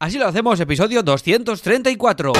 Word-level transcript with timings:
Así 0.00 0.16
lo 0.16 0.28
hacemos, 0.28 0.60
episodio 0.60 1.02
234. 1.02 2.32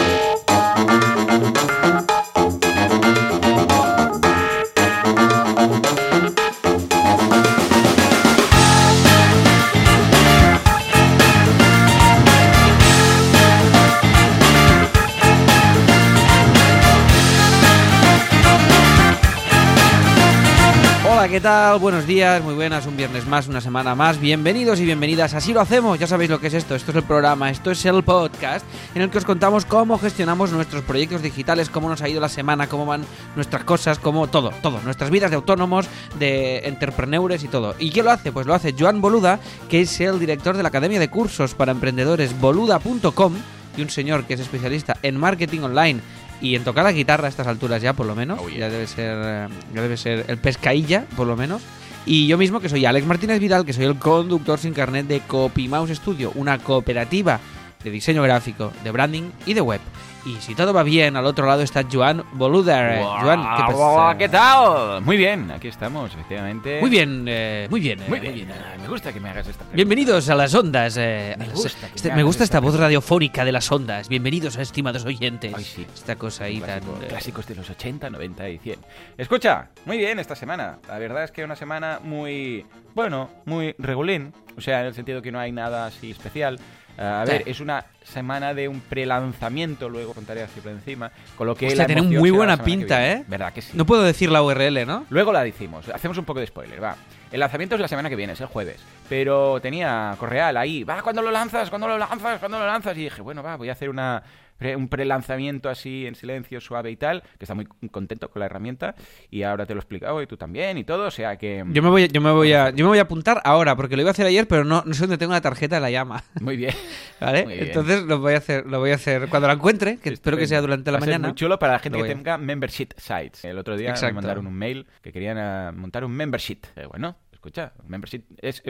¿Qué 21.38 21.42
tal? 21.42 21.78
Buenos 21.78 22.04
días, 22.04 22.42
muy 22.42 22.54
buenas, 22.54 22.84
un 22.86 22.96
viernes 22.96 23.24
más, 23.24 23.46
una 23.46 23.60
semana 23.60 23.94
más. 23.94 24.18
Bienvenidos 24.18 24.80
y 24.80 24.84
bienvenidas. 24.84 25.34
Así 25.34 25.52
lo 25.52 25.60
hacemos. 25.60 25.96
Ya 25.96 26.08
sabéis 26.08 26.30
lo 26.30 26.40
que 26.40 26.48
es 26.48 26.54
esto. 26.54 26.74
Esto 26.74 26.90
es 26.90 26.96
el 26.96 27.04
programa, 27.04 27.48
esto 27.48 27.70
es 27.70 27.84
el 27.84 28.02
podcast 28.02 28.66
en 28.96 29.02
el 29.02 29.10
que 29.10 29.18
os 29.18 29.24
contamos 29.24 29.64
cómo 29.64 29.98
gestionamos 29.98 30.50
nuestros 30.50 30.82
proyectos 30.82 31.22
digitales, 31.22 31.70
cómo 31.70 31.88
nos 31.88 32.02
ha 32.02 32.08
ido 32.08 32.20
la 32.20 32.28
semana, 32.28 32.66
cómo 32.66 32.86
van 32.86 33.04
nuestras 33.36 33.62
cosas, 33.62 34.00
cómo 34.00 34.26
todo, 34.26 34.50
todo, 34.62 34.80
nuestras 34.80 35.10
vidas 35.10 35.30
de 35.30 35.36
autónomos, 35.36 35.86
de 36.18 36.66
entrepreneurs 36.66 37.44
y 37.44 37.46
todo. 37.46 37.76
¿Y 37.78 37.92
quién 37.92 38.06
lo 38.06 38.10
hace? 38.10 38.32
Pues 38.32 38.44
lo 38.44 38.54
hace 38.54 38.74
Joan 38.76 39.00
Boluda, 39.00 39.38
que 39.68 39.82
es 39.82 40.00
el 40.00 40.18
director 40.18 40.56
de 40.56 40.64
la 40.64 40.70
Academia 40.70 40.98
de 40.98 41.08
Cursos 41.08 41.54
para 41.54 41.70
Emprendedores 41.70 42.36
boluda.com 42.40 43.34
y 43.76 43.82
un 43.82 43.90
señor 43.90 44.24
que 44.24 44.34
es 44.34 44.40
especialista 44.40 44.96
en 45.02 45.16
marketing 45.16 45.60
online 45.60 46.00
y 46.40 46.54
en 46.54 46.64
tocar 46.64 46.84
la 46.84 46.92
guitarra 46.92 47.26
a 47.26 47.28
estas 47.28 47.46
alturas 47.46 47.82
ya, 47.82 47.92
por 47.92 48.06
lo 48.06 48.14
menos. 48.14 48.38
Oh, 48.42 48.48
yeah. 48.48 48.60
Ya 48.60 48.70
debe 48.70 48.86
ser 48.86 49.18
eh, 49.24 49.48
ya 49.74 49.82
debe 49.82 49.96
ser 49.96 50.24
el 50.28 50.38
pescailla, 50.38 51.04
por 51.16 51.26
lo 51.26 51.36
menos. 51.36 51.62
Y 52.06 52.26
yo 52.26 52.38
mismo, 52.38 52.60
que 52.60 52.68
soy 52.68 52.86
Alex 52.86 53.06
Martínez 53.06 53.38
Vidal, 53.40 53.66
que 53.66 53.72
soy 53.72 53.84
el 53.84 53.96
conductor 53.96 54.58
sin 54.58 54.72
carnet 54.72 55.06
de 55.06 55.20
CopyMouse 55.20 55.94
Studio, 55.94 56.32
una 56.36 56.58
cooperativa 56.58 57.38
de 57.84 57.90
diseño 57.90 58.22
gráfico, 58.22 58.72
de 58.82 58.90
branding 58.90 59.30
y 59.46 59.54
de 59.54 59.60
web. 59.60 59.80
Y 60.28 60.36
si 60.42 60.54
todo 60.54 60.74
va 60.74 60.82
bien, 60.82 61.16
al 61.16 61.24
otro 61.24 61.46
lado 61.46 61.62
está 61.62 61.84
Joan 61.90 62.22
Boluder. 62.32 62.98
Guau, 62.98 63.20
Joan, 63.22 63.40
¿qué 63.66 63.72
guau, 63.72 64.18
¿qué 64.18 64.28
tal? 64.28 65.00
Muy 65.00 65.16
bien, 65.16 65.50
aquí 65.50 65.68
estamos, 65.68 66.12
efectivamente. 66.12 66.80
Muy 66.82 66.90
bien, 66.90 67.24
eh, 67.26 67.66
muy 67.70 67.80
bien. 67.80 68.00
eh, 68.02 68.04
Muy 68.08 68.20
bien. 68.20 68.34
Ay, 68.52 68.78
Me 68.82 68.88
gusta 68.88 69.10
que 69.10 69.20
me 69.20 69.30
hagas 69.30 69.46
esta 69.46 69.60
pregunta. 69.60 69.74
Bienvenidos 69.76 70.28
a 70.28 70.34
las 70.34 70.54
ondas. 70.54 70.98
eh, 70.98 71.34
Me 71.38 71.46
las- 71.46 71.54
gusta 71.54 71.88
que 71.88 71.94
este- 71.96 72.12
me 72.12 72.22
gusta 72.24 72.44
esta 72.44 72.58
esta 72.58 72.60
voz 72.60 72.78
radiofónica 72.78 73.42
de 73.46 73.52
las 73.52 73.72
ondas. 73.72 74.08
Bienvenidos, 74.10 74.56
estimados 74.56 75.06
oyentes. 75.06 75.54
Ay, 75.56 75.64
sí. 75.64 75.86
Esta 75.94 76.16
cosa 76.16 76.44
ahí 76.44 76.60
tan. 76.60 76.80
Clásico- 76.80 77.02
eh, 77.02 77.06
clásicos 77.08 77.46
de 77.46 77.54
los 77.54 77.70
80, 77.70 78.10
90 78.10 78.48
y 78.50 78.58
100. 78.58 78.80
Escucha, 79.16 79.68
muy 79.86 79.96
bien 79.96 80.18
esta 80.18 80.36
semana. 80.36 80.78
La 80.88 80.98
verdad 80.98 81.24
es 81.24 81.30
que 81.30 81.42
una 81.42 81.56
semana 81.56 82.00
muy, 82.04 82.66
bueno, 82.94 83.30
muy 83.46 83.74
regulín. 83.78 84.34
O 84.58 84.60
sea, 84.60 84.80
en 84.80 84.86
el 84.88 84.94
sentido 84.94 85.22
que 85.22 85.32
no 85.32 85.38
hay 85.38 85.52
nada 85.52 85.86
así 85.86 86.10
especial. 86.10 86.58
Ah, 86.98 87.22
a 87.22 87.26
Sí. 87.26 87.32
ver, 87.32 87.42
es 87.46 87.60
una 87.60 87.84
semana 88.02 88.54
de 88.54 88.66
un 88.68 88.80
prelanzamiento, 88.80 89.88
luego 89.88 90.14
contaré 90.14 90.42
así 90.42 90.60
por 90.60 90.72
encima. 90.72 91.10
Con 91.36 91.46
lo 91.46 91.54
que 91.54 91.66
Hostia, 91.68 91.82
la 91.82 91.86
tiene 91.86 92.02
muy 92.02 92.30
buena 92.30 92.56
pinta. 92.56 93.06
¿eh? 93.10 93.24
¿Verdad 93.28 93.52
que 93.52 93.62
sí? 93.62 93.70
No 93.74 93.86
puedo 93.86 94.02
decir 94.02 94.30
la 94.30 94.42
URL, 94.42 94.84
¿no? 94.86 95.06
Luego 95.10 95.32
la 95.32 95.44
decimos, 95.44 95.88
hacemos 95.88 96.18
un 96.18 96.24
poco 96.24 96.40
de 96.40 96.46
spoiler, 96.46 96.82
va. 96.82 96.96
El 97.30 97.40
lanzamiento 97.40 97.74
es 97.74 97.80
la 97.80 97.88
semana 97.88 98.08
que 98.08 98.16
viene, 98.16 98.32
es 98.32 98.40
el 98.40 98.46
jueves. 98.46 98.80
Pero 99.08 99.60
tenía 99.60 100.14
Correal 100.18 100.56
ahí, 100.56 100.82
va, 100.82 101.02
¿cuándo 101.02 101.22
lo 101.22 101.30
lanzas? 101.30 101.68
¿Cuándo 101.70 101.86
lo 101.86 101.98
lanzas? 101.98 102.38
¿Cuándo 102.40 102.58
lo 102.58 102.66
lanzas? 102.66 102.96
Y 102.96 103.04
dije, 103.04 103.20
bueno, 103.22 103.42
va, 103.42 103.56
voy 103.56 103.68
a 103.68 103.72
hacer 103.72 103.90
una 103.90 104.22
pre- 104.58 104.76
un 104.76 104.88
pre-lanzamiento 104.88 105.70
así 105.70 106.06
en 106.06 106.14
silencio, 106.14 106.60
suave 106.60 106.90
y 106.90 106.96
tal, 106.96 107.22
que 107.38 107.44
está 107.44 107.54
muy 107.54 107.66
contento 107.90 108.30
con 108.30 108.40
la 108.40 108.46
herramienta. 108.46 108.94
Y 109.30 109.42
ahora 109.44 109.64
te 109.64 109.74
lo 109.74 109.78
he 109.78 109.82
explicado 109.82 110.20
y 110.20 110.26
tú 110.26 110.36
también 110.36 110.76
y 110.78 110.84
todo, 110.84 111.06
o 111.06 111.10
sea 111.10 111.36
que... 111.36 111.64
Yo 111.70 111.82
me 111.82 111.88
voy, 111.88 112.08
yo 112.08 112.20
me 112.20 112.30
voy 112.30 112.52
a, 112.52 112.70
yo 112.70 112.84
me 112.84 112.88
voy 112.90 112.98
a 112.98 113.02
apuntar 113.02 113.40
ahora 113.44 113.74
porque 113.76 113.96
lo 113.96 114.02
iba 114.02 114.10
a 114.10 114.12
hacer 114.12 114.26
ayer, 114.26 114.46
pero 114.46 114.64
no, 114.64 114.82
no 114.84 114.92
sé 114.94 115.00
dónde 115.02 115.18
tengo 115.18 115.32
la 115.32 115.40
tarjeta 115.40 115.76
de 115.76 115.80
la 115.80 115.90
llama, 115.90 116.24
Muy 116.40 116.56
bien. 116.56 116.74
¿vale? 117.20 117.44
Muy 117.44 117.54
bien. 117.54 117.66
Entonces 117.68 118.02
lo 118.04 118.18
voy 118.18 118.34
a 118.34 118.38
hacer, 118.38 118.66
lo 118.66 118.78
voy 118.80 118.90
a 118.90 118.96
hacer 118.96 119.28
cuando 119.28 119.48
la 119.48 119.54
encuentre, 119.54 119.96
que 119.98 120.10
espero 120.10 120.36
que 120.36 120.46
sea 120.46 120.60
durante 120.60 120.90
la 120.90 120.98
Va 120.98 121.02
a 121.02 121.04
ser 121.06 121.14
mañana. 121.14 121.28
muy 121.28 121.34
chulo 121.34 121.58
para 121.58 121.74
la 121.74 121.78
gente 121.78 121.98
que 121.98 122.04
tenga 122.08 122.36
membership 122.38 122.88
sites. 122.96 123.44
El 123.44 123.58
otro 123.58 123.76
día 123.76 123.94
me 124.02 124.12
mandaron 124.12 124.46
un 124.46 124.54
mail 124.54 124.86
que 125.02 125.12
querían 125.12 125.36
eh, 125.38 125.72
montar 125.76 126.04
un 126.04 126.12
membership. 126.12 126.58
Eh, 126.76 126.86
bueno, 126.86 127.16
escucha, 127.48 127.72
membership 127.86 128.24
es, 128.40 128.62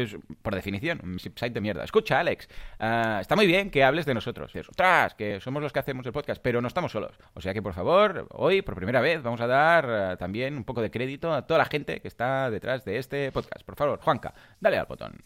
por 0.43 0.55
definición 0.55 1.01
un 1.03 1.19
site 1.19 1.51
de 1.51 1.61
mierda. 1.61 1.85
Escucha, 1.85 2.21
Alex, 2.21 2.49
ah, 2.79 3.19
está 3.21 3.37
muy 3.37 3.47
bien 3.47 3.71
que 3.71 3.85
hables 3.85 4.07
de 4.07 4.15
nosotros. 4.15 4.53
Ostras, 4.55 5.15
que 5.15 5.41
somos 5.41 5.63
los 5.63 5.73
que 5.73 5.81
hacemos 5.81 6.07
el 6.07 6.13
podcast, 6.13 6.41
pero 6.43 6.61
no 6.61 6.69
estamos 6.69 6.93
solos. 6.93 7.19
O 7.35 7.41
sea 7.41 7.53
que, 7.53 7.63
por 7.63 7.75
favor, 7.75 8.29
hoy, 8.31 8.63
por 8.63 8.77
primera 8.77 9.01
vez, 9.01 9.23
vamos 9.23 9.41
a 9.41 9.47
dar 9.47 9.87
eh, 9.89 10.17
también 10.17 10.57
un 10.57 10.65
poco 10.65 10.81
de 10.81 10.91
crédito 10.91 11.33
a 11.33 11.47
toda 11.47 11.59
la 11.59 11.65
gente 11.67 12.01
que 12.01 12.09
está 12.09 12.51
detrás 12.51 12.85
de 12.85 12.99
este 12.99 13.33
podcast. 13.33 13.65
Por 13.65 13.77
favor, 13.77 14.01
Juanca, 14.01 14.33
dale 14.61 14.79
al 14.79 14.87
botón. 14.87 15.19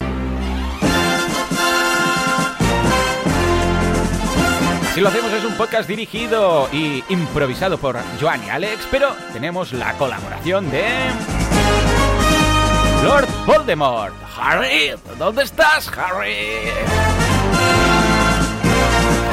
Si 4.93 5.01
lo 5.01 5.07
hacemos 5.07 5.33
es 5.33 5.43
un 5.43 5.53
podcast 5.55 5.89
dirigido 5.89 6.69
y 6.71 7.03
improvisado 7.09 7.79
por 7.79 7.97
Joan 8.21 8.43
y 8.45 8.49
Alex, 8.49 8.87
pero 8.91 9.15
tenemos 9.33 9.73
la 9.73 9.93
colaboración 9.93 10.69
de 10.69 10.83
Lord 13.03 13.27
Voldemort. 13.45 14.13
Harry, 14.39 14.91
¿dónde 15.17 15.43
estás, 15.43 15.89
Harry? 15.97 16.69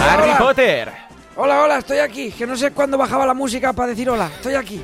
Harry 0.03 0.23
Hola. 0.31 0.39
Potter. 0.39 0.93
Hola, 1.37 1.63
hola, 1.63 1.79
estoy 1.79 1.99
aquí. 1.99 2.31
Que 2.33 2.47
no 2.47 2.57
sé 2.57 2.73
cuándo 2.73 2.99
bajaba 2.99 3.25
la 3.27 3.35
música 3.35 3.73
para 3.73 3.89
decir 3.89 4.11
hola. 4.11 4.31
Estoy 4.37 4.55
aquí. 4.55 4.81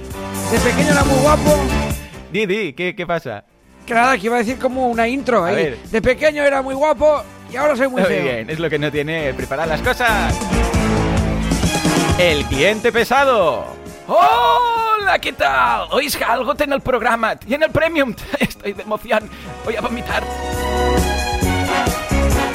De 0.50 0.58
pequeño 0.60 0.90
era 0.92 1.04
muy 1.04 1.18
guapo. 1.20 1.56
Didi, 2.32 2.72
¿qué, 2.72 2.94
qué 2.94 3.06
pasa? 3.06 3.44
Que 3.84 3.94
nada, 3.94 4.16
que 4.18 4.26
iba 4.26 4.36
a 4.36 4.38
decir 4.38 4.58
como 4.58 4.88
una 4.88 5.06
intro 5.08 5.44
A 5.44 5.48
ahí. 5.48 5.54
ver. 5.56 5.78
De 5.90 6.02
pequeño 6.02 6.42
era 6.42 6.62
muy 6.62 6.74
guapo 6.74 7.22
y 7.52 7.56
ahora 7.56 7.76
soy 7.76 7.88
muy 7.88 8.00
Muy 8.02 8.10
feo. 8.10 8.22
bien, 8.22 8.50
es 8.50 8.58
lo 8.58 8.68
que 8.70 8.78
no 8.78 8.90
tiene 8.90 9.32
preparar 9.34 9.68
las 9.68 9.80
cosas. 9.82 10.34
El 12.18 12.44
cliente 12.46 12.90
pesado. 12.92 13.66
Hola, 14.08 15.18
¿qué 15.20 15.32
tal? 15.32 15.88
¿Oís 15.90 16.16
algo 16.22 16.54
en 16.58 16.72
el 16.72 16.80
programa? 16.80 17.34
Tiene 17.36 17.66
el 17.66 17.72
premium. 17.72 18.14
Estoy 18.38 18.72
de 18.72 18.82
emoción. 18.82 19.28
Voy 19.64 19.74
a 19.76 19.80
vomitar. 19.80 20.22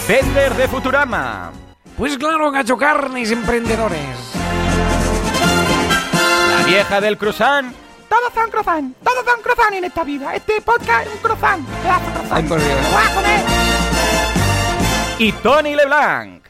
Vender 0.07 0.53
de 0.55 0.67
Futurama. 0.67 1.51
Pues 1.97 2.17
claro, 2.17 2.51
gacho 2.51 2.77
carnes 2.77 3.31
emprendedores. 3.31 3.99
La 6.57 6.65
vieja 6.65 7.01
del 7.01 7.17
croissant. 7.17 7.75
Todos 8.07 8.33
son 8.33 8.49
croissant, 8.49 8.95
todos 9.03 9.25
son 9.25 9.41
croissant 9.41 9.73
en 9.73 9.85
esta 9.85 10.03
vida. 10.03 10.35
Este 10.35 10.61
podcast 10.61 11.07
es 11.07 11.13
un 11.13 11.19
croissant. 11.19 11.65
Ay, 12.29 12.43
por 12.43 12.59
Dios. 12.59 12.73
¡Me 12.81 12.89
voy 12.89 13.03
a 13.03 13.13
comer! 13.15 13.39
Y 15.19 15.31
Tony 15.33 15.75
LeBlanc. 15.75 16.41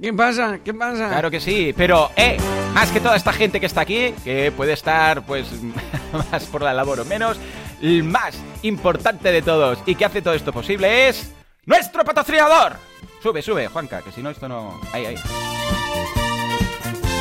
¿Qué 0.00 0.12
pasa? 0.12 0.58
¿Qué 0.64 0.74
pasa? 0.74 1.08
Claro 1.08 1.30
que 1.30 1.40
sí, 1.40 1.72
pero, 1.76 2.10
eh, 2.16 2.36
más 2.74 2.90
que 2.90 3.00
toda 3.00 3.16
esta 3.16 3.32
gente 3.32 3.60
que 3.60 3.66
está 3.66 3.82
aquí, 3.82 4.14
que 4.24 4.50
puede 4.52 4.72
estar, 4.72 5.22
pues, 5.22 5.46
más 6.32 6.44
por 6.44 6.62
la 6.62 6.72
labor 6.72 7.00
o 7.00 7.04
menos, 7.04 7.38
el 7.80 8.02
más 8.02 8.36
importante 8.62 9.30
de 9.30 9.42
todos 9.42 9.78
y 9.86 9.94
que 9.94 10.04
hace 10.04 10.22
todo 10.22 10.34
esto 10.34 10.52
posible 10.52 11.08
es 11.08 11.32
nuestro 11.66 12.04
patrocinador. 12.04 12.76
Sube, 13.22 13.42
sube, 13.42 13.68
Juanca, 13.68 14.02
que 14.02 14.10
si 14.10 14.22
no 14.22 14.30
esto 14.30 14.48
no... 14.48 14.80
Ahí, 14.92 15.06
ahí. 15.06 15.16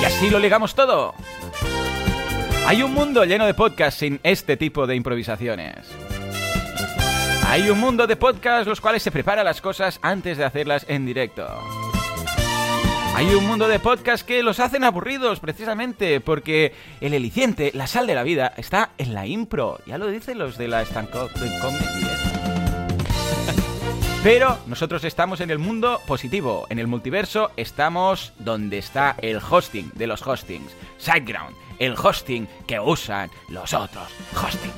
Y 0.02 0.06
así 0.06 0.30
lo 0.30 0.40
ligamos 0.40 0.74
todo. 0.74 1.14
Hay 2.66 2.82
un 2.82 2.94
mundo 2.94 3.26
lleno 3.26 3.46
de 3.46 3.54
podcasts 3.54 4.00
sin 4.00 4.20
este 4.24 4.58
tipo 4.58 4.88
de 4.88 4.96
improvisaciones. 4.96 5.88
Hay 7.48 7.70
un 7.70 7.80
mundo 7.80 8.08
de 8.08 8.16
podcasts 8.16 8.68
los 8.68 8.80
cuales 8.80 9.04
se 9.04 9.12
preparan 9.12 9.46
las 9.46 9.62
cosas 9.62 10.00
antes 10.02 10.38
de 10.38 10.46
hacerlas 10.46 10.86
en 10.88 11.06
directo. 11.06 11.48
Hay 13.14 13.36
un 13.36 13.46
mundo 13.46 13.68
de 13.68 13.80
podcasts 13.80 14.24
que 14.24 14.42
los 14.42 14.60
hacen 14.60 14.84
aburridos 14.84 15.40
precisamente 15.40 16.22
porque 16.22 16.74
el 17.02 17.14
eliciente, 17.14 17.72
la 17.74 17.86
sal 17.86 18.08
de 18.08 18.16
la 18.16 18.24
vida, 18.24 18.54
está 18.58 18.92
en 18.98 19.14
la 19.14 19.28
impro. 19.28 19.80
Ya 19.86 19.98
lo 19.98 20.08
dicen 20.08 20.40
los 20.40 20.58
de 20.58 20.68
la 20.68 20.82
stand. 20.82 21.10
¿eh? 21.14 21.20
Pero 24.24 24.58
nosotros 24.66 25.04
estamos 25.04 25.42
en 25.42 25.52
el 25.52 25.60
mundo 25.60 26.00
positivo. 26.08 26.66
En 26.70 26.80
el 26.80 26.88
multiverso 26.88 27.52
estamos 27.58 28.34
donde 28.40 28.78
está 28.78 29.16
el 29.22 29.38
hosting 29.38 29.92
de 29.94 30.08
los 30.08 30.26
hostings. 30.26 30.72
SiteGround, 30.98 31.56
el 31.80 31.94
hosting 31.94 32.48
que 32.66 32.80
usan 32.80 33.30
los 33.50 33.74
otros 33.74 34.08
hostings. 34.36 34.74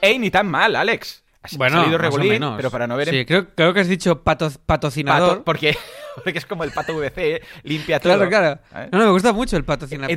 Ey, 0.00 0.18
ni 0.18 0.30
tan 0.30 0.46
mal, 0.46 0.76
Alex. 0.76 1.25
Bueno, 1.56 1.80
salido 1.80 1.98
regulín, 1.98 2.42
pero 2.56 2.70
para 2.70 2.86
no 2.86 2.96
ver 2.96 3.08
en 3.08 3.14
Sí, 3.14 3.24
creo, 3.26 3.48
creo 3.54 3.72
que 3.74 3.80
has 3.80 3.88
dicho 3.88 4.22
pato- 4.24 4.50
patrocinador. 4.66 5.28
Pato, 5.30 5.44
porque, 5.44 5.76
porque 6.24 6.38
es 6.38 6.46
como 6.46 6.64
el 6.64 6.72
pato 6.72 6.94
VC, 6.96 7.36
¿eh? 7.36 7.42
limpia 7.62 8.00
todo. 8.00 8.14
Claro, 8.14 8.28
claro. 8.30 8.60
¿Eh? 8.74 8.88
No, 8.92 8.98
no, 8.98 9.04
me 9.06 9.10
gusta 9.12 9.32
mucho 9.32 9.56
el 9.56 9.64
patrocinador 9.64 10.10
y 10.10 10.14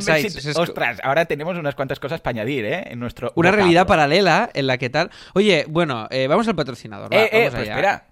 sites. 0.00 0.46
Es 0.46 0.56
Ostras, 0.56 0.98
ahora 1.02 1.24
tenemos 1.26 1.56
unas 1.58 1.74
cuantas 1.74 1.98
cosas 2.00 2.20
para 2.20 2.40
añadir, 2.40 2.64
¿eh? 2.64 2.84
En 2.90 3.00
nuestro 3.00 3.32
una 3.34 3.50
realidad 3.50 3.86
paralela 3.86 4.50
en 4.54 4.66
la 4.66 4.78
que 4.78 4.90
tal. 4.90 5.10
Oye, 5.34 5.64
bueno, 5.68 6.06
eh, 6.10 6.26
vamos 6.28 6.46
al 6.48 6.54
patrocinador. 6.56 7.12
va, 7.12 7.16
Eh, 7.16 7.28
vamos 7.32 7.50
pues 7.50 7.62
allá. 7.62 7.72
espera. 7.72 8.04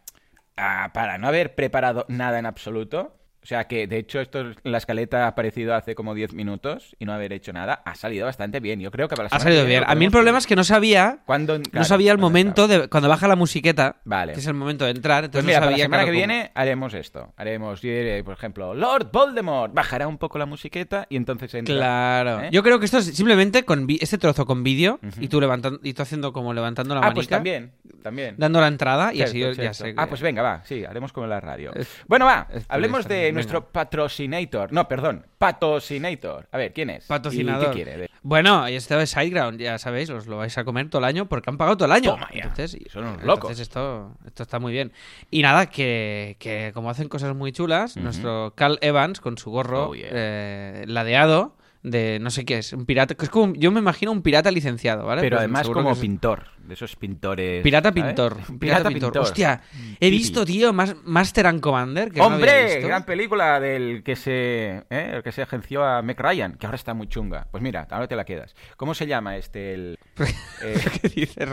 Ah, 0.56 0.90
para 0.94 1.18
no 1.18 1.28
haber 1.28 1.54
preparado 1.54 2.06
nada 2.08 2.38
en 2.38 2.46
absoluto, 2.46 3.14
O 3.46 3.48
sea 3.48 3.68
que, 3.68 3.86
de 3.86 3.98
hecho, 3.98 4.20
esto 4.20 4.44
la 4.64 4.78
escaleta 4.78 5.22
ha 5.24 5.28
aparecido 5.28 5.76
hace 5.76 5.94
como 5.94 6.16
10 6.16 6.32
minutos 6.34 6.96
y 6.98 7.04
no 7.04 7.12
haber 7.12 7.32
hecho 7.32 7.52
nada. 7.52 7.80
Ha 7.84 7.94
salido 7.94 8.26
bastante 8.26 8.58
bien. 8.58 8.80
Yo 8.80 8.90
creo 8.90 9.06
que 9.06 9.14
para 9.14 9.28
la 9.30 9.36
Ha 9.36 9.38
salido 9.38 9.64
bien. 9.64 9.84
A 9.86 9.94
mí 9.94 10.04
el 10.04 10.10
problema 10.10 10.38
es 10.38 10.48
que 10.48 10.56
no 10.56 10.64
sabía, 10.64 11.20
¿Cuándo- 11.26 11.56
no 11.56 11.62
claro, 11.62 11.84
sabía 11.84 12.10
el 12.10 12.16
¿dónde 12.18 12.22
momento 12.28 12.66
de 12.66 12.88
cuando 12.88 13.08
baja 13.08 13.28
la 13.28 13.36
musiqueta, 13.36 14.00
Vale. 14.04 14.32
que 14.32 14.40
es 14.40 14.46
el 14.48 14.54
momento 14.54 14.84
de 14.84 14.90
entrar. 14.90 15.20
Pues 15.20 15.26
Entonces 15.26 15.46
mira, 15.46 15.60
no 15.60 15.66
para 15.66 15.76
la 15.76 15.82
semana 15.84 16.02
que 16.02 16.08
cómo. 16.08 16.16
viene 16.18 16.50
haremos 16.56 16.92
esto. 16.94 17.32
Haremos, 17.36 17.80
por 18.24 18.34
ejemplo, 18.34 18.74
Lord 18.74 19.10
Voldemort. 19.12 19.72
Bajará 19.72 20.08
un 20.08 20.18
poco 20.18 20.38
la 20.38 20.46
musiqueta 20.46 21.06
y 21.08 21.14
entonces 21.16 21.54
entra. 21.54 21.72
Claro. 21.76 22.40
¿Eh? 22.40 22.48
Yo 22.50 22.64
creo 22.64 22.80
que 22.80 22.86
esto 22.86 22.98
es 22.98 23.04
simplemente 23.16 23.64
con 23.64 23.86
este 23.88 24.18
trozo 24.18 24.44
con 24.44 24.64
vídeo 24.64 24.98
y 25.20 25.28
tú 25.28 25.40
levantando 25.40 25.78
y 25.84 25.94
tú 25.94 26.02
haciendo 26.02 26.32
como 26.32 26.52
levantando 26.52 26.94
la 26.96 27.00
Ah, 27.00 27.04
manica, 27.04 27.14
pues 27.14 27.28
también. 27.28 27.70
También. 28.02 28.34
dando 28.38 28.60
la 28.60 28.66
entrada 28.68 29.14
y 29.14 29.22
así 29.22 29.38
yo 29.38 29.52
ya 29.52 29.72
sé. 29.72 29.94
que- 29.94 30.00
Ah, 30.00 30.06
pues 30.08 30.20
venga, 30.20 30.42
va, 30.42 30.62
sí, 30.64 30.84
haremos 30.84 31.12
como 31.12 31.26
en 31.26 31.30
la 31.30 31.40
radio. 31.40 31.72
Es- 31.76 31.88
bueno, 32.08 32.24
va, 32.26 32.48
hablemos 32.68 33.06
de. 33.06 33.35
Nuestro 33.36 33.66
patrocinator. 33.68 34.72
No, 34.72 34.88
perdón, 34.88 35.24
patrocinator. 35.38 36.48
A 36.52 36.58
ver, 36.58 36.72
¿quién 36.72 36.90
es? 36.90 37.04
Patrocinador. 37.06 37.64
¿Y 37.64 37.66
qué 37.78 37.84
quiere? 37.84 38.10
Bueno, 38.22 38.66
esto 38.66 38.98
es 39.00 39.10
Sideground, 39.10 39.60
ya 39.60 39.78
sabéis, 39.78 40.10
os 40.10 40.26
lo 40.26 40.36
vais 40.38 40.56
a 40.58 40.64
comer 40.64 40.88
todo 40.90 40.98
el 41.00 41.04
año 41.04 41.26
porque 41.26 41.50
han 41.50 41.56
pagado 41.56 41.76
todo 41.76 41.86
el 41.86 41.92
año. 41.92 42.12
Toma 42.12 42.28
ya. 42.34 42.42
Entonces, 42.44 42.72
Son 42.90 43.02
unos 43.04 43.20
entonces 43.20 43.26
locos. 43.26 43.60
esto, 43.60 44.12
esto 44.26 44.42
está 44.42 44.58
muy 44.58 44.72
bien. 44.72 44.92
Y 45.30 45.42
nada, 45.42 45.66
que, 45.66 46.36
que 46.38 46.72
como 46.74 46.90
hacen 46.90 47.08
cosas 47.08 47.34
muy 47.34 47.52
chulas, 47.52 47.96
nuestro 47.96 48.52
Cal 48.56 48.78
Evans 48.82 49.20
con 49.20 49.38
su 49.38 49.50
gorro 49.50 49.90
Oh, 49.90 49.94
yeah. 49.94 50.08
eh, 50.10 50.84
ladeado 50.86 51.54
de 51.88 52.18
no 52.20 52.30
sé 52.30 52.44
qué 52.44 52.58
es, 52.58 52.72
un 52.72 52.84
pirata, 52.84 53.14
es 53.22 53.28
como, 53.30 53.54
yo 53.54 53.70
me 53.70 53.78
imagino 53.78 54.10
un 54.10 54.20
pirata 54.22 54.50
licenciado, 54.50 55.06
¿vale? 55.06 55.20
Pero 55.22 55.36
Pues 55.36 55.44
además 55.44 55.68
como 55.68 55.92
es- 55.92 55.98
pintor, 55.98 56.46
de 56.58 56.74
esos 56.74 56.96
pintores. 56.96 57.62
Pirata 57.62 57.90
¿sabes? 57.90 58.02
pintor. 58.04 58.36
Pirata, 58.58 58.88
pintor. 58.88 59.16
Hostia, 59.18 59.60
he 59.72 60.06
Pipi. 60.06 60.10
visto, 60.10 60.44
tío, 60.44 60.72
más, 60.72 60.96
Master 61.04 61.46
and 61.46 61.60
Commander. 61.60 62.10
Que 62.10 62.18
no 62.18 62.24
había 62.24 62.36
¡Hombre! 62.36 62.64
visto. 62.74 62.88
gran 62.88 63.04
película 63.04 63.60
del 63.60 64.02
que 64.02 64.16
se 64.16 64.82
¿eh? 64.90 65.12
el 65.14 65.22
que 65.22 65.30
se 65.30 65.42
agenció 65.42 65.84
a 65.84 66.02
Meg 66.02 66.18
Ryan, 66.20 66.54
que 66.58 66.66
ahora 66.66 66.74
está 66.76 66.92
muy 66.92 67.06
chunga. 67.08 67.46
Pues 67.52 67.62
mira, 67.62 67.86
ahora 67.88 68.08
te 68.08 68.16
la 68.16 68.24
quedas. 68.24 68.56
¿Cómo 68.76 68.92
se 68.94 69.06
llama 69.06 69.36
este? 69.36 69.74
El, 69.74 69.98
eh, 70.64 70.74
¿Qué 71.02 71.08
dices? 71.08 71.48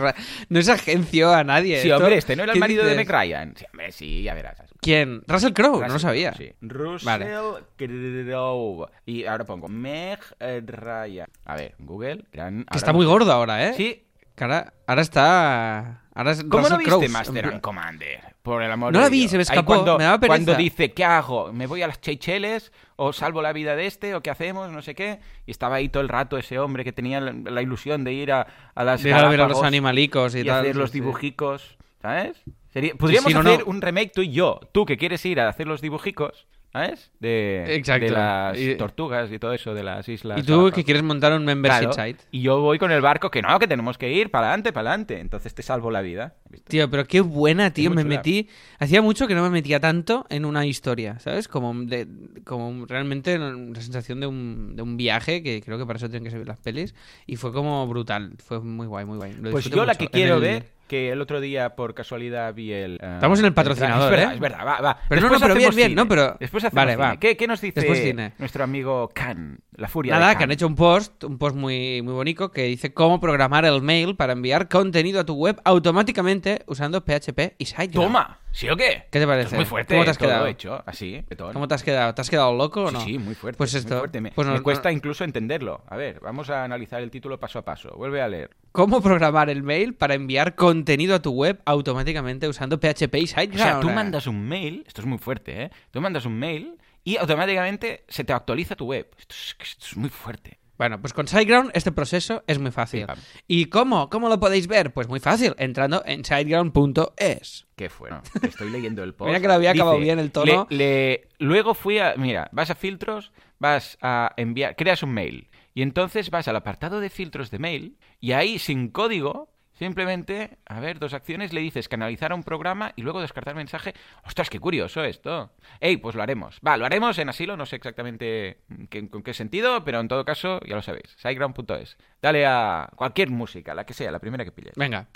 No 0.48 0.58
es 0.58 0.68
agencio 0.68 1.32
a 1.32 1.44
nadie. 1.44 1.80
sí, 1.80 1.88
esto- 1.88 1.98
hombre, 1.98 2.16
este 2.18 2.34
no 2.34 2.42
era 2.42 2.52
el 2.52 2.54
¿qué 2.56 2.60
marido 2.60 2.84
de? 2.84 2.96
Meg 2.96 3.08
Ryan. 3.08 3.54
Sí, 3.56 3.64
hombre, 3.72 3.92
sí, 3.92 4.22
ya 4.24 4.34
verás. 4.34 4.58
¿Quién? 4.84 5.22
Russell 5.26 5.52
Crowe, 5.52 5.80
no 5.86 5.94
lo 5.94 5.98
sabía. 5.98 6.34
Sí. 6.34 6.52
Russell 6.60 7.06
Vale. 7.06 7.26
Crowe. 7.26 8.88
Y 9.06 9.24
ahora 9.24 9.44
pongo 9.44 9.68
Meg 9.68 10.18
eh, 10.40 10.62
Ryan. 10.64 11.28
A 11.44 11.56
ver, 11.56 11.74
Google, 11.78 12.24
gran. 12.32 12.64
Que 12.70 12.76
está 12.78 12.92
muy 12.92 13.06
gordo 13.06 13.32
ahora, 13.32 13.68
¿eh? 13.68 13.74
Sí. 13.74 14.00
Que 14.36 14.44
ahora, 14.44 14.72
está. 15.00 16.02
Ahora 16.14 16.32
es 16.32 16.42
¿Cómo 16.44 16.68
no 16.68 16.76
Russell 16.76 16.78
viste 16.78 16.90
Crowe. 16.90 17.08
Master 17.08 17.46
and 17.46 17.60
Commander? 17.60 18.34
Por 18.42 18.62
el 18.62 18.70
amor 18.70 18.92
No 18.92 18.98
de 18.98 19.04
la 19.04 19.08
vi, 19.08 19.20
Dios. 19.20 19.30
se 19.30 19.36
me 19.38 19.40
Ahí 19.40 19.44
escapó, 19.44 19.64
cuando, 19.66 19.96
me 19.96 20.04
daba 20.04 20.18
pereza. 20.20 20.34
Cuando 20.36 20.54
dice, 20.56 20.92
¿qué 20.92 21.02
hago? 21.04 21.50
¿Me 21.52 21.66
voy 21.66 21.80
a 21.82 21.86
las 21.86 22.00
Cheycheles? 22.02 22.72
¿O 22.96 23.12
salvo 23.14 23.40
la 23.40 23.54
vida 23.54 23.74
de 23.74 23.86
este? 23.86 24.14
¿O 24.14 24.22
qué 24.22 24.28
hacemos? 24.30 24.70
No 24.70 24.82
sé 24.82 24.94
qué. 24.94 25.20
Y 25.46 25.50
estaba 25.50 25.76
ahí 25.76 25.88
todo 25.88 26.02
el 26.02 26.10
rato 26.10 26.36
ese 26.36 26.58
hombre 26.58 26.84
que 26.84 26.92
tenía 26.92 27.20
la, 27.20 27.32
la 27.32 27.62
ilusión 27.62 28.04
de 28.04 28.12
ir 28.12 28.32
a, 28.32 28.46
a 28.74 28.84
las 28.84 29.02
De 29.02 29.08
ir 29.10 29.14
a 29.14 29.28
ver 29.28 29.40
a 29.40 29.48
los 29.48 29.62
animalicos 29.62 30.34
y, 30.34 30.40
y 30.40 30.44
tal. 30.44 30.60
hacer 30.60 30.76
los 30.76 30.92
dibujicos, 30.92 31.78
¿sabes? 32.04 32.36
Sería- 32.70 32.94
podríamos 32.96 33.28
sí, 33.28 33.34
no, 33.34 33.40
hacer 33.40 33.60
no. 33.60 33.66
un 33.66 33.80
remake 33.80 34.12
tú 34.14 34.20
y 34.20 34.30
yo. 34.30 34.60
Tú 34.72 34.84
que 34.84 34.98
quieres 34.98 35.24
ir 35.24 35.40
a 35.40 35.48
hacer 35.48 35.66
los 35.66 35.80
dibujicos, 35.80 36.46
¿sabes? 36.70 37.12
De, 37.20 37.64
Exacto. 37.76 38.04
de 38.06 38.10
las 38.10 38.58
Y- 38.58 38.74
tortugas 38.74 39.32
y 39.32 39.38
todo 39.38 39.54
eso, 39.54 39.72
de 39.74 39.84
las 39.84 40.06
islas. 40.08 40.38
Y 40.40 40.42
tú 40.42 40.70
que 40.74 40.84
quieres 40.84 41.02
montar 41.02 41.32
un 41.32 41.44
membership 41.46 41.90
Claro, 41.90 41.92
site. 41.92 42.24
Y 42.32 42.42
yo 42.42 42.60
voy 42.60 42.78
con 42.80 42.90
el 42.90 43.00
barco 43.00 43.30
que 43.30 43.40
no, 43.42 43.58
que 43.58 43.68
tenemos 43.68 43.96
que 43.96 44.12
ir 44.12 44.30
para 44.30 44.48
adelante, 44.48 44.72
para 44.72 44.90
adelante. 44.90 45.18
Entonces 45.20 45.54
te 45.54 45.62
salvo 45.62 45.90
la 45.92 46.02
vida. 46.02 46.34
¿viste? 46.50 46.68
Tío, 46.68 46.90
pero 46.90 47.06
qué 47.06 47.20
buena, 47.22 47.72
tío. 47.72 47.90
Me 47.90 48.04
metí. 48.04 48.48
Hacía 48.80 49.00
mucho 49.00 49.26
que 49.28 49.34
no 49.36 49.42
me 49.44 49.50
metía 49.50 49.78
tanto 49.80 50.26
en 50.28 50.44
una 50.44 50.66
historia, 50.66 51.18
¿sabes? 51.20 51.46
Como, 51.48 51.72
de, 51.84 52.08
como 52.44 52.84
realmente 52.86 53.38
la 53.38 53.54
sensación 53.80 54.18
de 54.20 54.26
un, 54.26 54.74
de 54.76 54.82
un 54.82 54.96
viaje, 54.96 55.42
que 55.44 55.62
creo 55.62 55.78
que 55.78 55.86
para 55.86 55.96
eso 55.98 56.10
tienen 56.10 56.24
que 56.24 56.30
ser 56.36 56.44
las 56.46 56.58
pelis. 56.58 56.94
Y 57.26 57.36
fue 57.36 57.52
como 57.52 57.86
brutal. 57.86 58.32
Fue 58.44 58.60
muy 58.60 58.88
guay, 58.88 59.04
muy 59.06 59.16
guay. 59.16 59.32
Lo 59.40 59.52
Pues 59.52 59.70
yo 59.70 59.84
la 59.86 59.94
que 59.94 60.08
quiero 60.08 60.34
el- 60.36 60.40
ver, 60.42 60.66
que 60.86 61.10
el 61.10 61.20
otro 61.20 61.40
día 61.40 61.74
por 61.76 61.94
casualidad 61.94 62.52
vi 62.54 62.72
el... 62.72 62.94
eh, 63.02 63.10
Estamos 63.14 63.38
en 63.38 63.46
el 63.46 63.54
patrocinador, 63.54 64.04
Es 64.04 64.18
verdad, 64.18 64.30
¿eh? 64.32 64.34
es 64.34 64.40
verdad, 64.40 64.66
va, 64.66 64.80
va. 64.80 64.98
Pero 65.08 65.20
no, 65.22 65.28
Después 65.28 65.40
no, 65.40 65.46
pero 65.46 65.54
bien, 65.58 65.74
bien, 65.74 65.94
no, 65.94 66.06
pero- 66.08 66.36
Después 66.38 66.62
hacemos 66.64 66.74
Vale, 66.84 66.92
cine. 66.92 67.04
va. 67.04 67.16
¿Qué, 67.18 67.36
qué 67.36 67.46
nos 67.46 67.60
dice 67.60 68.32
nuestro 68.38 68.64
amigo 68.64 69.10
Khan, 69.14 69.58
la 69.76 69.88
furia 69.88 70.14
Nada, 70.14 70.28
de 70.28 70.34
que 70.34 70.38
Khan? 70.38 70.42
han 70.44 70.52
hecho 70.52 70.66
un 70.66 70.74
post, 70.74 71.24
un 71.24 71.38
post 71.38 71.56
muy, 71.56 72.02
muy 72.02 72.12
bonito 72.12 72.50
que 72.50 72.62
dice 72.64 72.92
cómo 72.92 73.20
programar 73.20 73.64
el 73.64 73.80
mail 73.82 74.16
para 74.16 74.32
enviar 74.34 74.68
contenido 74.68 75.20
a 75.20 75.24
tu 75.24 75.34
web 75.34 75.60
automáticamente 75.64 76.62
usando 76.66 77.00
PHP 77.04 77.54
y 77.58 77.66
SiteGround. 77.66 77.92
¡Toma! 78.08 78.38
¿Sí 78.54 78.68
o 78.70 78.76
qué? 78.76 79.06
¿Qué 79.10 79.18
te 79.18 79.26
parece? 79.26 79.48
es 79.48 79.52
muy 79.54 79.64
fuerte. 79.64 79.94
¿Cómo 79.94 80.04
te 80.04 80.10
has 80.12 80.18
todo 80.18 80.28
quedado? 80.28 80.46
hecho 80.46 80.80
así, 80.86 81.22
petón. 81.28 81.52
¿Cómo 81.52 81.66
te 81.66 81.74
has 81.74 81.82
quedado? 81.82 82.14
¿Te 82.14 82.20
has 82.20 82.30
quedado 82.30 82.54
loco 82.54 82.84
o 82.84 82.88
Sí, 82.90 82.94
no? 82.94 83.00
sí, 83.00 83.18
muy 83.18 83.34
fuerte. 83.34 83.58
Pues 83.58 83.74
esto. 83.74 83.98
fuerte. 83.98 84.20
Me, 84.20 84.30
pues 84.30 84.46
me 84.46 84.52
nos- 84.54 84.62
cuesta 84.62 84.92
incluso 84.92 85.24
entenderlo. 85.24 85.82
A 85.88 85.96
ver, 85.96 86.20
vamos 86.20 86.48
a 86.50 86.62
analizar 86.62 87.02
el 87.02 87.10
título 87.10 87.40
paso 87.40 87.58
a 87.58 87.64
paso. 87.64 87.90
Vuelve 87.96 88.22
a 88.22 88.28
leer. 88.28 88.50
¿Cómo 88.70 89.00
programar 89.02 89.50
el 89.50 89.64
mail 89.64 89.94
para 89.94 90.14
enviar 90.14 90.54
contenido 90.54 91.16
a 91.16 91.20
tu 91.22 91.32
web 91.32 91.60
automáticamente 91.64 92.46
usando 92.46 92.78
PHP 92.78 93.14
y 93.18 93.24
O 93.24 93.26
SiteGround? 93.26 93.56
sea, 93.58 93.80
tú 93.80 93.90
mandas 93.90 94.28
un 94.28 94.46
mail, 94.46 94.84
esto 94.86 95.00
es 95.00 95.06
muy 95.08 95.18
fuerte, 95.18 95.64
¿eh? 95.64 95.70
Tú 95.90 96.00
mandas 96.00 96.24
un 96.24 96.38
mail 96.38 96.78
y 97.02 97.16
automáticamente 97.16 98.04
se 98.08 98.22
te 98.22 98.32
actualiza 98.32 98.76
tu 98.76 98.86
web. 98.86 99.08
Esto 99.18 99.34
es, 99.34 99.56
esto 99.68 99.86
es 99.90 99.96
muy 99.96 100.10
fuerte. 100.10 100.58
Bueno, 100.76 101.00
pues 101.00 101.12
con 101.12 101.28
SiteGround 101.28 101.70
este 101.74 101.92
proceso 101.92 102.42
es 102.46 102.58
muy 102.58 102.70
fácil. 102.72 103.06
¿Y 103.46 103.66
cómo? 103.66 104.10
¿Cómo 104.10 104.28
lo 104.28 104.40
podéis 104.40 104.66
ver? 104.66 104.92
Pues 104.92 105.06
muy 105.08 105.20
fácil, 105.20 105.54
entrando 105.58 106.02
en 106.04 106.24
siteground.es. 106.24 107.66
¿Qué 107.76 107.88
fue? 107.88 108.10
Estoy 108.42 108.70
leyendo 108.70 109.02
el 109.02 109.14
post. 109.14 109.28
Mira 109.28 109.40
que 109.40 109.46
lo 109.48 109.54
había 109.54 109.70
acabado 109.70 109.98
bien 109.98 110.18
el 110.18 110.30
tono. 110.32 110.66
le- 110.70 110.76
le- 110.76 111.28
luego 111.38 111.74
fui 111.74 111.98
a... 111.98 112.14
Mira, 112.16 112.48
vas 112.52 112.70
a 112.70 112.74
filtros, 112.74 113.32
vas 113.58 113.98
a 114.02 114.32
enviar... 114.36 114.76
Creas 114.76 115.02
un 115.02 115.12
mail. 115.12 115.48
Y 115.74 115.82
entonces 115.82 116.30
vas 116.30 116.46
al 116.48 116.56
apartado 116.56 117.00
de 117.00 117.10
filtros 117.10 117.50
de 117.50 117.58
mail 117.58 117.98
y 118.20 118.32
ahí, 118.32 118.58
sin 118.58 118.88
código, 118.88 119.53
simplemente, 119.74 120.58
a 120.66 120.80
ver, 120.80 120.98
dos 120.98 121.14
acciones, 121.14 121.52
le 121.52 121.60
dices 121.60 121.88
canalizar 121.88 122.32
a 122.32 122.34
un 122.34 122.42
programa 122.42 122.92
y 122.96 123.02
luego 123.02 123.20
descartar 123.20 123.54
mensaje. 123.54 123.94
¡Ostras, 124.24 124.50
qué 124.50 124.58
curioso 124.60 125.04
esto! 125.04 125.52
¡Ey, 125.80 125.96
pues 125.98 126.14
lo 126.14 126.22
haremos! 126.22 126.60
Va, 126.66 126.76
lo 126.76 126.86
haremos 126.86 127.18
en 127.18 127.28
asilo, 127.28 127.56
no 127.56 127.66
sé 127.66 127.76
exactamente 127.76 128.58
qué- 128.90 129.08
con 129.08 129.22
qué 129.22 129.34
sentido, 129.34 129.84
pero 129.84 130.00
en 130.00 130.08
todo 130.08 130.24
caso, 130.24 130.60
ya 130.66 130.74
lo 130.76 130.82
sabéis, 130.82 131.14
siteground.es. 131.16 131.96
Dale 132.22 132.46
a 132.46 132.88
cualquier 132.96 133.30
música, 133.30 133.74
la 133.74 133.84
que 133.84 133.94
sea, 133.94 134.10
la 134.10 134.18
primera 134.18 134.44
que 134.44 134.52
pilles. 134.52 134.74
Venga. 134.76 135.06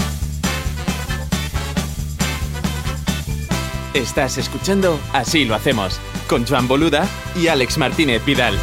Estás 3.95 4.39
escuchando 4.39 5.01
Así 5.13 5.45
lo 5.45 5.55
hacemos, 5.55 5.99
con 6.29 6.47
Joan 6.47 6.69
Boluda 6.69 7.07
y 7.35 7.49
Alex 7.49 7.79
Martínez 7.79 8.25
Vidal. 8.25 8.55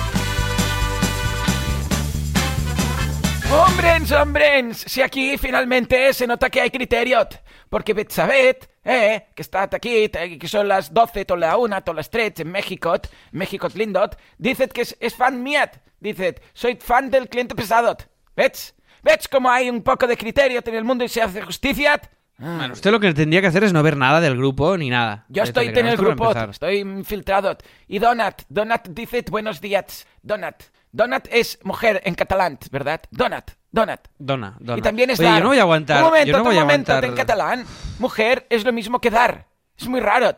Hombrens, 3.51 4.11
hombrens, 4.11 4.77
si 4.87 5.01
aquí 5.01 5.37
finalmente 5.37 6.11
se 6.13 6.27
nota 6.27 6.49
que 6.49 6.61
hay 6.61 6.69
criterio. 6.71 7.27
Porque 7.69 7.93
Betsabet, 7.93 8.69
eh, 8.83 9.27
que 9.35 9.41
está 9.41 9.63
aquí, 9.71 10.09
te- 10.09 10.37
que 10.37 10.47
son 10.47 10.67
las 10.67 10.93
12, 10.93 11.25
todas 11.25 11.39
las 11.41 11.55
1, 11.57 11.83
todas 11.83 11.95
las 11.95 12.09
3 12.09 12.39
en 12.41 12.51
México, 12.51 12.95
México 13.31 13.67
lindot, 13.73 14.17
dice 14.37 14.67
que 14.67 14.81
es, 14.81 15.15
fan 15.15 15.41
miat. 15.41 15.77
Dice, 15.99 16.35
soy 16.53 16.75
fan 16.75 17.09
del 17.09 17.29
cliente 17.29 17.55
pesado. 17.55 17.95
¿Ves? 18.35 18.75
¿Ves 19.01 19.27
cómo 19.27 19.49
hay 19.49 19.69
un 19.69 19.81
poco 19.81 20.05
de 20.07 20.17
criterio 20.17 20.61
en 20.65 20.75
el 20.75 20.83
mundo 20.83 21.03
y 21.03 21.09
se 21.09 21.21
hace 21.21 21.41
justicia? 21.41 21.99
Bueno, 22.37 22.73
usted 22.73 22.91
lo 22.91 22.99
que 22.99 23.13
tendría 23.13 23.39
que 23.41 23.47
hacer 23.47 23.63
es 23.63 23.71
no 23.73 23.81
ver 23.81 23.95
nada 23.95 24.19
del 24.19 24.35
grupo 24.35 24.77
ni 24.77 24.89
nada. 24.89 25.25
Yo 25.29 25.43
estoy 25.43 25.67
en 25.69 25.87
el 25.87 25.95
grupo, 25.97 26.31
estoy 26.31 26.79
infiltrado. 26.79 27.57
Y 27.87 27.99
Donat, 27.99 28.41
Donat 28.49 28.87
dice 28.89 29.23
buenos 29.29 29.61
días. 29.61 30.05
Donat. 30.21 30.63
Donat 30.91 31.27
es 31.31 31.59
mujer 31.63 32.01
en 32.05 32.15
catalán, 32.15 32.57
¿verdad? 32.71 33.01
Donat, 33.11 33.51
Donat. 33.71 34.07
Dona, 34.17 34.55
dona. 34.59 34.79
Y 34.79 34.81
también 34.81 35.09
es 35.09 35.19
Oye, 35.19 35.27
dar. 35.27 35.37
yo 35.39 35.43
no 35.43 35.49
voy 35.49 35.59
a 35.59 35.61
aguantar. 35.63 35.97
Un 35.97 36.03
momento, 36.09 36.27
yo 36.31 36.37
no 36.37 36.43
voy 36.45 36.55
un 36.55 36.61
a 36.61 36.65
momento. 36.65 36.91
aguantar. 36.93 37.09
En 37.09 37.15
catalán, 37.17 37.65
mujer 37.99 38.45
es 38.49 38.63
lo 38.63 38.71
mismo 38.71 38.99
que 39.01 39.09
dar. 39.11 39.47
Es 39.77 39.87
muy 39.89 39.99
raro. 39.99 40.33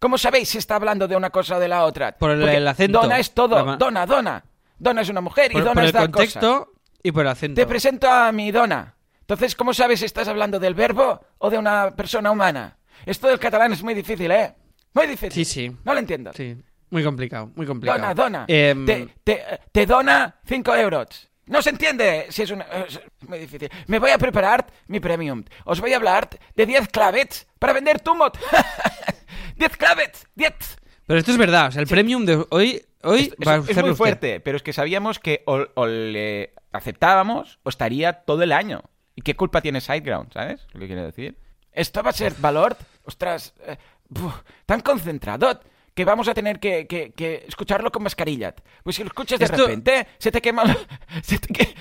¿Cómo 0.00 0.16
sabéis 0.16 0.48
si 0.48 0.58
está 0.58 0.76
hablando 0.76 1.06
de 1.08 1.16
una 1.16 1.28
cosa 1.30 1.56
o 1.56 1.60
de 1.60 1.68
la 1.68 1.84
otra? 1.84 2.12
Por 2.16 2.30
el- 2.30 2.48
el 2.48 2.66
acento. 2.68 3.00
Dona 3.02 3.18
es 3.18 3.32
todo. 3.34 3.64
La 3.66 3.76
Dona, 3.76 4.06
dona. 4.06 4.44
Dona 4.78 5.00
es 5.02 5.08
una 5.10 5.20
mujer 5.20 5.50
y 5.50 5.54
Por, 5.54 5.64
dona 5.64 5.74
por 5.74 5.82
es 5.82 5.88
el 5.88 5.92
dar 5.92 6.02
contexto 6.10 6.72
y 7.02 7.12
por 7.12 7.22
el 7.22 7.28
acento. 7.28 7.60
Te 7.60 7.66
presento 7.66 8.08
a 8.10 8.32
mi 8.32 8.50
dona. 8.50 8.94
Entonces, 9.28 9.54
¿cómo 9.54 9.74
sabes 9.74 10.00
si 10.00 10.06
estás 10.06 10.26
hablando 10.26 10.58
del 10.58 10.72
verbo 10.72 11.20
o 11.36 11.50
de 11.50 11.58
una 11.58 11.94
persona 11.94 12.30
humana? 12.30 12.78
Esto 13.04 13.28
del 13.28 13.38
catalán 13.38 13.74
es 13.74 13.82
muy 13.82 13.92
difícil, 13.92 14.30
¿eh? 14.30 14.54
Muy 14.94 15.04
Sí, 15.04 15.10
difícil. 15.10 15.44
sí. 15.44 15.76
No 15.84 15.92
lo 15.92 15.98
entiendo. 16.00 16.32
Sí, 16.32 16.56
muy 16.88 17.04
complicado, 17.04 17.50
muy 17.54 17.66
complicado. 17.66 17.98
Dona, 18.00 18.14
dona. 18.14 18.44
Em, 18.48 18.86
Te, 18.86 19.06
te, 19.22 19.42
te 19.70 19.84
dona 19.84 20.34
5 20.46 20.74
euros. 20.76 21.28
No 21.44 21.60
se 21.60 21.68
entiende 21.68 22.28
si 22.30 22.40
es 22.40 22.50
una... 22.50 22.64
Es 22.88 22.98
muy 23.28 23.40
difícil. 23.40 23.68
Me 23.86 23.98
voy 23.98 24.12
a 24.12 24.18
preparar 24.18 24.66
mi 24.86 24.98
premium. 24.98 25.44
Os 25.66 25.78
voy 25.82 25.92
a 25.92 25.96
hablar 25.96 26.30
de 26.56 26.64
10 26.64 26.88
clavets 26.88 27.46
para 27.58 27.74
vender 27.74 28.00
Tumot. 28.00 28.38
10 29.56 29.76
clavets. 29.76 30.26
10. 30.36 30.54
Pero 31.06 31.18
esto 31.18 31.32
es 31.32 31.36
verdad, 31.36 31.66
o 31.68 31.70
sea, 31.72 31.82
el 31.82 31.86
premium 31.88 32.24
de 32.24 32.46
hoy, 32.48 32.82
hoy 33.02 33.30
Es, 33.38 33.46
va 33.46 33.52
a 33.52 33.56
es 33.56 33.62
hacerlo 33.64 33.82
muy 33.82 33.90
usted. 33.90 33.96
fuerte, 33.98 34.40
pero 34.40 34.56
es 34.56 34.62
que 34.62 34.72
sabíamos 34.72 35.18
que 35.18 35.42
o, 35.46 35.66
o 35.74 35.86
le 35.86 36.54
aceptábamos 36.72 37.58
o 37.62 37.68
estaría 37.68 38.24
todo 38.24 38.42
el 38.42 38.52
año. 38.52 38.84
¿Y 39.18 39.20
qué 39.20 39.34
culpa 39.34 39.60
tiene 39.60 39.80
SiteGround, 39.80 40.32
sabes? 40.32 40.64
Lo 40.72 40.78
que 40.78 40.86
quiero 40.86 41.02
decir. 41.04 41.36
Esto 41.72 42.04
va 42.04 42.10
a 42.10 42.12
ser 42.12 42.34
valor. 42.38 42.76
Ostras, 43.02 43.52
eh, 43.66 43.76
buf, 44.08 44.32
tan 44.64 44.80
concentrado 44.80 45.60
que 45.92 46.04
vamos 46.04 46.28
a 46.28 46.34
tener 46.34 46.60
que, 46.60 46.86
que- 46.86 47.10
que 47.16 47.44
escucharlo 47.48 47.90
con 47.90 48.04
mascarilla. 48.04 48.54
Pues 48.84 48.94
si 48.94 49.02
lo 49.02 49.08
escuchas 49.08 49.40
de 49.40 49.46
Esto- 49.46 49.66
repente, 49.66 50.06
se 50.18 50.30
te 50.30 50.40
queman 50.40 50.68
los, 50.68 50.86
se 51.26 51.40
te, 51.40 51.52
que- 51.52 51.74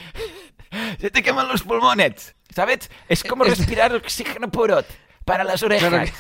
se 1.00 1.12
te 1.12 1.22
queman 1.22 1.48
los 1.48 1.62
pulmones, 1.62 2.36
¿sabes? 2.56 2.90
Es 3.08 3.24
como 3.24 3.46
Es- 3.46 3.56
respirar 3.60 3.94
oxígeno 3.94 4.50
puro 4.50 4.84
para 5.24 5.44
las 5.44 5.62
orejas. 5.62 6.12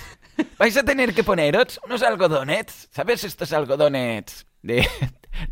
Vais 0.60 0.78
a 0.78 0.84
tener 0.84 1.16
que 1.16 1.24
poneros 1.24 1.80
unos 1.84 2.04
algodones, 2.04 2.90
¿sabes? 2.92 3.24
Estos 3.24 3.52
algodones 3.54 4.46
de, 4.62 4.88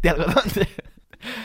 de 0.04 0.10
algodón. 0.12 0.44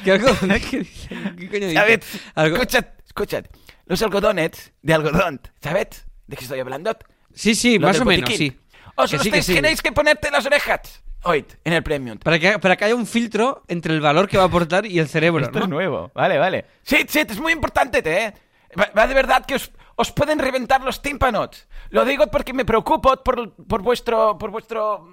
¿Qué 0.04 0.12
algodón? 0.12 0.50
¿Qué? 0.70 0.86
¿Qué 1.38 1.48
coño 1.48 1.68
dice? 1.68 1.74
¿Sabes? 1.74 2.00
Algo- 2.34 2.56
Escuchad, 2.56 2.84
escuchad. 3.06 3.44
Los 3.90 4.00
algodones 4.02 4.72
de 4.82 4.94
algodón, 4.94 5.40
¿sabes? 5.60 6.06
¿De 6.28 6.36
qué 6.36 6.44
estoy 6.44 6.60
hablando? 6.60 6.96
Sí, 7.34 7.56
sí, 7.56 7.76
Lo 7.76 7.88
más 7.88 7.96
del 7.96 8.02
o 8.02 8.04
menos, 8.04 8.30
botiquín. 8.30 8.52
sí. 8.52 8.60
Os 8.94 9.10
Que 9.10 9.16
los 9.16 9.24
sí, 9.24 9.30
que 9.32 9.38
tenéis- 9.38 9.42
sí. 9.46 9.54
tenéis 9.54 9.82
que 9.82 9.90
ponerte 9.90 10.30
las 10.30 10.46
orejas 10.46 11.02
hoy 11.24 11.44
en 11.64 11.72
el 11.72 11.82
premium. 11.82 12.16
Para 12.18 12.38
que, 12.38 12.56
para 12.60 12.76
que 12.76 12.84
haya 12.84 12.94
un 12.94 13.04
filtro 13.04 13.64
entre 13.66 13.92
el 13.92 14.00
valor 14.00 14.28
que 14.28 14.36
va 14.36 14.44
a 14.44 14.46
aportar 14.46 14.86
y 14.86 15.00
el 15.00 15.08
cerebro, 15.08 15.44
Esto 15.44 15.58
¿no? 15.58 15.64
es 15.64 15.68
nuevo. 15.70 16.12
Vale, 16.14 16.38
vale. 16.38 16.66
Sí, 16.84 16.98
sí, 17.08 17.18
es 17.28 17.40
muy 17.40 17.52
importante, 17.52 17.98
¿eh? 18.04 18.32
Va, 18.78 18.90
va 18.96 19.08
de 19.08 19.14
verdad 19.14 19.44
que 19.44 19.56
os, 19.56 19.72
os 19.96 20.12
pueden 20.12 20.38
reventar 20.38 20.82
los 20.84 21.02
tímpanos. 21.02 21.66
Lo 21.88 22.04
digo 22.04 22.28
porque 22.28 22.52
me 22.52 22.64
preocupo 22.64 23.16
por, 23.24 23.54
por 23.56 23.82
vuestro 23.82 24.38
por 24.38 24.52
vuestro 24.52 25.12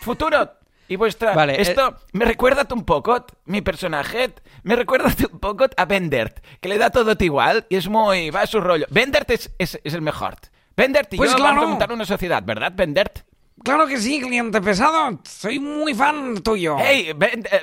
futuro. 0.00 0.50
Y 0.88 0.96
vuestra... 0.96 1.34
Vale, 1.34 1.54
eh, 1.54 1.62
Esto 1.62 1.96
me 2.12 2.24
recuerda 2.24 2.66
un 2.72 2.84
poco, 2.84 3.24
mi 3.46 3.62
personaje, 3.62 4.34
me 4.62 4.76
recuerda 4.76 5.12
un 5.32 5.38
poco 5.38 5.66
a 5.76 5.84
Bendert, 5.84 6.44
que 6.60 6.68
le 6.68 6.78
da 6.78 6.90
todo 6.90 7.14
igual 7.20 7.66
y 7.68 7.76
es 7.76 7.88
muy... 7.88 8.30
va 8.30 8.42
a 8.42 8.46
su 8.46 8.60
rollo. 8.60 8.86
Bendert 8.90 9.30
es, 9.30 9.50
es, 9.58 9.80
es 9.82 9.94
el 9.94 10.02
mejor. 10.02 10.36
Bendert 10.76 11.12
y 11.14 11.16
Pues 11.16 11.30
yo 11.30 11.36
claro. 11.36 11.54
vamos 11.54 11.64
a 11.64 11.68
montar 11.68 11.92
una 11.92 12.04
sociedad, 12.04 12.42
¿verdad, 12.44 12.72
Bendert? 12.74 13.20
Claro 13.62 13.86
que 13.86 13.98
sí, 13.98 14.20
cliente 14.20 14.60
pesado. 14.60 15.20
Soy 15.24 15.58
muy 15.60 15.94
fan 15.94 16.42
tuyo. 16.42 16.76
Hey, 16.78 17.12
Ben- 17.16 17.44
eh, 17.50 17.62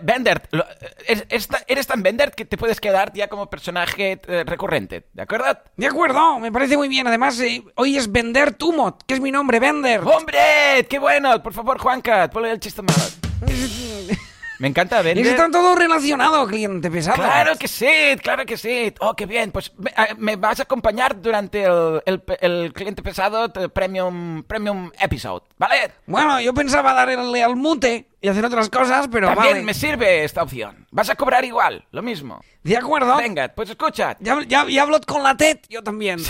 ta- 1.48 1.64
eres 1.68 1.86
tan 1.86 2.02
Bendert 2.02 2.34
que 2.34 2.46
te 2.46 2.58
puedes 2.58 2.80
quedar 2.80 3.12
ya 3.14 3.28
como 3.28 3.50
personaje 3.50 4.20
eh, 4.28 4.44
recurrente, 4.46 5.08
¿de 5.14 5.22
acuerdo? 5.22 5.58
De 5.76 5.88
acuerdo, 5.88 6.40
me 6.40 6.52
parece 6.52 6.78
muy 6.78 6.88
bien. 6.88 7.08
Además, 7.08 7.40
eh, 7.42 7.64
hoy 7.76 7.98
es 7.98 8.12
Vender 8.12 8.54
Tumot, 8.54 9.04
que 9.06 9.16
es 9.16 9.20
mi 9.20 9.32
nombre, 9.32 9.60
Vender. 9.60 10.02
¡Hombre! 10.02 10.88
¡Qué 10.90 10.98
bueno! 10.98 11.44
Por 11.44 11.54
favor, 11.54 11.78
Juanca, 11.78 12.30
ponle 12.30 12.52
el 12.52 12.60
chiste 12.60 12.82
malo. 12.82 13.02
Me 14.62 14.68
encanta 14.68 15.02
Y 15.02 15.04
Bender. 15.06 15.26
está 15.26 15.50
todo 15.50 15.74
relacionado, 15.76 16.46
cliente 16.46 16.92
pesado. 16.92 17.16
Claro 17.18 17.56
que 17.58 17.68
sí, 17.68 17.88
claro 18.22 18.46
que 18.46 18.58
sí. 18.58 18.94
Oh, 19.00 19.16
qué 19.16 19.26
bien. 19.26 19.52
Pues 19.52 19.72
me, 19.78 19.90
eh, 19.90 20.14
me 20.20 20.36
vas 20.36 20.60
a 20.60 20.64
acompañar 20.64 21.20
durante 21.20 21.64
el, 21.64 22.02
el- 22.06 22.24
el 22.40 22.72
cliente 22.72 23.02
pesado 23.02 23.52
premium, 23.74 24.44
premium 24.44 24.92
episode, 25.00 25.42
¿vale? 25.58 25.92
Bueno, 26.06 26.40
yo 26.40 26.54
pensaba 26.54 26.94
darle 26.94 27.44
al 27.44 27.56
mute 27.56 28.08
y 28.22 28.28
hacer 28.28 28.46
otras 28.46 28.70
cosas, 28.70 29.08
pero 29.12 29.28
También 29.28 29.54
vale. 29.54 29.64
me 29.66 29.74
sirve 29.74 30.24
esta 30.24 30.44
opción. 30.44 30.86
Vas 30.92 31.10
a 31.10 31.16
cobrar 31.16 31.44
igual, 31.44 31.86
lo 31.92 32.02
mismo. 32.02 32.42
De 32.64 32.78
acuerdo. 32.78 33.18
Venga, 33.18 33.50
pues 33.56 33.70
escucha. 33.72 34.16
Ya, 34.20 34.38
ya, 34.48 34.68
ya 34.70 34.84
hablo 34.84 35.00
con 35.02 35.24
la 35.24 35.36
TED, 35.36 35.58
yo 35.70 35.84
también. 35.84 36.20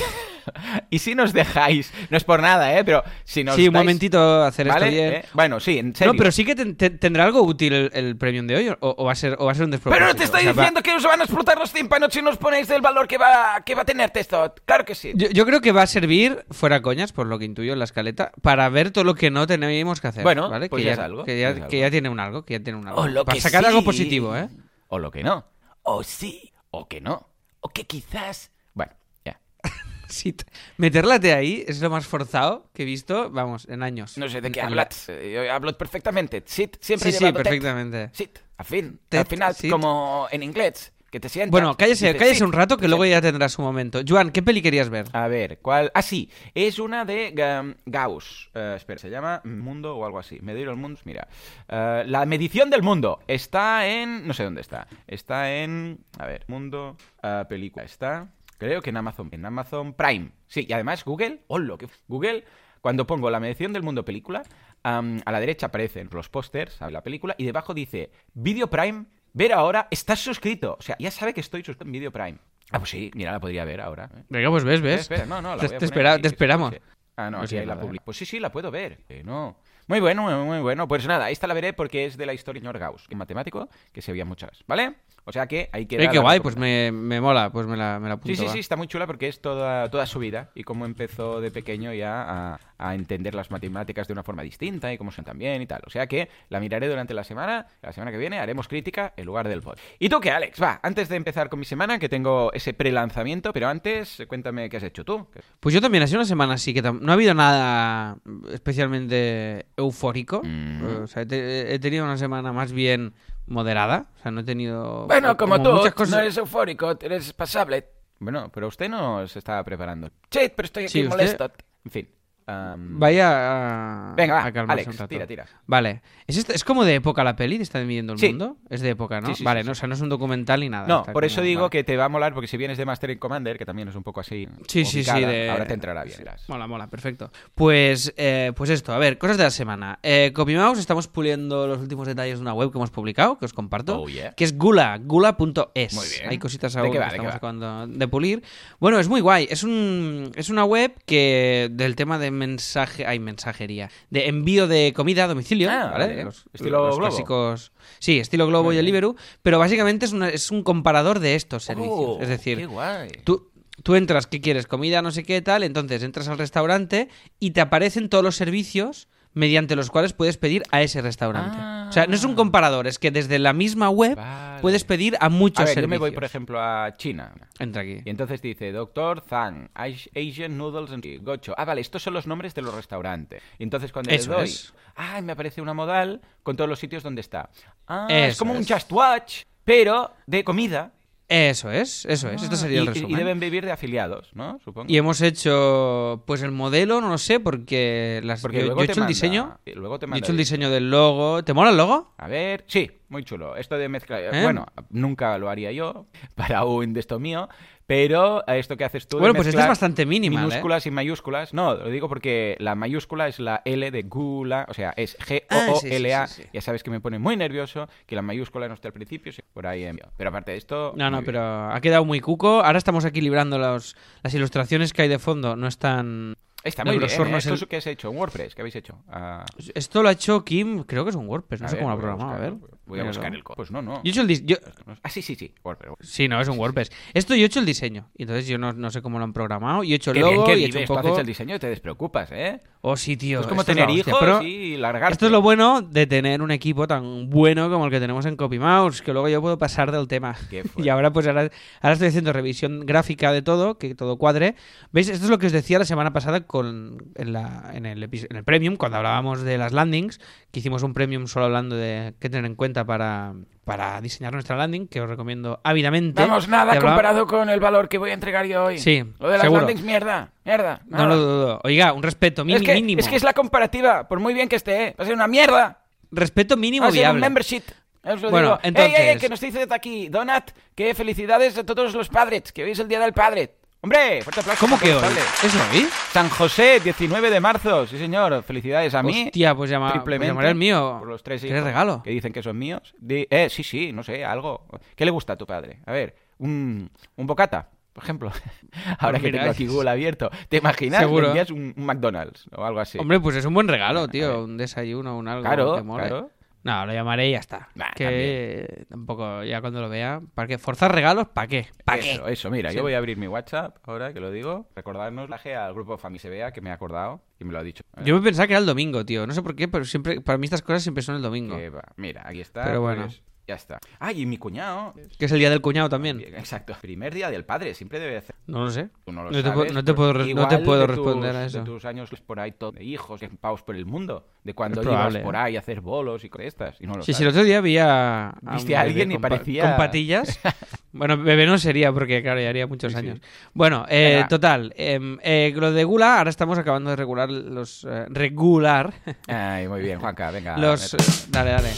Y 0.89 0.97
si 0.99 1.13
nos 1.13 1.33
dejáis, 1.33 1.93
no 2.09 2.17
es 2.17 2.23
por 2.23 2.41
nada, 2.41 2.75
¿eh? 2.77 2.83
Pero 2.83 3.03
si 3.23 3.43
nos 3.43 3.55
Sí, 3.55 3.67
un 3.67 3.75
dais- 3.75 3.77
momentito 3.77 4.43
hacer 4.43 4.67
¿Vale? 4.67 4.87
esto 4.87 4.95
bien. 4.95 5.13
¿Eh? 5.13 5.25
Bueno, 5.33 5.59
sí, 5.59 5.77
en 5.77 5.95
serio. 5.95 6.13
No, 6.13 6.17
pero 6.17 6.31
sí 6.31 6.43
que 6.43 6.55
ten- 6.55 6.75
ten- 6.75 6.97
tendrá 6.97 7.25
algo 7.25 7.43
útil 7.43 7.71
el, 7.73 7.91
el 7.93 8.17
premium 8.17 8.47
de 8.47 8.55
hoy 8.55 8.69
o, 8.69 8.77
o 8.79 9.05
va 9.05 9.11
a 9.11 9.15
ser 9.15 9.35
o 9.37 9.45
va 9.45 9.51
a 9.51 9.55
ser 9.55 9.65
un 9.65 9.71
despropósito. 9.71 9.99
Pero 10.03 10.11
no 10.11 10.17
te 10.17 10.23
estoy 10.23 10.39
O 10.41 10.43
sea, 10.45 10.53
va- 10.53 10.61
diciendo 10.63 10.81
que 10.81 10.93
os 10.95 11.03
van 11.03 11.21
a 11.21 11.25
explotar 11.25 11.59
los 11.59 11.71
tímpanos 11.71 12.11
si 12.11 12.23
no 12.23 12.31
os 12.31 12.37
ponéis 12.37 12.67
el 12.71 12.81
valor 12.81 13.07
que 13.07 13.19
va, 13.19 13.61
que 13.63 13.75
va 13.75 13.83
a 13.83 13.85
tener 13.85 14.11
esto. 14.15 14.53
Claro 14.65 14.83
que 14.83 14.95
sí. 14.95 15.11
Yo, 15.15 15.29
yo 15.29 15.45
creo 15.45 15.61
que 15.61 15.71
va 15.71 15.83
a 15.83 15.87
servir, 15.87 16.43
fuera 16.49 16.81
coñas, 16.81 17.13
por 17.13 17.27
lo 17.27 17.37
que 17.37 17.45
intuyo 17.45 17.73
en 17.73 17.79
la 17.79 17.85
escaleta, 17.85 18.31
para 18.41 18.67
ver 18.69 18.89
todo 18.89 19.03
lo 19.03 19.13
que 19.13 19.29
no 19.29 19.45
tenemos 19.45 20.01
que 20.01 20.07
hacer. 20.07 20.23
Bueno, 20.23 20.49
¿vale? 20.49 20.69
pues 20.69 20.81
que 20.81 20.87
ya 20.87 20.93
es 20.93 20.99
algo, 20.99 21.23
Que 21.23 21.39
ya, 21.39 21.51
ya 21.53 21.63
es 21.65 21.69
que 21.69 21.77
algo. 21.77 21.80
Ya 21.81 21.91
tiene 21.91 22.09
un 22.09 22.19
algo, 22.19 22.45
que 22.45 22.53
ya 22.55 22.63
tiene 22.63 22.79
un 22.79 22.87
algo. 22.87 23.01
O 23.01 23.07
lo 23.07 23.25
para 23.25 23.35
que 23.35 23.41
sacar 23.41 23.61
sí. 23.63 23.67
algo 23.69 23.83
positivo, 23.83 24.35
¿eh? 24.35 24.49
O 24.87 24.99
lo 24.99 25.11
que 25.11 25.23
no. 25.23 25.45
O 25.83 26.03
sí. 26.03 26.51
O 26.71 26.87
que 26.87 27.01
no. 27.01 27.27
O 27.59 27.69
que 27.69 27.85
quizás... 27.85 28.51
Bueno, 28.73 28.93
ya. 29.25 29.39
Sí, 30.07 30.35
meterlate 30.77 31.33
ahí 31.33 31.63
es 31.67 31.79
lo 31.81 31.89
más 31.89 32.05
forzado 32.05 32.69
que 32.73 32.83
he 32.83 32.85
visto, 32.85 33.29
vamos, 33.29 33.65
en 33.69 33.81
años. 33.81 34.17
No 34.17 34.27
sé 34.27 34.41
de 34.41 34.51
qué 34.51 34.61
hablas. 34.61 35.07
eh, 35.09 35.31
Yo 35.33 35.51
hablo 35.53 35.77
perfectamente. 35.77 36.43
Sit, 36.45 36.75
siempre 36.81 37.11
Sí, 37.11 37.15
he 37.15 37.17
sí, 37.19 37.25
llevado 37.25 37.43
perfectamente. 37.43 38.09
Sit, 38.13 38.39
al 38.57 38.65
fin. 38.65 38.99
Tet, 39.07 39.21
al 39.21 39.25
final, 39.27 39.55
sit. 39.55 39.71
como 39.71 40.27
en 40.31 40.43
inglés, 40.43 40.91
que 41.11 41.19
te 41.19 41.29
sientas. 41.29 41.51
Bueno, 41.51 41.75
cállese, 41.77 42.13
sit, 42.33 42.41
un 42.41 42.53
rato 42.53 42.77
que 42.77 42.83
te 42.83 42.87
luego 42.87 43.05
ya 43.05 43.21
tendrá 43.21 43.47
su 43.49 43.61
momento. 43.61 43.99
Juan, 44.07 44.31
¿qué 44.31 44.41
peli 44.41 44.61
querías 44.61 44.89
ver? 44.89 45.05
A 45.13 45.27
ver, 45.27 45.59
¿cuál? 45.59 45.91
Ah, 45.93 46.01
sí, 46.01 46.29
es 46.55 46.79
una 46.79 47.05
de 47.05 47.35
Ga- 47.35 47.75
Gauss. 47.85 48.49
Eh, 48.55 48.73
espera, 48.77 48.97
se 48.97 49.09
llama 49.09 49.41
Mundo 49.43 49.95
o 49.97 50.05
algo 50.05 50.17
así. 50.19 50.39
Medir 50.41 50.69
el 50.69 50.77
mundo, 50.77 50.99
mira. 51.03 51.27
Eh, 51.67 52.03
la 52.07 52.25
medición 52.25 52.69
del 52.69 52.81
mundo 52.81 53.19
está 53.27 53.85
en. 53.87 54.25
No 54.25 54.33
sé 54.33 54.43
dónde 54.45 54.61
está. 54.61 54.87
Está 55.05 55.53
en. 55.53 55.99
A 56.17 56.25
ver, 56.25 56.45
Mundo, 56.47 56.95
eh, 57.21 57.43
película. 57.47 57.83
Está. 57.85 58.31
Creo 58.57 58.81
que 58.81 58.91
en 58.91 58.97
Amazon. 58.97 59.29
En 59.31 59.45
Amazon 59.45 59.93
Prime. 59.93 60.31
Sí, 60.47 60.65
y 60.69 60.73
además 60.73 61.03
Google. 61.03 61.41
¡Hola! 61.47 61.77
que 61.77 61.87
Google, 62.07 62.45
cuando 62.79 63.05
pongo 63.05 63.29
la 63.29 63.39
medición 63.39 63.73
del 63.73 63.83
mundo 63.83 64.05
película, 64.05 64.43
a 64.83 65.01
la 65.31 65.39
derecha 65.39 65.67
aparecen 65.67 66.09
los 66.11 66.29
pósters 66.29 66.79
de 66.79 66.89
la 66.91 67.03
película 67.03 67.35
y 67.37 67.45
debajo 67.45 67.73
dice 67.73 68.11
Video 68.33 68.69
Prime. 68.69 69.05
Ver 69.33 69.53
ahora, 69.53 69.87
estás 69.91 70.19
suscrito. 70.19 70.75
O 70.79 70.81
sea, 70.81 70.95
ya 70.99 71.11
sabe 71.11 71.33
que 71.33 71.41
estoy 71.41 71.61
suscrito 71.63 71.85
en 71.85 71.91
Video 71.91 72.11
Prime. 72.11 72.37
Ah, 72.71 72.79
pues 72.79 72.89
sí, 72.89 73.11
mira, 73.13 73.31
la 73.31 73.39
podría 73.39 73.65
ver 73.65 73.81
ahora. 73.81 74.09
¿eh? 74.15 74.23
Venga, 74.29 74.49
pues 74.49 74.63
ves, 74.63 74.79
Eh, 74.79 74.83
ves. 74.83 75.01
espera, 75.01 75.25
no, 75.25 75.41
no, 75.41 75.55
la 75.55 75.61
te, 75.61 75.67
voy 75.67 75.75
a 75.75 75.79
te 75.79 75.85
espera- 75.85 76.11
aquí, 76.13 76.21
te 76.21 76.27
que- 76.29 76.33
esperamos. 76.33 76.71
que- 76.71 76.81
Ah, 77.17 77.29
no, 77.29 77.45
sé 77.45 77.59
hay 77.59 77.65
la 77.65 77.75
nada. 77.75 77.85
publi- 77.87 77.99
Pues 78.03 78.17
sí, 78.17 78.25
sí, 78.25 78.39
la 78.39 78.51
puedo 78.51 78.71
ver. 78.71 78.97
que 79.07 79.23
no. 79.23 79.57
Muy 79.87 79.99
bueno, 79.99 80.45
muy, 80.45 80.59
bueno. 80.59 80.87
Pues 80.87 81.05
nada, 81.05 81.29
esta 81.29 81.47
la 81.47 81.53
veré 81.53 81.73
porque 81.73 82.05
es 82.05 82.15
de 82.15 82.25
la 82.25 82.33
historia 82.33 82.61
de 82.61 82.79
Gauss, 82.79 83.07
un 83.11 83.17
matemático 83.17 83.67
que 83.91 84.01
se 84.01 84.11
veía 84.13 84.23
muchas, 84.23 84.63
¿vale? 84.67 84.95
O 85.25 85.31
sea 85.31 85.47
que 85.47 85.69
hay 85.71 85.85
que... 85.85 86.03
Eh, 86.03 86.09
qué 86.09 86.19
guay, 86.19 86.39
pues 86.39 86.57
me, 86.57 86.91
me 86.91 87.21
mola, 87.21 87.51
pues 87.51 87.67
me 87.67 87.77
la, 87.77 87.99
me 87.99 88.07
la 88.07 88.15
apunto. 88.15 88.35
Sí, 88.35 88.35
sí, 88.35 88.45
va. 88.45 88.53
sí, 88.53 88.59
está 88.59 88.75
muy 88.75 88.87
chula 88.87 89.05
porque 89.05 89.27
es 89.27 89.41
toda, 89.41 89.89
toda 89.89 90.05
su 90.05 90.19
vida 90.19 90.51
y 90.55 90.63
cómo 90.63 90.85
empezó 90.85 91.41
de 91.41 91.51
pequeño 91.51 91.93
ya 91.93 92.53
a, 92.53 92.59
a 92.81 92.95
entender 92.95 93.35
las 93.35 93.51
matemáticas 93.51 94.07
de 94.07 94.13
una 94.13 94.23
forma 94.23 94.41
distinta 94.41 94.91
y 94.91 94.97
cómo 94.97 95.11
son 95.11 95.23
también 95.23 95.61
y 95.61 95.67
tal. 95.67 95.81
O 95.85 95.89
sea 95.89 96.07
que 96.07 96.29
la 96.49 96.59
miraré 96.59 96.87
durante 96.87 97.13
la 97.13 97.23
semana, 97.23 97.67
la 97.81 97.93
semana 97.93 98.11
que 98.11 98.17
viene 98.17 98.39
haremos 98.39 98.67
crítica 98.67 99.13
en 99.15 99.25
lugar 99.25 99.47
del 99.47 99.61
pod. 99.61 99.77
¿Y 99.99 100.09
tú 100.09 100.19
qué, 100.19 100.31
Alex? 100.31 100.61
Va, 100.61 100.79
antes 100.81 101.07
de 101.07 101.15
empezar 101.15 101.49
con 101.49 101.59
mi 101.59 101.65
semana, 101.65 101.99
que 101.99 102.09
tengo 102.09 102.51
ese 102.53 102.73
prelanzamiento, 102.73 103.53
pero 103.53 103.67
antes 103.67 104.23
cuéntame 104.27 104.69
qué 104.69 104.77
has 104.77 104.83
hecho 104.83 105.05
tú. 105.05 105.27
Pues 105.59 105.73
yo 105.73 105.81
también, 105.81 106.03
ha 106.03 106.07
sido 106.07 106.19
una 106.19 106.25
semana 106.25 106.55
así 106.55 106.73
que 106.73 106.81
no 106.81 107.11
ha 107.11 107.13
habido 107.13 107.33
nada 107.33 108.17
especialmente 108.51 109.67
eufórico. 109.77 110.41
Mm. 110.43 111.03
O 111.03 111.07
sea, 111.07 111.23
he 111.23 111.79
tenido 111.79 112.03
una 112.03 112.17
semana 112.17 112.51
más 112.51 112.71
bien 112.71 113.13
moderada. 113.51 114.07
O 114.17 114.21
sea, 114.23 114.31
no 114.31 114.41
he 114.41 114.43
tenido. 114.43 115.05
Bueno, 115.07 115.37
como, 115.37 115.61
tú, 115.61 115.71
muchas 115.73 115.93
cosas. 115.93 116.15
no 116.15 116.19
eres 116.21 116.37
eufórico, 116.37 116.97
eres 116.99 117.33
pasable. 117.33 117.87
Bueno, 118.19 118.49
pero 118.53 118.67
usted 118.67 118.89
no 118.89 119.27
se 119.27 119.39
estaba 119.39 119.63
preparando. 119.63 120.09
Sí, 120.29 120.51
pero 120.55 120.65
estoy 120.65 120.83
aquí 120.83 120.91
Sí, 120.93 121.03
usted- 121.03 121.09
molesto. 121.09 121.51
En 121.85 121.91
fin. 121.91 122.09
Vaya 122.45 124.11
a. 124.11 124.15
Venga, 124.15 124.33
va, 124.35 124.45
a 124.45 124.51
calmarse 124.51 124.83
un 124.83 124.87
Alex, 124.89 124.99
rato. 124.99 125.07
tira, 125.09 125.27
tira. 125.27 125.45
Vale. 125.67 126.01
¿Es, 126.27 126.37
esto- 126.37 126.53
¿Es 126.53 126.63
como 126.63 126.83
de 126.85 126.95
época 126.95 127.23
la 127.23 127.35
peli 127.35 127.57
de 127.57 127.63
Está 127.63 127.79
midiendo 127.79 128.13
el 128.13 128.19
Sí. 128.19 128.27
mundo? 128.29 128.57
Es 128.69 128.81
de 128.81 128.89
época, 128.89 129.21
¿no? 129.21 129.27
Sí, 129.27 129.35
sí, 129.35 129.43
vale, 129.43 129.63
no, 129.63 129.71
o 129.71 129.75
sea, 129.75 129.87
no 129.87 129.95
es 129.95 130.01
un 130.01 130.09
documental 130.09 130.59
ni 130.59 130.69
nada. 130.69 130.87
No, 130.87 131.03
por 131.03 131.23
eso 131.25 131.41
digo 131.41 131.61
vale. 131.61 131.69
que 131.71 131.83
te 131.83 131.95
va 131.97 132.05
a 132.05 132.09
molar 132.09 132.33
porque 132.33 132.47
si 132.47 132.57
vienes 132.57 132.77
de 132.77 132.85
Master 132.85 133.11
and 133.11 133.19
Commander, 133.19 133.57
que 133.57 133.65
también 133.65 133.87
es 133.87 133.95
un 133.95 134.03
poco 134.03 134.19
así. 134.19 134.47
Sí, 134.67 134.85
sí, 134.85 135.03
sí. 135.03 135.19
de- 135.21 135.49
Ahora 135.49 135.65
te 135.65 135.73
entrará 135.73 136.03
bien. 136.03 136.17
Mola, 136.47 136.67
mola, 136.67 136.87
perfecto. 136.89 137.31
Pues, 137.55 138.13
eh, 138.17 138.51
pues 138.55 138.69
esto, 138.69 138.93
a 138.93 138.97
ver, 138.97 139.17
cosas 139.17 139.37
de 139.37 139.43
la 139.43 139.51
semana. 139.51 139.99
Eh, 140.03 140.31
CopyMouse, 140.33 140.79
estamos 140.79 141.07
puliendo 141.07 141.67
los 141.67 141.79
últimos 141.79 142.07
detalles 142.07 142.37
de 142.37 142.41
una 142.41 142.53
web 142.53 142.71
que 142.71 142.77
hemos 142.77 142.91
publicado, 142.91 143.37
que 143.37 143.45
os 143.45 143.53
comparto, 143.53 144.01
Oh, 144.01 144.07
yeah. 144.09 144.31
que 144.33 144.43
es 144.43 144.57
gula, 144.57 144.97
gula.es. 145.01 145.93
Muy 145.93 146.05
bien. 146.07 146.29
Hay 146.29 146.37
cositas 146.37 146.73
¿De 146.73 146.81
qué 146.83 146.91
que 146.91 146.99
va, 146.99 147.05
de 147.05 147.11
estamos 147.11 147.31
va? 147.31 147.37
acabando 147.37 147.87
de 147.87 148.07
pulir. 148.07 148.43
Bueno, 148.79 148.99
es 148.99 149.07
muy 149.07 149.21
guay. 149.21 149.47
Es 149.49 149.63
un 149.63 150.31
es 150.35 150.49
una 150.49 150.65
web 150.65 150.93
que 151.05 151.69
del 151.71 151.95
tema 151.95 152.17
de 152.17 152.30
mensaje, 152.31 153.05
hay 153.05 153.19
mensajería, 153.19 153.89
de 154.09 154.27
envío 154.27 154.67
de 154.67 154.93
comida 154.95 155.25
a 155.25 155.27
domicilio, 155.27 155.69
Ah, 155.71 155.91
¿vale? 155.93 156.23
Los, 156.23 156.45
Estilo 156.53 156.85
los 156.87 156.95
Globo. 156.97 156.99
clásicos. 157.09 157.71
Sí, 157.99 158.19
estilo 158.19 158.47
Globo 158.47 158.73
y 158.73 158.75
Deliveroo, 158.75 159.15
pero 159.41 159.59
básicamente 159.59 160.05
es, 160.05 160.13
una- 160.13 160.29
es 160.29 160.51
un 160.51 160.63
comparador 160.63 161.19
de 161.19 161.35
estos 161.35 161.63
servicios. 161.63 161.93
Oh, 161.97 162.19
es 162.21 162.29
decir, 162.29 162.57
Qué 162.57 162.65
guay. 162.65 163.09
Tú, 163.23 163.51
tú 163.83 163.95
entras, 163.95 164.27
¿qué 164.27 164.41
quieres? 164.41 164.67
Comida, 164.67 165.01
no 165.01 165.11
sé 165.11 165.23
qué 165.23 165.41
tal, 165.41 165.63
entonces 165.63 166.01
entras 166.03 166.27
al 166.27 166.37
restaurante 166.37 167.09
y 167.39 167.51
te 167.51 167.61
aparecen 167.61 168.09
todos 168.09 168.23
los 168.23 168.35
servicios 168.35 169.07
mediante 169.33 169.75
los 169.75 169.89
cuales 169.89 170.13
puedes 170.13 170.37
pedir 170.37 170.63
a 170.71 170.81
ese 170.81 171.01
restaurante. 171.01 171.57
O 171.89 171.91
sea, 171.93 172.05
no 172.07 172.15
es 172.15 172.23
un 172.23 172.35
comparador, 172.35 172.87
es 172.87 172.99
que 172.99 173.11
desde 173.11 173.37
la 173.39 173.53
misma 173.53 173.89
web 173.89 174.15
Vale. 174.15 174.61
puedes 174.61 174.83
pedir 174.83 175.17
a 175.19 175.29
muchos 175.29 175.59
A 175.59 175.63
ver, 175.63 175.69
yo 175.69 175.73
servicios. 175.75 175.89
me 175.89 175.97
voy, 175.97 176.11
por 176.11 176.23
ejemplo, 176.23 176.61
a 176.61 176.95
China. 176.97 177.33
Entra 177.59 177.81
aquí. 177.81 177.97
Y 178.05 178.09
entonces 178.09 178.41
dice, 178.41 178.71
Doctor 178.71 179.21
Zhang, 179.27 179.69
As- 179.73 180.09
Asian 180.15 180.57
Noodles 180.57 180.91
and 180.91 181.05
Gocho. 181.23 181.53
Ah, 181.57 181.65
vale, 181.65 181.81
estos 181.81 182.01
son 182.03 182.13
los 182.13 182.27
nombres 182.27 182.53
de 182.55 182.61
los 182.61 182.73
restaurantes. 182.73 183.41
Y 183.59 183.63
entonces 183.63 183.91
cuando 183.91 184.09
Eso 184.11 184.31
le 184.31 184.35
doy, 184.37 184.45
es. 184.45 184.73
ah, 184.95 185.19
me 185.21 185.33
aparece 185.33 185.61
una 185.61 185.73
modal 185.73 186.21
con 186.43 186.55
todos 186.55 186.69
los 186.69 186.79
sitios 186.79 187.03
donde 187.03 187.21
está. 187.21 187.49
Ah, 187.87 188.07
es 188.09 188.37
como 188.37 188.53
un. 188.53 188.65
Just 188.65 188.91
Watch, 188.91 189.43
pero 189.65 190.13
de 190.27 190.43
comida. 190.43 190.93
Eso 191.33 191.71
es, 191.71 192.05
eso 192.07 192.29
es. 192.29 192.43
Este 192.43 192.57
sería 192.57 192.79
y, 192.79 192.81
el 192.81 192.87
resumen. 192.87 193.11
y 193.11 193.15
deben 193.15 193.39
vivir 193.39 193.63
de 193.63 193.71
afiliados, 193.71 194.31
¿no? 194.35 194.59
Supongo. 194.65 194.91
Y 194.91 194.97
hemos 194.97 195.21
hecho, 195.21 196.23
pues 196.27 196.41
el 196.43 196.51
modelo, 196.51 196.99
no 196.99 197.07
lo 197.09 197.17
sé, 197.17 197.39
porque, 197.39 198.19
las, 198.23 198.41
Porque 198.41 198.59
yo, 198.59 198.65
luego 198.65 198.79
yo 198.79 198.81
he 198.81 198.85
hecho 198.85 198.93
el 198.93 198.99
manda- 198.99 199.07
diseño. 199.07 199.59
y 199.65 199.71
luego 199.71 199.97
te 199.97 200.03
Yo 200.03 200.07
he 200.07 200.09
manda 200.09 200.17
hecho 200.25 200.31
el 200.31 200.35
el- 200.35 200.37
diseño 200.39 200.69
del 200.69 200.91
logo. 200.91 201.43
¿Te 201.43 201.53
mola 201.53 201.69
el 201.71 201.77
logo? 201.77 202.13
A 202.17 202.27
ver, 202.27 202.65
sí, 202.67 202.91
muy 203.09 203.23
chulo. 203.23 203.55
Esto 203.55 203.77
de 203.77 203.87
mezclar. 203.87 204.21
¿Eh? 204.23 204.43
Bueno, 204.43 204.65
nunca 204.89 205.37
lo 205.37 205.49
haría 205.49 205.71
yo 205.71 206.05
para 206.35 206.65
un 206.65 206.91
de 206.93 206.99
esto 206.99 207.17
mío, 207.19 207.47
pero 207.91 208.47
esto 208.47 208.77
que 208.77 208.85
haces 208.85 209.05
tú. 209.05 209.17
de 209.17 209.21
Bueno, 209.21 209.35
pues 209.35 209.47
este 209.49 209.59
es 209.59 209.67
bastante 209.67 210.05
minimal, 210.05 210.43
¿eh? 210.43 210.47
Minúsculas 210.47 210.85
y 210.85 210.91
mayúsculas. 210.91 211.53
No, 211.53 211.73
lo 211.75 211.89
digo 211.89 212.07
porque 212.07 212.55
la 212.59 212.73
mayúscula 212.73 213.27
es 213.27 213.39
la 213.39 213.61
L 213.65 213.91
de 213.91 214.03
Gula, 214.03 214.65
o 214.69 214.73
sea, 214.73 214.93
es 214.95 215.17
Ah, 215.19 215.25
G-O-O-L-A. 215.25 216.27
sí, 216.27 216.33
sí, 216.35 216.41
sí, 216.41 216.43
sí. 216.43 216.49
Ya 216.53 216.61
sabes 216.61 216.83
que 216.83 216.89
me 216.89 217.01
pone 217.01 217.19
muy 217.19 217.35
nervioso 217.35 217.89
que 218.05 218.15
la 218.15 218.21
mayúscula 218.21 218.69
no 218.69 218.75
esté 218.75 218.87
al 218.87 218.93
principio, 218.93 219.33
por 219.53 219.67
ahí. 219.67 219.83
en- 219.83 219.99
Pero 220.15 220.29
aparte 220.29 220.51
de 220.51 220.57
esto. 220.57 220.93
No, 220.95 221.09
no, 221.09 221.17
bien. 221.17 221.25
pero 221.25 221.41
ha 221.71 221.81
quedado 221.81 222.05
muy 222.05 222.21
cuco. 222.21 222.61
Ahora 222.63 222.77
estamos 222.77 223.03
equilibrando 223.03 223.57
los, 223.57 223.97
las 224.23 224.33
ilustraciones 224.33 224.93
que 224.93 225.01
hay 225.01 225.09
de 225.09 225.19
fondo. 225.19 225.57
No 225.57 225.67
están. 225.67 226.37
Está 226.63 226.85
muy 226.85 226.91
bien. 226.97 227.01
grosor 227.07 227.27
¿eh? 227.27 227.31
no 227.31 227.37
es 227.39 227.45
¿Esto 227.45 227.65
el- 227.65 227.67
qué 227.69 227.77
has 227.77 227.87
hecho? 227.87 228.09
¿Un 228.11 228.17
WordPress? 228.17 228.55
¿Qué 228.55 228.61
habéis 228.61 228.75
hecho? 228.75 228.99
Ah, 229.09 229.43
Esto 229.73 230.01
lo 230.03 230.09
ha 230.09 230.11
hecho 230.13 230.45
Kim, 230.45 230.83
creo 230.83 231.03
que 231.03 231.09
es 231.09 231.15
un 231.15 231.27
WordPress, 231.27 231.59
no 231.61 231.65
a 231.65 231.69
sé 231.69 231.75
ver, 231.75 231.83
cómo 231.83 231.89
lo 231.93 231.97
ha 231.97 231.99
programado. 231.99 232.31
A 232.31 232.39
ver. 232.39 232.53
Voy 232.85 232.99
a 232.99 233.03
buscar 233.03 233.33
el 233.33 233.43
código. 233.43 233.55
Pues 233.55 233.71
no, 233.71 233.81
no. 233.81 233.95
Yo 233.95 234.01
he 234.05 234.09
hecho 234.09 234.21
el 234.21 234.27
dis- 234.27 234.43
yo- 234.45 234.57
Ah, 235.03 235.09
sí, 235.09 235.21
sí, 235.21 235.35
sí. 235.35 235.53
WordPress. 235.63 235.93
Sí, 236.01 236.27
no, 236.27 236.41
es 236.41 236.47
un 236.47 236.57
WordPress. 236.59 236.91
Esto 237.13 237.35
yo 237.35 237.43
he 237.43 237.45
hecho 237.45 237.59
el 237.59 237.65
diseño. 237.65 238.09
Y 238.17 238.23
entonces 238.23 238.47
yo 238.47 238.57
no, 238.57 238.73
no 238.73 238.91
sé 238.91 239.01
cómo 239.01 239.17
lo 239.17 239.23
han 239.23 239.33
programado. 239.33 239.83
Y 239.83 239.93
he 239.93 239.95
hecho 239.95 240.11
el 240.11 240.17
Qué 240.17 240.23
bien 240.23 240.35
logo 240.35 240.47
que 240.47 240.57
y 240.57 240.63
he 240.63 240.65
hecho 240.65 240.67
un 240.67 240.73
vives, 240.81 240.87
tú 240.87 240.93
poco. 240.95 241.07
haces 241.07 241.19
el 241.19 241.25
diseño 241.27 241.55
y 241.55 241.59
te 241.59 241.67
despreocupas, 241.67 242.31
¿eh? 242.31 242.59
Oh, 242.81 242.97
sí, 242.97 243.15
tío. 243.15 243.41
es 243.41 243.47
como 243.47 243.61
esto 243.61 243.73
tener 243.73 243.87
la 243.87 243.93
hostia. 243.93 244.09
hijos 244.11 244.19
Pero 244.19 244.41
y 244.41 244.75
largarte. 244.77 245.13
Esto 245.13 245.25
es 245.27 245.31
lo 245.31 245.41
bueno 245.41 245.81
de 245.83 246.07
tener 246.07 246.41
un 246.41 246.49
equipo 246.51 246.87
tan 246.87 247.29
bueno 247.29 247.69
como 247.69 247.85
el 247.85 247.91
que 247.91 247.99
tenemos 247.99 248.25
en 248.25 248.35
CopyMouse, 248.35 249.01
que 249.03 249.13
luego 249.13 249.29
yo 249.29 249.39
puedo 249.41 249.57
pasar 249.59 249.91
del 249.91 250.07
tema. 250.07 250.35
Qué 250.49 250.63
fuerte. 250.63 250.81
Y 250.81 250.89
ahora 250.89 251.13
pues 251.13 251.27
ahora, 251.27 251.49
ahora 251.81 251.93
estoy 251.93 252.07
haciendo 252.07 252.33
revisión 252.33 252.85
gráfica 252.85 253.31
de 253.31 253.41
todo, 253.43 253.77
que 253.77 253.93
todo 253.95 254.17
cuadre. 254.17 254.55
¿Veis? 254.91 255.07
Esto 255.09 255.25
es 255.25 255.29
lo 255.29 255.37
que 255.37 255.45
os 255.45 255.53
decía 255.53 255.77
la 255.79 255.85
semana 255.85 256.11
pasada 256.11 256.41
con 256.41 256.97
en, 257.15 257.31
la, 257.33 257.71
en, 257.73 257.85
el, 257.85 258.01
epi- 258.09 258.27
en 258.29 258.35
el 258.35 258.43
Premium, 258.43 258.75
cuando 258.77 258.97
hablábamos 258.97 259.43
de 259.43 259.57
las 259.59 259.71
landings, 259.73 260.19
que 260.51 260.59
hicimos 260.59 260.81
un 260.83 260.93
Premium 260.95 261.27
solo 261.27 261.45
hablando 261.45 261.75
de 261.75 262.15
qué 262.19 262.29
tener 262.29 262.45
en 262.45 262.55
cuenta 262.55 262.70
para, 262.73 263.33
para 263.63 263.99
diseñar 264.01 264.33
nuestra 264.33 264.55
landing, 264.55 264.87
que 264.87 265.01
os 265.01 265.09
recomiendo 265.09 265.59
ávidamente. 265.63 266.21
Vamos, 266.21 266.47
nada 266.47 266.79
comparado 266.79 267.27
con 267.27 267.49
el 267.49 267.59
valor 267.59 267.87
que 267.89 267.97
voy 267.97 268.11
a 268.11 268.13
entregar 268.13 268.45
yo 268.45 268.65
hoy. 268.65 268.77
Sí, 268.79 269.03
Lo 269.19 269.27
de 269.27 269.33
las 269.33 269.41
seguro. 269.41 269.61
landings, 269.61 269.83
mierda, 269.83 270.31
mierda. 270.45 270.81
No 270.87 270.97
nada. 270.97 271.09
lo 271.09 271.15
dudo. 271.17 271.61
Oiga, 271.63 271.93
un 271.93 272.03
respeto 272.03 272.43
mini- 272.45 272.55
es, 272.57 272.63
que, 272.63 272.73
mínimo. 272.75 272.99
es 272.99 273.07
que 273.07 273.15
es 273.15 273.23
la 273.23 273.33
comparativa, 273.33 274.07
por 274.07 274.19
muy 274.19 274.33
bien 274.33 274.47
que 274.49 274.55
esté, 274.55 274.87
¿eh? 274.87 274.95
va 274.99 275.03
a 275.03 275.05
ser 275.05 275.15
una 275.15 275.27
mierda. 275.27 275.79
Respeto 276.11 276.57
mínimo 276.57 276.83
Va 276.85 276.89
a 276.89 276.91
ser 276.91 276.99
un 277.01 277.03
viable. 277.03 277.21
membership. 277.21 277.63
Os 278.03 278.21
lo 278.21 278.31
Bueno, 278.31 278.47
digo. 278.47 278.59
entonces- 278.63 278.93
¡Ey, 278.97 279.01
ey, 279.03 279.09
ey! 279.13 279.17
Que 279.19 279.29
nos 279.29 279.39
dice 279.39 279.59
desde 279.59 279.75
aquí, 279.75 280.09
Donat, 280.09 280.51
que 280.75 280.95
felicidades 280.95 281.57
a 281.57 281.63
todos 281.63 281.93
los 281.93 282.09
padres, 282.09 282.51
que 282.51 282.63
hoy 282.63 282.71
es 282.71 282.79
el 282.79 282.87
Día 282.87 282.99
del 282.99 283.13
Padre. 283.13 283.55
¡Hombre! 283.83 284.21
Fuerte 284.21 284.41
aplauso 284.41 284.59
¿Cómo 284.63 284.77
que 284.79 284.93
hoy? 284.93 285.03
¿Es 285.43 285.55
hoy? 285.55 285.87
San 286.11 286.29
José, 286.29 286.79
19 286.83 287.31
de 287.31 287.39
marzo. 287.39 287.87
Sí, 287.87 287.97
señor. 287.97 288.43
Felicidades 288.43 288.93
a 288.93 289.01
mí. 289.01 289.23
Hostia, 289.25 289.55
pues, 289.55 289.71
llama, 289.71 290.03
pues 290.03 290.19
llamaré 290.21 290.49
el 290.49 290.55
mío. 290.55 290.97
Por 290.99 291.07
los 291.07 291.23
tres 291.23 291.41
¿Quieres 291.41 291.57
hijos 291.61 291.65
regalo? 291.67 292.03
Que 292.03 292.11
dicen 292.11 292.31
que 292.31 292.43
son 292.43 292.59
míos. 292.59 292.93
Di- 292.99 293.25
eh, 293.29 293.49
sí, 293.49 293.63
sí, 293.63 293.91
no 293.91 294.03
sé, 294.03 294.23
algo. 294.23 294.67
¿Qué 294.95 295.03
le 295.03 295.09
gusta 295.11 295.33
a 295.33 295.35
tu 295.37 295.47
padre? 295.47 295.79
A 295.87 295.91
ver, 295.93 296.15
un, 296.37 296.91
un 297.15 297.25
bocata, 297.27 297.69
por 297.93 298.03
ejemplo. 298.03 298.31
Ahora 298.99 299.17
que 299.19 299.29
Pues 299.29 299.39
tengo 299.41 299.51
aquí 299.51 299.65
Google 299.65 299.89
abierto. 299.89 300.29
¿Te 300.47 300.57
imaginas? 300.57 300.99
Seguro. 300.99 301.31
Un, 301.49 301.73
un 301.75 301.83
McDonald's 301.85 302.45
o 302.55 302.63
algo 302.63 302.81
así. 302.81 302.99
Hombre, 302.99 303.19
pues 303.19 303.35
es 303.35 303.45
un 303.45 303.55
buen 303.55 303.67
regalo, 303.67 304.07
tío. 304.07 304.43
Un 304.43 304.57
desayuno, 304.57 305.17
un 305.17 305.27
algo 305.27 305.41
Claro, 305.41 305.75
que 305.77 305.81
mole. 305.81 306.07
claro. 306.07 306.29
No, 306.63 306.85
lo 306.85 306.93
llamaré 306.93 307.27
y 307.27 307.31
ya 307.31 307.39
está. 307.39 307.69
Nah, 307.75 307.91
que 307.95 308.85
tampoco, 308.87 309.43
ya 309.43 309.61
cuando 309.61 309.81
lo 309.81 309.89
vea. 309.89 310.21
¿Para 310.35 310.47
qué? 310.47 310.57
¿Forzar 310.57 310.93
regalos? 310.93 311.27
¿Para 311.29 311.47
qué? 311.47 311.67
¿Para 311.85 311.99
qué? 311.99 312.11
Eso, 312.13 312.27
eso, 312.27 312.51
mira, 312.51 312.69
Sí. 312.69 312.77
yo 312.77 312.83
voy 312.83 312.93
a 312.93 312.99
abrir 312.99 313.17
mi 313.17 313.27
WhatsApp 313.27 313.77
ahora 313.83 314.13
que 314.13 314.19
lo 314.19 314.29
digo. 314.31 314.69
Recordarnos 314.75 315.29
la 315.29 315.41
al 315.65 315.73
grupo 315.73 315.97
Famisebea 315.97 316.51
que 316.51 316.61
me 316.61 316.69
ha 316.69 316.73
acordado 316.73 317.23
y 317.39 317.45
me 317.45 317.51
lo 317.53 317.59
ha 317.59 317.63
dicho. 317.63 317.83
Yo 318.05 318.15
me 318.15 318.21
pensaba 318.21 318.45
que 318.47 318.53
era 318.53 318.59
el 318.59 318.65
domingo, 318.67 319.03
tío. 319.05 319.25
No 319.25 319.33
sé 319.33 319.41
por 319.41 319.55
qué, 319.55 319.67
pero 319.67 319.85
siempre, 319.85 320.21
para 320.21 320.37
mí 320.37 320.45
estas 320.45 320.61
cosas 320.61 320.83
siempre 320.83 321.01
son 321.01 321.15
el 321.15 321.21
domingo. 321.23 321.57
Mira, 321.97 322.21
aquí 322.25 322.41
está. 322.41 322.63
Pero 322.63 322.81
bueno. 322.81 323.03
pues, 323.05 323.23
ya 323.47 323.55
está. 323.55 323.79
Ay, 323.99 324.21
y 324.21 324.25
mi 324.25 324.37
cuñado. 324.37 324.93
Que 325.17 325.25
es 325.25 325.31
el 325.31 325.39
día 325.39 325.49
del 325.49 325.61
cuñado 325.61 325.89
también. 325.89 326.19
Exacto. 326.21 326.75
Primer 326.81 327.13
día 327.13 327.29
del 327.29 327.43
padre, 327.43 327.73
siempre 327.73 327.99
debe 327.99 328.17
hacer. 328.17 328.35
No 328.47 328.63
lo 328.65 328.71
sé. 328.71 328.89
Tú 329.05 329.11
no 329.11 329.23
lo 329.23 329.31
No 329.31 329.43
te 329.43 329.51
puedo- 329.51 329.73
no 329.73 329.83
te 329.83 329.93
puedo 329.93 330.13
no 330.33 330.47
te 330.47 330.87
responder 330.87 331.35
a 331.35 331.45
eso. 331.45 331.59
De 331.59 331.65
tus 331.65 331.85
años 331.85 332.09
por 332.25 332.39
ahí 332.39 332.51
todo 332.51 332.71
de 332.71 332.83
hijos, 332.83 333.21
paus 333.39 333.61
por 333.61 333.75
el 333.75 333.85
mundo, 333.85 334.27
de 334.43 334.53
cuando 334.53 334.81
ibas 334.83 335.17
por 335.17 335.35
¿eh? 335.35 335.37
ahí 335.37 335.55
a 335.55 335.59
hacer 335.59 335.81
bolos 335.81 336.23
y 336.23 336.29
cosas 336.29 336.75
y 336.79 336.87
no 336.87 336.93
lo 336.95 337.03
Sí, 337.03 337.13
sí, 337.13 337.13
sabes. 337.13 337.21
el 337.21 337.27
otro 337.29 337.43
día 337.43 337.61
vi 337.61 337.77
a, 337.77 338.29
a 338.29 338.53
Viste 338.55 338.75
a 338.75 338.81
alguien 338.81 339.11
y 339.11 339.17
parecía- 339.17 339.63
con 339.63 339.77
patillas. 339.77 340.39
bueno, 340.93 341.17
bebé 341.17 341.45
no 341.45 341.57
sería 341.57 341.91
porque, 341.91 342.21
claro, 342.21 342.39
ya 342.41 342.49
haría 342.49 342.67
muchos 342.67 342.93
Sí, 342.93 342.99
sí. 342.99 343.05
años. 343.07 343.19
Bueno, 343.53 343.85
eh, 343.89 344.23
total. 344.29 344.73
em, 344.77 345.17
eh, 345.23 345.53
lo 345.55 345.71
de 345.71 345.83
Gula, 345.83 346.19
ahora 346.19 346.29
estamos 346.29 346.57
acabando 346.57 346.89
de 346.91 346.95
regular 346.95 347.29
los... 347.29 347.83
eh, 347.89 348.05
regular 348.09 348.93
Ay, 349.27 349.67
muy 349.67 349.81
bien, 349.81 349.99
Juanca, 349.99 350.31
venga. 350.31 350.57
los... 350.57 351.27
dale, 351.29 351.51
dale. 351.51 351.69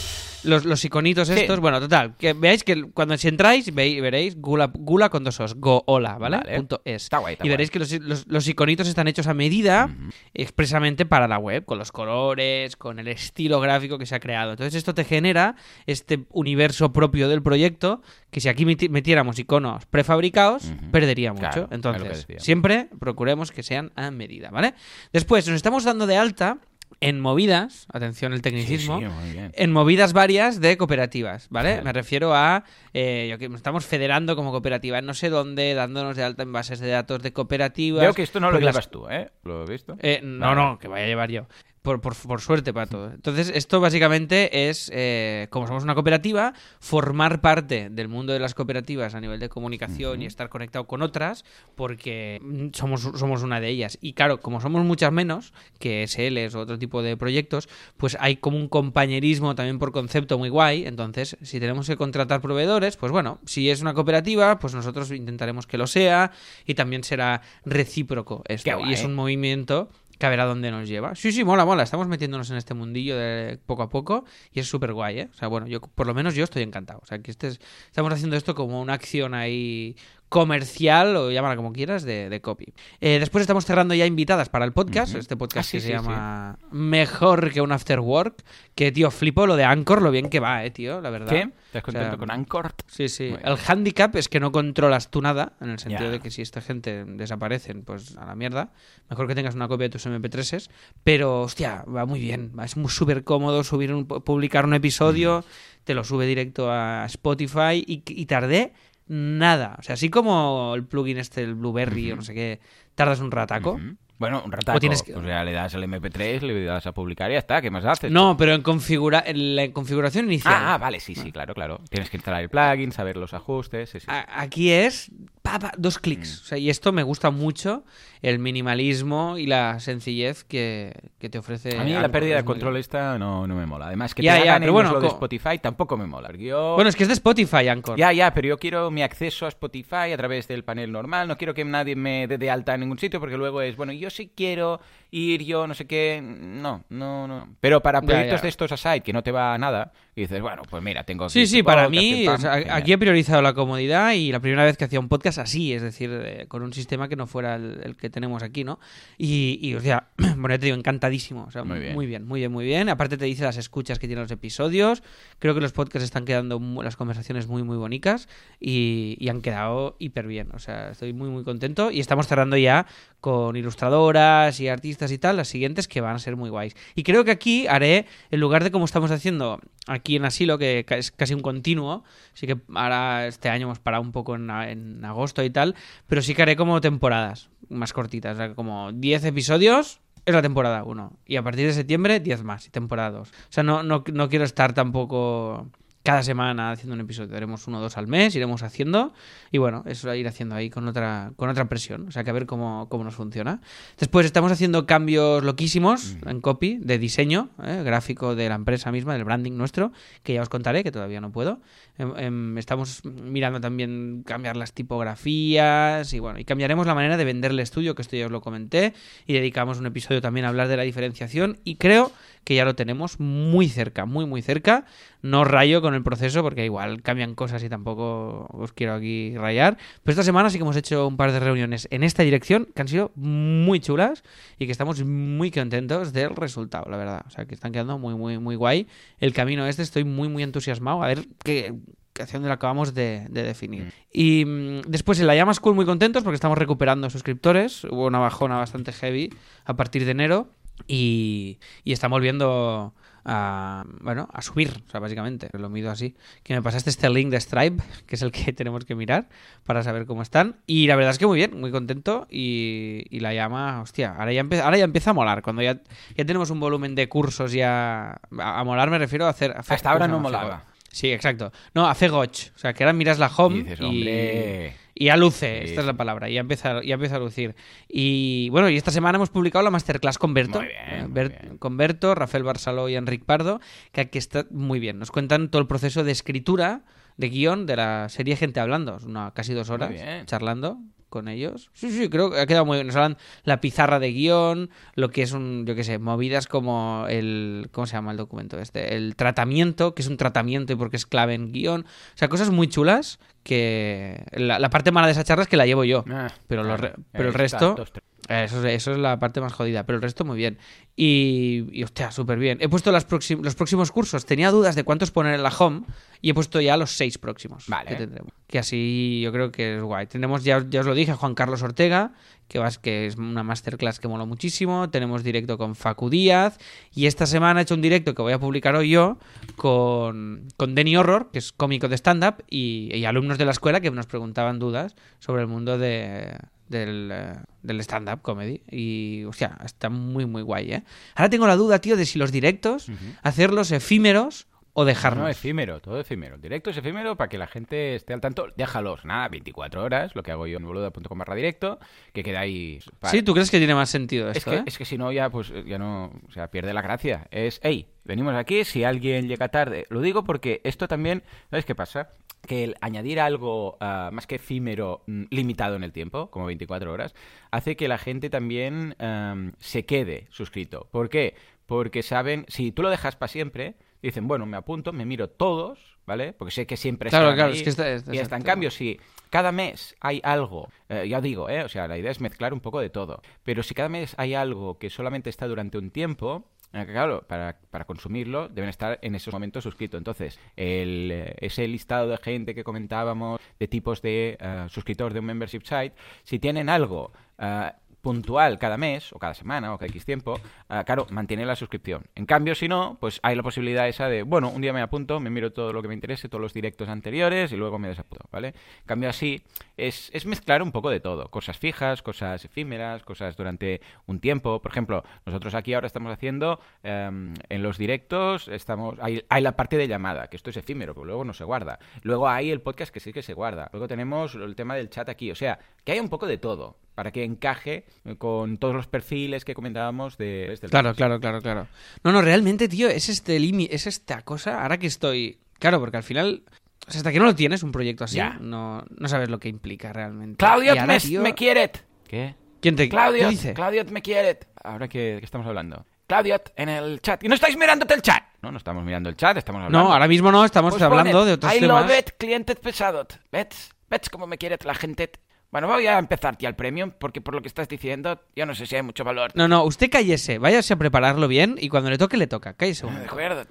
Los, 0.44 0.64
los 0.64 0.84
iconitos 0.84 1.28
Sí. 1.28 1.34
estos, 1.40 1.60
bueno, 1.60 1.80
total, 1.80 2.14
que 2.16 2.32
veáis 2.32 2.64
que 2.64 2.82
cuando 2.92 3.16
si 3.18 3.28
entráis, 3.28 3.74
veis, 3.74 4.00
veréis 4.00 4.36
Gula, 4.40 4.70
Gula 4.74 5.08
con 5.08 5.24
dos 5.24 5.40
os, 5.40 5.54
goola, 5.54 6.18
¿vale? 6.18 6.38
Vale. 6.38 6.56
Punto 6.56 6.82
es. 6.84 7.04
Está 7.04 7.18
guay, 7.18 7.34
está 7.34 7.46
y 7.46 7.48
veréis 7.48 7.70
que 7.70 7.78
los, 7.78 7.90
los, 8.00 8.26
los 8.26 8.46
iconitos 8.48 8.86
están 8.88 9.08
hechos 9.08 9.26
a 9.26 9.34
medida 9.34 9.88
expresamente 10.34 11.06
para 11.06 11.28
la 11.28 11.38
web, 11.38 11.64
con 11.64 11.78
los 11.78 11.92
colores, 11.92 12.76
con 12.76 12.98
el 12.98 13.08
estilo 13.08 13.60
gráfico 13.60 13.98
que 13.98 14.06
se 14.06 14.14
ha 14.14 14.20
creado. 14.20 14.50
Entonces 14.52 14.74
esto 14.74 14.94
te 14.94 15.04
genera 15.04 15.56
este 15.86 16.24
universo 16.30 16.92
propio 16.92 17.28
del 17.28 17.42
proyecto 17.42 18.02
que 18.30 18.40
si 18.40 18.48
aquí 18.48 18.64
meti- 18.64 18.88
metiéramos 18.90 19.38
iconos 19.38 19.86
prefabricados, 19.86 20.64
perdería 20.90 21.32
mucho. 21.32 21.50
Claro, 21.50 21.68
Entonces, 21.70 22.26
siempre 22.38 22.88
procuremos 22.98 23.52
que 23.52 23.62
sean 23.62 23.92
a 23.94 24.10
medida, 24.10 24.50
¿vale? 24.50 24.74
Después, 25.12 25.46
nos 25.46 25.56
estamos 25.56 25.84
dando 25.84 26.06
de 26.06 26.16
alta 26.16 26.58
en 27.00 27.20
movidas, 27.20 27.86
atención 27.92 28.32
el 28.32 28.42
tecnicismo, 28.42 28.98
Sí, 29.00 29.06
sí, 29.32 29.38
en 29.52 29.72
movidas 29.72 30.12
varias 30.12 30.60
de 30.60 30.76
cooperativas, 30.76 31.48
¿vale? 31.50 31.82
Me 31.82 31.92
refiero 31.92 32.34
a 32.34 32.64
eh, 32.92 33.28
yo 33.30 33.38
que 33.38 33.46
estamos 33.54 33.84
federando 33.86 34.36
como 34.36 34.50
cooperativa 34.50 34.98
en 34.98 35.06
no 35.06 35.14
sé 35.14 35.28
dónde, 35.30 35.74
dándonos 35.74 36.16
de 36.16 36.24
alta 36.24 36.42
en 36.42 36.52
bases 36.52 36.80
de 36.80 36.88
datos 36.88 37.22
de 37.22 37.32
cooperativas. 37.32 38.02
Veo 38.02 38.14
que 38.14 38.22
esto 38.22 38.40
no 38.40 38.50
lo 38.50 38.58
las- 38.60 38.74
llevas 38.74 38.90
tú, 38.90 39.08
¿eh? 39.08 39.30
¿Lo 39.44 39.64
he 39.64 39.70
visto? 39.70 39.96
eh, 40.00 40.20
no, 40.22 40.46
Vale. 40.46 40.54
no, 40.60 40.78
que 40.78 40.88
vaya 40.88 41.04
a 41.04 41.08
llevar 41.08 41.30
yo. 41.30 41.46
Por, 41.84 42.00
por, 42.00 42.16
por 42.16 42.40
suerte 42.40 42.72
para 42.72 42.86
todo. 42.86 43.10
Entonces, 43.10 43.52
esto 43.54 43.78
básicamente 43.78 44.70
es, 44.70 44.90
eh, 44.94 45.48
como 45.50 45.66
somos 45.66 45.84
una 45.84 45.92
cooperativa, 45.92 46.54
formar 46.80 47.42
parte 47.42 47.90
del 47.90 48.08
mundo 48.08 48.32
de 48.32 48.38
las 48.38 48.54
cooperativas 48.54 49.14
a 49.14 49.20
nivel 49.20 49.38
de 49.38 49.50
comunicación 49.50 50.22
y 50.22 50.24
estar 50.24 50.48
conectado 50.48 50.86
con 50.86 51.02
otras, 51.02 51.44
porque 51.74 52.40
somos, 52.72 53.02
somos 53.02 53.42
una 53.42 53.60
de 53.60 53.68
ellas. 53.68 53.98
Y 54.00 54.14
claro, 54.14 54.40
como 54.40 54.62
somos 54.62 54.82
muchas 54.82 55.12
menos 55.12 55.52
que 55.78 56.06
SLs 56.08 56.54
o 56.54 56.60
otro 56.60 56.78
tipo 56.78 57.02
de 57.02 57.18
proyectos, 57.18 57.68
pues 57.98 58.16
hay 58.18 58.36
como 58.36 58.56
un 58.56 58.68
compañerismo 58.68 59.54
también 59.54 59.78
por 59.78 59.92
concepto 59.92 60.38
muy 60.38 60.48
guay. 60.48 60.86
Entonces, 60.86 61.36
si 61.42 61.60
tenemos 61.60 61.86
que 61.86 61.98
contratar 61.98 62.40
proveedores, 62.40 62.96
pues 62.96 63.12
bueno, 63.12 63.40
si 63.44 63.68
es 63.68 63.82
una 63.82 63.92
cooperativa, 63.92 64.58
pues 64.58 64.74
nosotros 64.74 65.10
intentaremos 65.10 65.66
que 65.66 65.76
lo 65.76 65.86
sea 65.86 66.32
y 66.64 66.72
también 66.72 67.04
será 67.04 67.42
recíproco 67.66 68.42
esto. 68.48 68.74
Guay. 68.74 68.88
Y 68.88 68.94
es 68.94 69.04
un 69.04 69.14
movimiento 69.14 69.90
que 70.18 70.26
a 70.26 70.28
ver 70.28 70.40
a 70.40 70.44
dónde 70.44 70.70
nos 70.70 70.88
lleva. 70.88 71.14
Sí, 71.14 71.32
sí, 71.32 71.44
mola, 71.44 71.64
mola. 71.64 71.82
Estamos 71.82 72.06
metiéndonos 72.08 72.50
en 72.50 72.56
este 72.56 72.74
mundillo 72.74 73.16
de 73.16 73.58
poco 73.66 73.82
a 73.82 73.88
poco 73.88 74.24
y 74.52 74.60
es 74.60 74.66
súper 74.68 74.92
guay, 74.92 75.20
¿eh? 75.20 75.28
O 75.32 75.34
sea, 75.34 75.48
bueno, 75.48 75.66
yo 75.66 75.80
por 75.80 76.06
lo 76.06 76.14
menos 76.14 76.34
yo 76.34 76.44
estoy 76.44 76.62
encantado. 76.62 77.00
O 77.02 77.06
sea, 77.06 77.18
que 77.18 77.30
este 77.30 77.48
es- 77.48 77.60
estamos 77.86 78.12
haciendo 78.12 78.36
esto 78.36 78.54
como 78.54 78.80
una 78.80 78.92
acción 78.94 79.34
ahí 79.34 79.96
comercial 80.28 81.16
o 81.16 81.30
llámala 81.30 81.56
como 81.56 81.72
quieras 81.72 82.02
de, 82.02 82.28
de 82.28 82.40
copy. 82.40 82.74
Eh, 83.00 83.18
después 83.20 83.42
estamos 83.42 83.64
cerrando 83.64 83.94
ya 83.94 84.06
invitadas 84.06 84.48
para 84.48 84.64
el 84.64 84.72
podcast, 84.72 85.14
este 85.14 85.36
podcast 85.36 85.68
Ah, 85.68 85.70
sí, 85.70 85.76
que 85.76 85.80
se 85.80 85.86
sí, 85.86 85.92
llama 85.92 86.58
Mejor 86.72 87.52
que 87.52 87.60
un 87.60 87.70
After 87.70 88.00
Work, 88.00 88.42
que 88.74 88.90
tío, 88.90 89.10
flipo 89.10 89.46
lo 89.46 89.54
de 89.56 89.64
Anchor, 89.64 90.02
lo 90.02 90.10
bien 90.10 90.28
que 90.30 90.40
va, 90.40 90.64
eh, 90.64 90.70
tío, 90.70 91.00
la 91.00 91.10
verdad. 91.10 91.28
¿Qué? 91.28 91.40
¿Estás 91.40 91.54
O 91.88 91.92
sea, 91.92 92.00
contento 92.00 92.18
con 92.18 92.30
Anchor? 92.30 92.74
Sí, 92.88 93.08
sí. 93.08 93.28
Muy 93.30 93.38
bien. 93.38 93.48
El 93.48 93.58
handicap 93.66 94.16
es 94.16 94.28
que 94.28 94.40
no 94.40 94.50
controlas 94.50 95.10
tú 95.10 95.22
nada, 95.22 95.52
en 95.60 95.70
el 95.70 95.78
sentido 95.78 96.10
de 96.10 96.20
que 96.20 96.30
si 96.30 96.42
esta 96.42 96.60
gente 96.60 97.04
desaparecen, 97.04 97.82
pues 97.82 98.16
a 98.16 98.26
la 98.26 98.34
mierda. 98.34 98.72
Mejor 99.10 99.28
que 99.28 99.34
tengas 99.34 99.54
una 99.54 99.68
copia 99.68 99.84
de 99.84 99.90
tus 99.90 100.06
MP3s. 100.06 100.68
Pero, 101.04 101.42
hostia, 101.42 101.84
va 101.84 102.06
muy 102.06 102.18
bien. 102.20 102.52
Es 102.62 102.76
muy 102.76 102.90
súper 102.90 103.24
cómodo 103.24 103.62
subir 103.64 103.92
un, 103.92 104.06
publicar 104.06 104.64
un 104.64 104.74
episodio, 104.74 105.44
te 105.84 105.94
lo 105.94 106.02
sube 106.02 106.26
directo 106.26 106.70
a 106.70 107.04
Spotify 107.06 107.84
y, 107.86 108.02
y 108.06 108.26
tardé 108.26 108.72
nada. 109.06 109.76
O 109.78 109.82
sea, 109.82 109.94
así 109.94 110.10
como 110.10 110.74
el 110.74 110.84
plugin 110.84 111.18
este, 111.18 111.42
el 111.42 111.54
Blueberry 111.54 112.12
o 112.12 112.16
no 112.16 112.22
sé 112.22 112.34
qué, 112.34 112.60
tardas 112.94 113.20
un 113.20 113.30
rataco. 113.30 113.78
Bueno, 114.18 114.42
un 114.44 114.52
rataco. 114.52 114.76
O 114.76 114.80
tienes 114.80 115.02
que- 115.02 115.14
O 115.14 115.22
sea, 115.22 115.42
le 115.44 115.52
das 115.52 115.74
el 115.74 115.82
MP3, 115.84 116.42
le 116.42 116.64
das 116.64 116.86
a 116.86 116.92
publicar 116.92 117.30
y 117.30 117.34
ya 117.34 117.38
está. 117.38 117.60
¿Qué 117.60 117.70
más 117.70 117.84
haces? 117.84 118.10
No, 118.12 118.36
pero 118.36 118.54
en, 118.54 118.62
configura 118.62 119.22
en 119.26 119.56
la 119.56 119.70
configuración 119.72 120.26
inicial. 120.26 120.54
Ah, 120.56 120.74
ah, 120.74 120.78
vale, 120.78 121.00
sí, 121.00 121.14
sí, 121.14 121.32
claro, 121.32 121.54
claro. 121.54 121.80
Tienes 121.90 122.10
que 122.10 122.16
instalar 122.16 122.42
el 122.42 122.48
plugin, 122.48 122.92
saber 122.92 123.16
los 123.16 123.34
ajustes. 123.34 123.90
sí, 123.90 124.00
sí. 124.00 124.06
Aquí 124.08 124.70
es 124.70 125.10
pa, 125.42 125.58
pa, 125.58 125.72
dos 125.76 125.98
clics. 125.98 126.40
Mm. 126.40 126.42
O 126.42 126.46
sea, 126.46 126.58
y 126.58 126.70
esto 126.70 126.92
me 126.92 127.02
gusta 127.02 127.30
mucho, 127.30 127.84
el 128.22 128.38
minimalismo 128.38 129.36
y 129.36 129.46
la 129.46 129.78
sencillez 129.80 130.44
que, 130.44 130.94
que 131.18 131.28
te 131.28 131.38
ofrece. 131.38 131.76
A 131.78 131.84
mí 131.84 131.92
la 131.92 132.08
pérdida 132.08 132.36
de 132.36 132.44
control 132.44 132.76
esta 132.78 133.18
no, 133.18 133.46
no 133.46 133.54
me 133.54 133.66
mola. 133.66 133.86
Además, 133.88 134.14
que 134.14 134.22
Ya, 134.22 134.34
te 134.34 134.38
ya, 134.44 134.52
hagan 134.52 134.62
pero 134.62 134.72
bueno, 134.72 134.92
lo 134.92 135.00
de 135.00 135.08
Spotify 135.08 135.58
tampoco 135.60 135.96
me 135.96 136.06
mola. 136.06 136.32
Yo... 136.32 136.74
Bueno, 136.76 136.88
es 136.88 136.96
que 136.96 137.02
es 137.02 137.08
de 137.08 137.14
Spotify, 137.14 137.68
Anchor. 137.68 137.98
Ya, 137.98 138.12
ya, 138.12 138.32
pero 138.32 138.48
yo 138.48 138.58
quiero 138.58 138.90
mi 138.90 139.02
acceso 139.02 139.44
a 139.44 139.48
Spotify 139.48 140.12
a 140.12 140.16
través 140.16 140.48
del 140.48 140.64
panel 140.64 140.90
normal. 140.92 141.28
No 141.28 141.36
quiero 141.36 141.52
que 141.52 141.64
nadie 141.64 141.94
me 141.96 142.26
dé 142.26 142.38
de 142.38 142.50
alta 142.50 142.74
en 142.74 142.80
ningún 142.80 142.98
sitio 142.98 143.20
porque 143.20 143.36
luego 143.36 143.60
es, 143.60 143.76
bueno, 143.76 143.92
yo 143.92 144.03
sí 144.10 144.30
quiero 144.34 144.80
ir, 145.14 145.44
yo 145.44 145.66
no 145.66 145.74
sé 145.74 145.86
qué. 145.86 146.20
No, 146.22 146.84
no, 146.88 147.26
no. 147.28 147.56
Pero 147.60 147.80
para 147.82 148.00
Ya, 148.00 148.06
proyectos 148.06 148.40
ya. 148.40 148.42
de 148.42 148.48
estos 148.48 148.72
aside 148.72 149.00
que 149.00 149.12
no 149.12 149.22
te 149.22 149.30
va 149.32 149.54
a 149.54 149.58
nada, 149.58 149.92
y 150.16 150.22
dices, 150.22 150.40
bueno, 150.40 150.62
pues 150.68 150.82
mira, 150.82 151.04
tengo. 151.04 151.28
Sí, 151.28 151.46
sí, 151.46 151.62
para 151.62 151.88
mí 151.88 152.26
o 152.28 152.38
sea, 152.38 152.54
aquí 152.70 152.92
he 152.92 152.98
priorizado 152.98 153.42
la 153.42 153.52
comodidad 153.52 154.12
y 154.12 154.30
la 154.32 154.40
primera 154.40 154.64
vez 154.64 154.76
que 154.76 154.84
hacía 154.84 155.00
un 155.00 155.08
podcast 155.08 155.38
así, 155.38 155.72
es 155.72 155.82
decir, 155.82 156.10
eh, 156.12 156.46
con 156.48 156.62
un 156.62 156.72
sistema 156.72 157.08
que 157.08 157.16
no 157.16 157.26
fuera 157.26 157.56
el, 157.56 157.80
el 157.84 157.96
que 157.96 158.10
tenemos 158.10 158.42
aquí, 158.42 158.64
¿no? 158.64 158.78
Y, 159.18 159.58
y 159.62 159.74
o 159.74 159.80
sea, 159.80 160.08
bueno, 160.18 160.50
ya 160.50 160.58
te 160.58 160.66
digo, 160.66 160.76
encantadísimo, 160.76 161.44
o 161.44 161.50
sea, 161.50 161.64
Muy 161.64 161.78
bien. 161.80 161.94
muy 161.94 162.06
bien, 162.06 162.24
muy 162.26 162.40
bien, 162.40 162.52
muy 162.52 162.64
bien. 162.64 162.88
Aparte 162.88 163.16
te 163.16 163.24
dice 163.24 163.44
las 163.44 163.56
escuchas 163.56 163.98
que 163.98 164.06
tienen 164.06 164.22
los 164.22 164.30
episodios, 164.30 165.02
creo 165.38 165.54
que 165.54 165.60
los 165.60 165.72
podcasts 165.72 166.04
están 166.04 166.24
quedando 166.24 166.60
las 166.82 166.96
conversaciones 166.96 167.46
muy, 167.48 167.62
muy 167.62 167.76
bonitas 167.76 168.28
y, 168.60 169.16
y 169.18 169.28
han 169.28 169.40
quedado 169.42 169.96
hiper 169.98 170.26
bien, 170.26 170.48
o 170.54 170.58
sea, 170.58 170.90
estoy 170.90 171.12
muy, 171.12 171.28
muy 171.28 171.44
contento 171.44 171.90
y 171.90 172.00
estamos 172.00 172.26
cerrando 172.26 172.56
ya 172.56 172.86
con 173.20 173.56
ilustradoras 173.56 174.60
y 174.60 174.68
artistas 174.68 175.03
y 175.10 175.18
tal, 175.18 175.36
las 175.36 175.48
siguientes 175.48 175.88
que 175.88 176.00
van 176.00 176.16
a 176.16 176.18
ser 176.18 176.36
muy 176.36 176.50
guays. 176.50 176.76
Y 176.94 177.02
creo 177.02 177.24
que 177.24 177.30
aquí 177.30 177.66
haré, 177.66 178.06
en 178.30 178.40
lugar 178.40 178.64
de 178.64 178.70
como 178.70 178.84
estamos 178.84 179.10
haciendo 179.10 179.60
aquí 179.86 180.16
en 180.16 180.24
Asilo, 180.24 180.58
que 180.58 180.84
es 180.88 181.10
casi 181.10 181.34
un 181.34 181.40
continuo, 181.40 182.04
sí 182.32 182.46
que 182.46 182.58
ahora 182.74 183.26
este 183.26 183.48
año 183.48 183.66
hemos 183.66 183.78
parado 183.78 184.02
un 184.02 184.12
poco 184.12 184.34
en 184.36 185.04
agosto 185.04 185.42
y 185.42 185.50
tal, 185.50 185.74
pero 186.06 186.22
sí 186.22 186.34
que 186.34 186.42
haré 186.42 186.56
como 186.56 186.80
temporadas 186.80 187.50
más 187.68 187.92
cortitas, 187.92 188.34
o 188.34 188.36
sea, 188.36 188.54
como 188.54 188.92
10 188.92 189.24
episodios. 189.24 190.00
Es 190.26 190.34
la 190.34 190.40
temporada 190.40 190.84
1. 190.84 191.18
Y 191.26 191.36
a 191.36 191.42
partir 191.42 191.66
de 191.66 191.74
septiembre, 191.74 192.18
10 192.18 192.44
más. 192.44 192.66
Y 192.66 192.70
temporada 192.70 193.10
2. 193.10 193.28
O 193.28 193.32
sea, 193.50 193.62
no, 193.62 193.82
no, 193.82 194.04
no 194.10 194.28
quiero 194.30 194.46
estar 194.46 194.72
tampoco 194.72 195.68
cada 196.04 196.22
semana 196.22 196.70
haciendo 196.70 196.94
un 196.94 197.00
episodio. 197.00 197.34
Haremos 197.34 197.66
uno 197.66 197.78
o 197.78 197.80
dos 197.80 197.96
al 197.96 198.06
mes, 198.06 198.36
iremos 198.36 198.62
haciendo. 198.62 199.14
Y 199.50 199.56
bueno, 199.56 199.82
eso 199.86 200.10
a 200.10 200.16
ir 200.16 200.28
haciendo 200.28 200.54
ahí 200.54 200.68
con 200.68 200.86
otra, 200.86 201.32
con 201.36 201.48
otra 201.48 201.64
presión. 201.64 202.06
O 202.08 202.10
sea, 202.10 202.22
que 202.24 202.30
a 202.30 202.32
ver 202.34 202.44
cómo, 202.44 202.88
cómo 202.90 203.04
nos 203.04 203.14
funciona. 203.14 203.62
Después 203.98 204.26
estamos 204.26 204.52
haciendo 204.52 204.84
cambios 204.84 205.42
loquísimos 205.42 206.18
en 206.26 206.42
copy, 206.42 206.76
de 206.76 206.98
diseño, 206.98 207.48
¿eh? 207.64 207.82
gráfico 207.82 208.36
de 208.36 208.50
la 208.50 208.54
empresa 208.54 208.92
misma, 208.92 209.14
del 209.14 209.24
branding 209.24 209.52
nuestro, 209.52 209.92
que 210.22 210.34
ya 210.34 210.42
os 210.42 210.50
contaré, 210.50 210.84
que 210.84 210.92
todavía 210.92 211.22
no 211.22 211.32
puedo. 211.32 211.60
Em, 211.96 212.12
em, 212.18 212.58
estamos 212.58 213.02
mirando 213.06 213.62
también 213.62 214.24
cambiar 214.26 214.56
las 214.56 214.74
tipografías 214.74 216.12
y 216.12 216.18
bueno, 216.18 216.38
y 216.38 216.44
cambiaremos 216.44 216.86
la 216.86 216.94
manera 216.94 217.16
de 217.16 217.24
vender 217.24 217.52
el 217.52 217.60
estudio, 217.60 217.94
que 217.94 218.02
esto 218.02 218.14
ya 218.14 218.26
os 218.26 218.32
lo 218.32 218.42
comenté, 218.42 218.92
y 219.26 219.32
dedicamos 219.32 219.78
un 219.78 219.86
episodio 219.86 220.20
también 220.20 220.44
a 220.44 220.50
hablar 220.50 220.68
de 220.68 220.76
la 220.76 220.82
diferenciación 220.82 221.60
y 221.64 221.76
creo 221.76 222.12
que 222.44 222.54
ya 222.54 222.64
lo 222.64 222.74
tenemos 222.74 223.20
muy 223.20 223.68
cerca, 223.68 224.04
muy 224.04 224.26
muy 224.26 224.42
cerca. 224.42 224.84
No 225.24 225.42
rayo 225.42 225.80
con 225.80 225.94
el 225.94 226.02
proceso 226.02 226.42
porque 226.42 226.66
igual 226.66 227.00
cambian 227.00 227.34
cosas 227.34 227.64
y 227.64 227.70
tampoco 227.70 228.46
os 228.52 228.74
quiero 228.74 228.92
aquí 228.92 229.34
rayar. 229.38 229.78
Pero 230.02 230.12
esta 230.12 230.22
semana 230.22 230.50
sí 230.50 230.58
que 230.58 230.64
hemos 230.64 230.76
hecho 230.76 231.08
un 231.08 231.16
par 231.16 231.32
de 231.32 231.40
reuniones 231.40 231.88
en 231.90 232.02
esta 232.02 232.22
dirección 232.22 232.68
que 232.74 232.82
han 232.82 232.88
sido 232.88 233.10
muy 233.14 233.80
chulas 233.80 234.22
y 234.58 234.66
que 234.66 234.72
estamos 234.72 235.02
muy 235.02 235.50
contentos 235.50 236.12
del 236.12 236.36
resultado, 236.36 236.90
la 236.90 236.98
verdad. 236.98 237.22
O 237.26 237.30
sea, 237.30 237.46
que 237.46 237.54
están 237.54 237.72
quedando 237.72 237.98
muy 237.98 238.14
muy 238.14 238.38
muy 238.38 238.54
guay. 238.54 238.86
El 239.18 239.32
camino 239.32 239.66
este 239.66 239.80
estoy 239.80 240.04
muy 240.04 240.28
muy 240.28 240.42
entusiasmado 240.42 241.02
a 241.02 241.06
ver 241.06 241.26
qué 241.42 241.72
hacia 242.20 242.34
dónde 242.34 242.48
lo 242.48 242.54
acabamos 242.54 242.92
de, 242.92 243.26
de 243.30 243.44
definir. 243.44 243.94
Y 244.12 244.44
mm, 244.44 244.82
después 244.88 245.18
en 245.20 245.26
la 245.26 245.34
Llama 245.34 245.54
School 245.54 245.74
muy 245.74 245.86
contentos 245.86 246.22
porque 246.22 246.34
estamos 246.34 246.58
recuperando 246.58 247.08
suscriptores. 247.08 247.84
Hubo 247.84 248.04
una 248.04 248.18
bajona 248.18 248.58
bastante 248.58 248.92
heavy 248.92 249.32
a 249.64 249.74
partir 249.74 250.04
de 250.04 250.10
enero 250.10 250.50
y, 250.86 251.60
y 251.82 251.94
estamos 251.94 252.16
volviendo 252.16 252.92
a, 253.24 253.84
bueno, 254.00 254.28
a 254.32 254.42
subir, 254.42 254.82
o 254.86 254.90
sea, 254.90 255.00
básicamente, 255.00 255.48
lo 255.52 255.68
mido 255.68 255.90
así. 255.90 256.14
Que 256.42 256.54
me 256.54 256.62
pasaste 256.62 256.90
este 256.90 257.08
link 257.10 257.30
de 257.30 257.40
Stripe, 257.40 257.82
que 258.06 258.16
es 258.16 258.22
el 258.22 258.30
que 258.32 258.52
tenemos 258.52 258.84
que 258.84 258.94
mirar 258.94 259.28
para 259.64 259.82
saber 259.82 260.06
cómo 260.06 260.22
están. 260.22 260.56
Y 260.66 260.86
la 260.86 260.96
verdad 260.96 261.12
es 261.12 261.18
que 261.18 261.26
muy 261.26 261.36
bien, 261.36 261.58
muy 261.60 261.70
contento. 261.70 262.26
Y, 262.30 263.04
y 263.10 263.20
la 263.20 263.32
llama, 263.34 263.80
hostia, 263.80 264.14
ahora 264.18 264.32
ya, 264.32 264.44
ahora 264.62 264.76
ya 264.78 264.84
empieza 264.84 265.10
a 265.10 265.14
molar. 265.14 265.42
Cuando 265.42 265.62
ya, 265.62 265.74
ya 266.16 266.24
tenemos 266.24 266.50
un 266.50 266.60
volumen 266.60 266.94
de 266.94 267.08
cursos 267.08 267.52
ya... 267.52 268.20
A, 268.38 268.60
a 268.60 268.64
molar 268.64 268.90
me 268.90 268.98
refiero 268.98 269.26
a 269.26 269.30
hacer... 269.30 269.52
a 269.52 269.60
hacer- 269.60 269.74
Hasta 269.76 269.90
ahora 269.92 270.06
¿cómo 270.06 270.16
no 270.18 270.22
molaba. 270.22 270.64
Sí, 270.90 271.10
exacto. 271.12 271.52
No, 271.74 271.88
hace 271.88 272.08
goch. 272.08 272.50
O 272.54 272.58
sea, 272.58 272.72
que 272.72 272.84
ahora 272.84 272.92
miras 272.92 273.18
la 273.18 273.26
home 273.26 273.56
Y 273.56 273.62
dices, 273.62 273.80
y, 273.80 273.84
hombre. 273.84 274.76
Y 274.94 275.06
ya 275.06 275.16
luce. 275.16 275.60
Sí, 275.62 275.68
esta 275.70 275.80
es 275.80 275.86
la 275.86 275.94
palabra. 275.94 276.28
Ya 276.28 276.40
empieza, 276.40 276.82
ya 276.82 276.94
empieza 276.94 277.16
a 277.16 277.18
lucir. 277.18 277.54
Y 277.88 278.48
bueno, 278.50 278.68
y 278.70 278.76
esta 278.76 278.90
semana 278.90 279.16
hemos 279.16 279.30
publicado 279.30 279.64
la 279.64 279.70
masterclass 279.70 280.18
con 280.18 280.34
Berto. 280.34 280.58
Muy 280.60 280.68
bien, 280.68 280.78
eh, 280.88 281.02
muy 281.02 281.12
Ber- 281.12 281.38
bien. 281.42 281.58
Con 281.58 281.76
Berto, 281.76 282.14
Rafael 282.14 282.44
Barceló 282.44 282.88
y 282.88 282.94
Enric 282.94 283.24
Pardo, 283.24 283.60
que 283.92 284.00
aquí 284.02 284.18
está 284.18 284.46
muy 284.50 284.78
bien. 284.78 284.98
Nos 284.98 285.10
cuentan 285.10 285.50
todo 285.50 285.60
el 285.60 285.66
proceso 285.68 286.04
de 286.04 286.12
escritura, 286.12 286.82
de 287.16 287.28
guion 287.28 287.66
de 287.66 287.76
la 287.76 288.08
serie 288.08 288.36
Gente 288.36 288.60
Hablando. 288.60 288.96
Es 288.96 289.04
una, 289.04 289.32
casi 289.32 289.52
dos 289.54 289.70
horas 289.70 289.92
charlando 290.26 290.78
con 291.14 291.28
ellos. 291.28 291.70
Sí, 291.72 291.90
sí, 291.90 292.10
creo 292.10 292.30
que 292.30 292.40
ha 292.40 292.46
quedado 292.46 292.66
muy 292.66 292.76
bien. 292.76 292.88
Nos 292.88 292.96
hablan 292.96 293.16
la 293.44 293.60
pizarra 293.60 293.98
de 294.00 294.10
guion, 294.12 294.68
lo 294.96 295.08
que 295.10 295.22
es 295.22 295.32
un, 295.32 295.64
yo 295.64 295.74
qué 295.74 295.84
sé, 295.84 295.98
movidas 295.98 296.46
como 296.46 297.06
el, 297.08 297.68
¿cómo 297.72 297.86
se 297.86 297.94
llama 297.94 298.10
el 298.10 298.16
documento 298.18 298.58
este? 298.58 298.96
El 298.96 299.14
tratamiento, 299.16 299.94
que 299.94 300.02
es 300.02 300.08
un 300.08 300.16
tratamiento 300.16 300.72
y 300.72 300.76
porque 300.76 300.96
es 300.96 301.06
clave 301.06 301.34
en 301.34 301.52
guion. 301.52 301.82
O 301.82 302.16
sea, 302.18 302.28
cosas 302.28 302.50
muy 302.50 302.66
chulas 302.68 303.18
que 303.44 304.24
la, 304.32 304.58
la 304.58 304.70
parte 304.70 304.90
mala 304.90 305.06
de 305.06 305.12
esa 305.12 305.24
charla 305.24 305.42
es 305.44 305.48
que 305.48 305.56
la 305.56 305.66
llevo 305.66 305.84
yo. 305.84 306.04
Ah, 306.10 306.28
Pero, 306.48 306.62
lo 306.64 306.76
claro. 306.76 306.82
re- 306.96 307.02
pero 307.12 307.24
el 307.28 307.28
está, 307.28 307.38
resto... 307.38 307.74
dos. 307.76 307.92
Eso 308.28 308.66
es, 308.66 308.74
eso 308.74 308.92
es 308.92 308.98
la 308.98 309.18
parte 309.18 309.40
más 309.40 309.52
jodida, 309.52 309.84
pero 309.84 309.96
el 309.96 310.02
resto 310.02 310.24
muy 310.24 310.36
bien. 310.36 310.58
Y, 310.96 311.66
y 311.72 311.82
hostia, 311.82 312.10
súper 312.10 312.38
bien. 312.38 312.58
He 312.60 312.68
puesto 312.68 312.92
las 312.92 313.06
los 313.10 313.54
próximos 313.54 313.90
cursos. 313.90 314.24
Tenía 314.24 314.50
dudas 314.50 314.74
de 314.76 314.84
cuántos 314.84 315.10
poner 315.10 315.34
en 315.34 315.42
la 315.42 315.50
home 315.50 315.82
y 316.20 316.30
he 316.30 316.34
puesto 316.34 316.60
ya 316.60 316.76
los 316.76 316.92
seis 316.92 317.18
próximos 317.18 317.66
Vale. 317.68 317.90
que 317.90 317.96
tendremos. 317.96 318.32
Que 318.46 318.58
así 318.58 319.20
yo 319.22 319.32
creo 319.32 319.52
que 319.52 319.76
es 319.76 319.82
guay. 319.82 320.06
Tenemos, 320.06 320.44
ya, 320.44 320.64
ya 320.68 320.80
os 320.80 320.86
lo 320.86 320.94
dije, 320.94 321.10
a 321.10 321.16
Juan 321.16 321.34
Carlos 321.34 321.62
Ortega, 321.62 322.12
que, 322.48 322.58
vas, 322.58 322.78
que 322.78 323.06
es 323.06 323.16
una 323.16 323.42
masterclass 323.42 323.98
que 324.00 324.08
mola 324.08 324.24
muchísimo. 324.24 324.88
Tenemos 324.88 325.22
directo 325.22 325.58
con 325.58 325.74
Facu 325.74 326.08
Díaz. 326.08 326.58
Y 326.94 327.06
esta 327.06 327.26
semana 327.26 327.60
he 327.60 327.62
hecho 327.64 327.74
un 327.74 327.82
directo 327.82 328.14
que 328.14 328.22
voy 328.22 328.32
a 328.32 328.38
publicar 328.38 328.76
hoy 328.76 328.90
yo 328.90 329.18
con, 329.56 330.46
con 330.56 330.74
Denny 330.74 330.96
Horror, 330.96 331.30
que 331.32 331.40
es 331.40 331.52
cómico 331.52 331.88
de 331.88 331.96
stand-up, 331.96 332.44
y, 332.48 332.94
y 332.94 333.04
alumnos 333.04 333.36
de 333.36 333.44
la 333.44 333.50
escuela 333.50 333.80
que 333.80 333.90
nos 333.90 334.06
preguntaban 334.06 334.58
dudas 334.58 334.94
sobre 335.18 335.42
el 335.42 335.48
mundo 335.48 335.76
de, 335.76 336.38
del, 336.68 337.10
eh, 337.12 337.32
del 337.62 337.80
stand-up 337.80 338.22
comedy. 338.22 338.62
Y, 338.70 339.24
hostia, 339.24 339.58
está 339.64 339.88
muy, 339.90 340.26
muy 340.26 340.42
guay, 340.42 340.72
¿eh? 340.72 340.82
Ahora 341.14 341.30
tengo 341.30 341.46
la 341.46 341.56
duda, 341.56 341.80
tío, 341.80 341.96
de 341.96 342.04
si 342.06 342.18
los 342.18 342.32
directos, 342.32 342.88
hacerlos 343.22 343.70
efímeros 343.72 344.46
o 344.76 344.84
dejarlos. 344.84 345.22
No, 345.22 345.28
efímero, 345.28 345.78
todo 345.80 346.00
efímero. 346.00 346.34
El 346.34 346.40
directo 346.40 346.70
es 346.70 346.76
efímero 346.76 347.16
para 347.16 347.28
que 347.28 347.38
la 347.38 347.46
gente 347.46 347.94
esté 347.94 348.12
al 348.12 348.20
tanto. 348.20 348.48
Déjalos, 348.56 349.04
nada, 349.04 349.28
24 349.28 349.84
horas, 349.84 350.16
lo 350.16 350.24
que 350.24 350.32
hago 350.32 350.48
yo 350.48 350.56
en 350.56 350.64
boluda.com 350.64 351.16
barra 351.16 351.36
directo, 351.36 351.78
que 352.12 352.24
queda 352.24 352.40
ahí. 352.40 352.80
para- 352.98 353.12
Sí, 353.12 353.22
¿tú 353.22 353.34
crees 353.34 353.52
que 353.52 353.58
tiene 353.58 353.76
más 353.76 353.88
sentido 353.88 354.30
Es 354.30 354.38
esto, 354.38 354.50
que, 354.50 354.56
eh? 354.56 354.62
es 354.66 354.76
que 354.76 354.84
si 354.84 354.98
no, 354.98 355.12
ya, 355.12 355.30
pues, 355.30 355.52
ya 355.64 355.78
no, 355.78 356.06
o 356.28 356.32
sea, 356.32 356.50
pierde 356.50 356.74
la 356.74 356.82
gracia. 356.82 357.28
Es, 357.30 357.60
hey, 357.62 357.86
venimos 358.02 358.34
aquí, 358.34 358.64
si 358.64 358.82
alguien 358.82 359.28
llega 359.28 359.48
tarde. 359.48 359.86
Lo 359.90 360.00
digo 360.00 360.24
porque 360.24 360.60
esto 360.64 360.88
también, 360.88 361.22
¿sabes 361.50 361.64
qué 361.64 361.76
pasa? 361.76 362.10
Que 362.46 362.64
el 362.64 362.76
añadir 362.80 363.20
algo 363.20 363.76
ah, 363.80 364.10
más 364.12 364.26
que 364.26 364.36
efímero, 364.36 365.02
mm, 365.06 365.24
limitado 365.30 365.76
en 365.76 365.84
el 365.84 365.92
tiempo, 365.92 366.30
como 366.30 366.46
24 366.46 366.92
horas, 366.92 367.14
hace 367.50 367.76
que 367.76 367.88
la 367.88 367.98
gente 367.98 368.30
también 368.30 368.94
am, 368.98 369.52
se 369.58 369.84
quede 369.86 370.26
suscrito. 370.30 370.88
¿Por 370.90 371.08
qué? 371.08 371.34
Porque 371.66 372.02
saben, 372.02 372.44
si 372.48 372.72
tú 372.72 372.82
lo 372.82 372.90
dejas 372.90 373.16
para 373.16 373.28
siempre, 373.32 373.74
dicen, 374.02 374.28
bueno, 374.28 374.44
me 374.44 374.56
apunto, 374.58 374.92
me 374.92 375.06
miro 375.06 375.30
todos, 375.30 375.78
¿vale? 376.06 376.34
Porque 376.34 376.52
sé 376.52 376.66
que 376.66 376.76
siempre 376.76 377.08
Claro, 377.08 377.26
están 377.30 377.36
claro, 377.36 377.52
ahí. 377.52 377.56
es 377.58 377.62
que 377.64 377.70
esta- 377.70 378.14
y 378.14 378.18
hasta 378.18 378.36
en 378.36 378.42
cambio, 378.42 378.70
si 378.70 379.00
cada 379.30 379.50
mes 379.50 379.96
hay 380.00 380.20
algo, 380.22 380.68
eh, 380.90 381.08
ya 381.08 381.22
digo, 381.22 381.48
eh, 381.48 381.64
o 381.64 381.68
sea, 381.70 381.88
la 381.88 381.96
idea 381.96 382.10
es 382.10 382.20
mezclar 382.20 382.52
un 382.52 382.60
poco 382.60 382.80
de 382.80 382.90
todo, 382.90 383.22
pero 383.42 383.62
si 383.62 383.74
cada 383.74 383.88
mes 383.88 384.14
hay 384.18 384.34
algo 384.34 384.78
que 384.78 384.90
solamente 384.90 385.30
está 385.30 385.46
durante 385.48 385.78
un 385.78 385.90
tiempo, 385.90 386.44
claro, 386.86 387.24
para, 387.26 387.56
para 387.70 387.84
consumirlo 387.84 388.48
deben 388.48 388.68
estar 388.68 388.98
en 389.02 389.14
esos 389.14 389.32
momentos 389.32 389.62
suscritos. 389.62 389.98
Entonces, 389.98 390.38
el, 390.56 391.10
eh, 391.12 391.36
ese 391.38 391.68
listado 391.68 392.08
de 392.08 392.16
gente 392.18 392.54
que 392.54 392.64
comentábamos, 392.64 393.40
de 393.58 393.68
tipos 393.68 394.02
de 394.02 394.36
eh, 394.40 394.66
suscriptores 394.68 395.14
de 395.14 395.20
un 395.20 395.26
membership 395.26 395.62
site, 395.62 395.94
si 396.24 396.38
tienen 396.38 396.68
algo... 396.68 397.12
eh, 397.38 397.70
puntual 398.04 398.58
cada 398.60 398.76
mes, 398.76 399.12
o 399.12 399.18
cada 399.18 399.34
semana, 399.34 399.74
o 399.74 399.78
cada 399.78 399.88
X 399.88 400.04
tiempo, 400.04 400.38
ah, 400.68 400.84
claro, 400.84 401.06
mantiene 401.10 401.44
la 401.44 401.56
suscripción. 401.56 402.04
En 402.14 402.26
cambio, 402.26 402.54
si 402.54 402.68
no, 402.68 402.98
pues 403.00 403.18
hay 403.24 403.34
la 403.34 403.42
posibilidad 403.42 403.88
esa 403.88 404.08
de, 404.08 404.22
bueno, 404.22 404.50
un 404.50 404.60
día 404.60 404.72
me 404.72 404.82
apunto, 404.82 405.18
me 405.18 405.30
miro 405.30 405.52
todo 405.52 405.72
lo 405.72 405.82
que 405.82 405.88
me 405.88 405.94
interese, 405.94 406.28
todos 406.28 406.42
los 406.42 406.52
directos 406.52 406.88
anteriores, 406.88 407.50
y 407.50 407.56
luego 407.56 407.80
me 407.80 407.88
desapunto, 407.88 408.28
¿vale? 408.30 408.48
En 408.48 408.86
cambio, 408.86 409.08
así 409.08 409.42
es, 409.76 410.10
es 410.12 410.26
mezclar 410.26 410.62
un 410.62 410.70
poco 410.70 410.90
de 410.90 411.00
todo. 411.00 411.28
Cosas 411.30 411.58
fijas, 411.58 412.02
cosas 412.02 412.44
efímeras, 412.44 413.02
cosas 413.02 413.36
durante 413.36 413.80
un 414.06 414.20
tiempo. 414.20 414.60
Por 414.60 414.70
ejemplo, 414.70 415.02
nosotros 415.24 415.54
aquí 415.54 415.74
ahora 415.74 415.86
estamos 415.86 416.12
haciendo, 416.12 416.60
em, 416.82 417.34
en 417.48 417.62
los 417.62 417.78
directos, 417.78 418.48
estamos 418.48 418.96
hay, 419.00 419.24
hay 419.28 419.42
la 419.42 419.56
parte 419.56 419.78
de 419.78 419.88
llamada, 419.88 420.28
que 420.28 420.36
esto 420.36 420.50
es 420.50 420.56
efímero, 420.58 420.94
pero 420.94 421.06
luego 421.06 421.24
no 421.24 421.32
se 421.32 421.44
guarda. 421.44 421.78
Luego 422.02 422.28
hay 422.28 422.50
el 422.50 422.60
podcast 422.60 422.92
que 422.92 423.00
sí 423.00 423.12
que 423.12 423.22
se 423.22 423.32
guarda. 423.32 423.70
Luego 423.72 423.88
tenemos 423.88 424.34
el 424.34 424.54
tema 424.54 424.76
del 424.76 424.90
chat 424.90 425.08
aquí. 425.08 425.30
O 425.30 425.34
sea, 425.34 425.58
que 425.84 425.92
hay 425.92 426.00
un 426.00 426.10
poco 426.10 426.26
de 426.26 426.38
todo 426.38 426.76
para 426.94 427.10
que 427.10 427.24
encaje 427.24 427.84
con 428.18 428.58
todos 428.58 428.74
los 428.74 428.86
perfiles 428.86 429.44
que 429.44 429.54
comentábamos 429.54 430.16
de 430.16 430.52
este 430.52 430.68
Claro, 430.68 430.94
claro, 430.94 431.20
claro, 431.20 431.40
claro. 431.40 431.66
No, 432.02 432.12
no, 432.12 432.22
realmente, 432.22 432.68
tío, 432.68 432.88
es 432.88 433.08
este 433.08 433.38
límite, 433.38 433.74
es 433.74 433.86
esta 433.86 434.22
cosa. 434.22 434.62
Ahora 434.62 434.78
que 434.78 434.86
estoy. 434.86 435.38
Claro, 435.58 435.80
porque 435.80 435.96
al 435.96 436.02
final. 436.02 436.42
o 436.86 436.90
sea, 436.90 437.00
hasta 437.00 437.12
que 437.12 437.18
no 437.18 437.24
lo 437.24 437.34
tienes, 437.34 437.62
un 437.62 437.72
proyecto 437.72 438.04
así, 438.04 438.16
Ya. 438.16 438.36
no, 438.40 438.84
no 438.96 439.08
sabes 439.08 439.28
lo 439.28 439.38
que 439.38 439.48
implica 439.48 439.92
realmente. 439.92 440.36
Claudio, 440.38 440.70
ahora, 440.70 440.86
me, 440.86 441.00
tío, 441.00 441.20
me 441.22 441.34
quiere. 441.34 441.70
¿Qué? 442.06 442.34
¿Quién 442.60 442.76
te 442.76 442.88
Claudio, 442.88 443.24
¿qué 443.24 443.28
dice? 443.28 443.54
Claudio, 443.54 443.84
me 443.90 444.00
quiere. 444.02 444.38
¿Ahora 444.62 444.88
qué, 444.88 445.16
qué 445.18 445.24
estamos 445.24 445.46
hablando? 445.46 445.84
Claudio, 446.06 446.40
en 446.56 446.68
el 446.68 447.00
chat. 447.00 447.22
¿Y 447.24 447.28
no 447.28 447.34
estáis 447.34 447.56
mirándote 447.56 447.94
el 447.94 448.02
chat? 448.02 448.22
No, 448.42 448.50
no 448.52 448.58
estamos 448.58 448.84
mirando 448.84 449.08
el 449.08 449.16
chat, 449.16 449.36
estamos 449.38 449.62
hablando. 449.62 449.86
No, 449.88 449.92
ahora 449.92 450.06
mismo 450.06 450.30
no, 450.30 450.44
estamos 450.44 450.72
Pues 450.74 450.82
hablando 450.82 451.10
ponet, 451.12 451.26
de 451.26 451.32
otros 451.32 451.54
I 451.56 451.60
temas. 451.60 451.86
love 451.86 451.98
it, 451.98 452.10
clientes 452.18 452.56
pesados. 452.56 453.06
¿Ves? 453.32 453.70
¿Ves 453.90 454.10
cómo 454.10 454.26
me 454.26 454.36
quiere 454.38 454.58
la 454.64 454.74
gente? 454.74 455.10
Bueno, 455.54 455.68
voy 455.68 455.86
a 455.86 456.00
empezar 456.00 456.36
ya 456.36 456.48
el 456.48 456.56
premium 456.56 456.90
porque 456.98 457.20
por 457.20 457.32
lo 457.32 457.40
que 457.40 457.46
estás 457.46 457.68
diciendo, 457.68 458.20
yo 458.34 458.44
no 458.44 458.56
sé 458.56 458.66
si 458.66 458.74
hay 458.74 458.82
mucho 458.82 459.04
valor. 459.04 459.30
No, 459.36 459.46
no, 459.46 459.62
usted 459.62 459.88
cállese, 459.88 460.38
váyase 460.38 460.74
a 460.74 460.76
prepararlo 460.76 461.28
bien 461.28 461.54
y 461.60 461.68
cuando 461.68 461.90
le 461.90 461.96
toque, 461.96 462.16
le 462.16 462.26
toca. 462.26 462.54
Cállese, 462.54 462.86
un 462.86 462.94
momento. 462.94 463.12
acuerdo. 463.12 463.44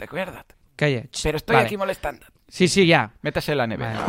Calle. 0.76 1.08
Pero 1.24 1.38
estoy 1.38 1.54
vale. 1.56 1.66
aquí 1.66 1.78
molestando. 1.78 2.26
Sí, 2.50 2.68
sí, 2.68 2.86
ya. 2.86 3.14
Métase 3.22 3.54
en 3.54 3.58
la 3.58 3.68
neve. 3.68 3.86
Vale. 3.86 4.00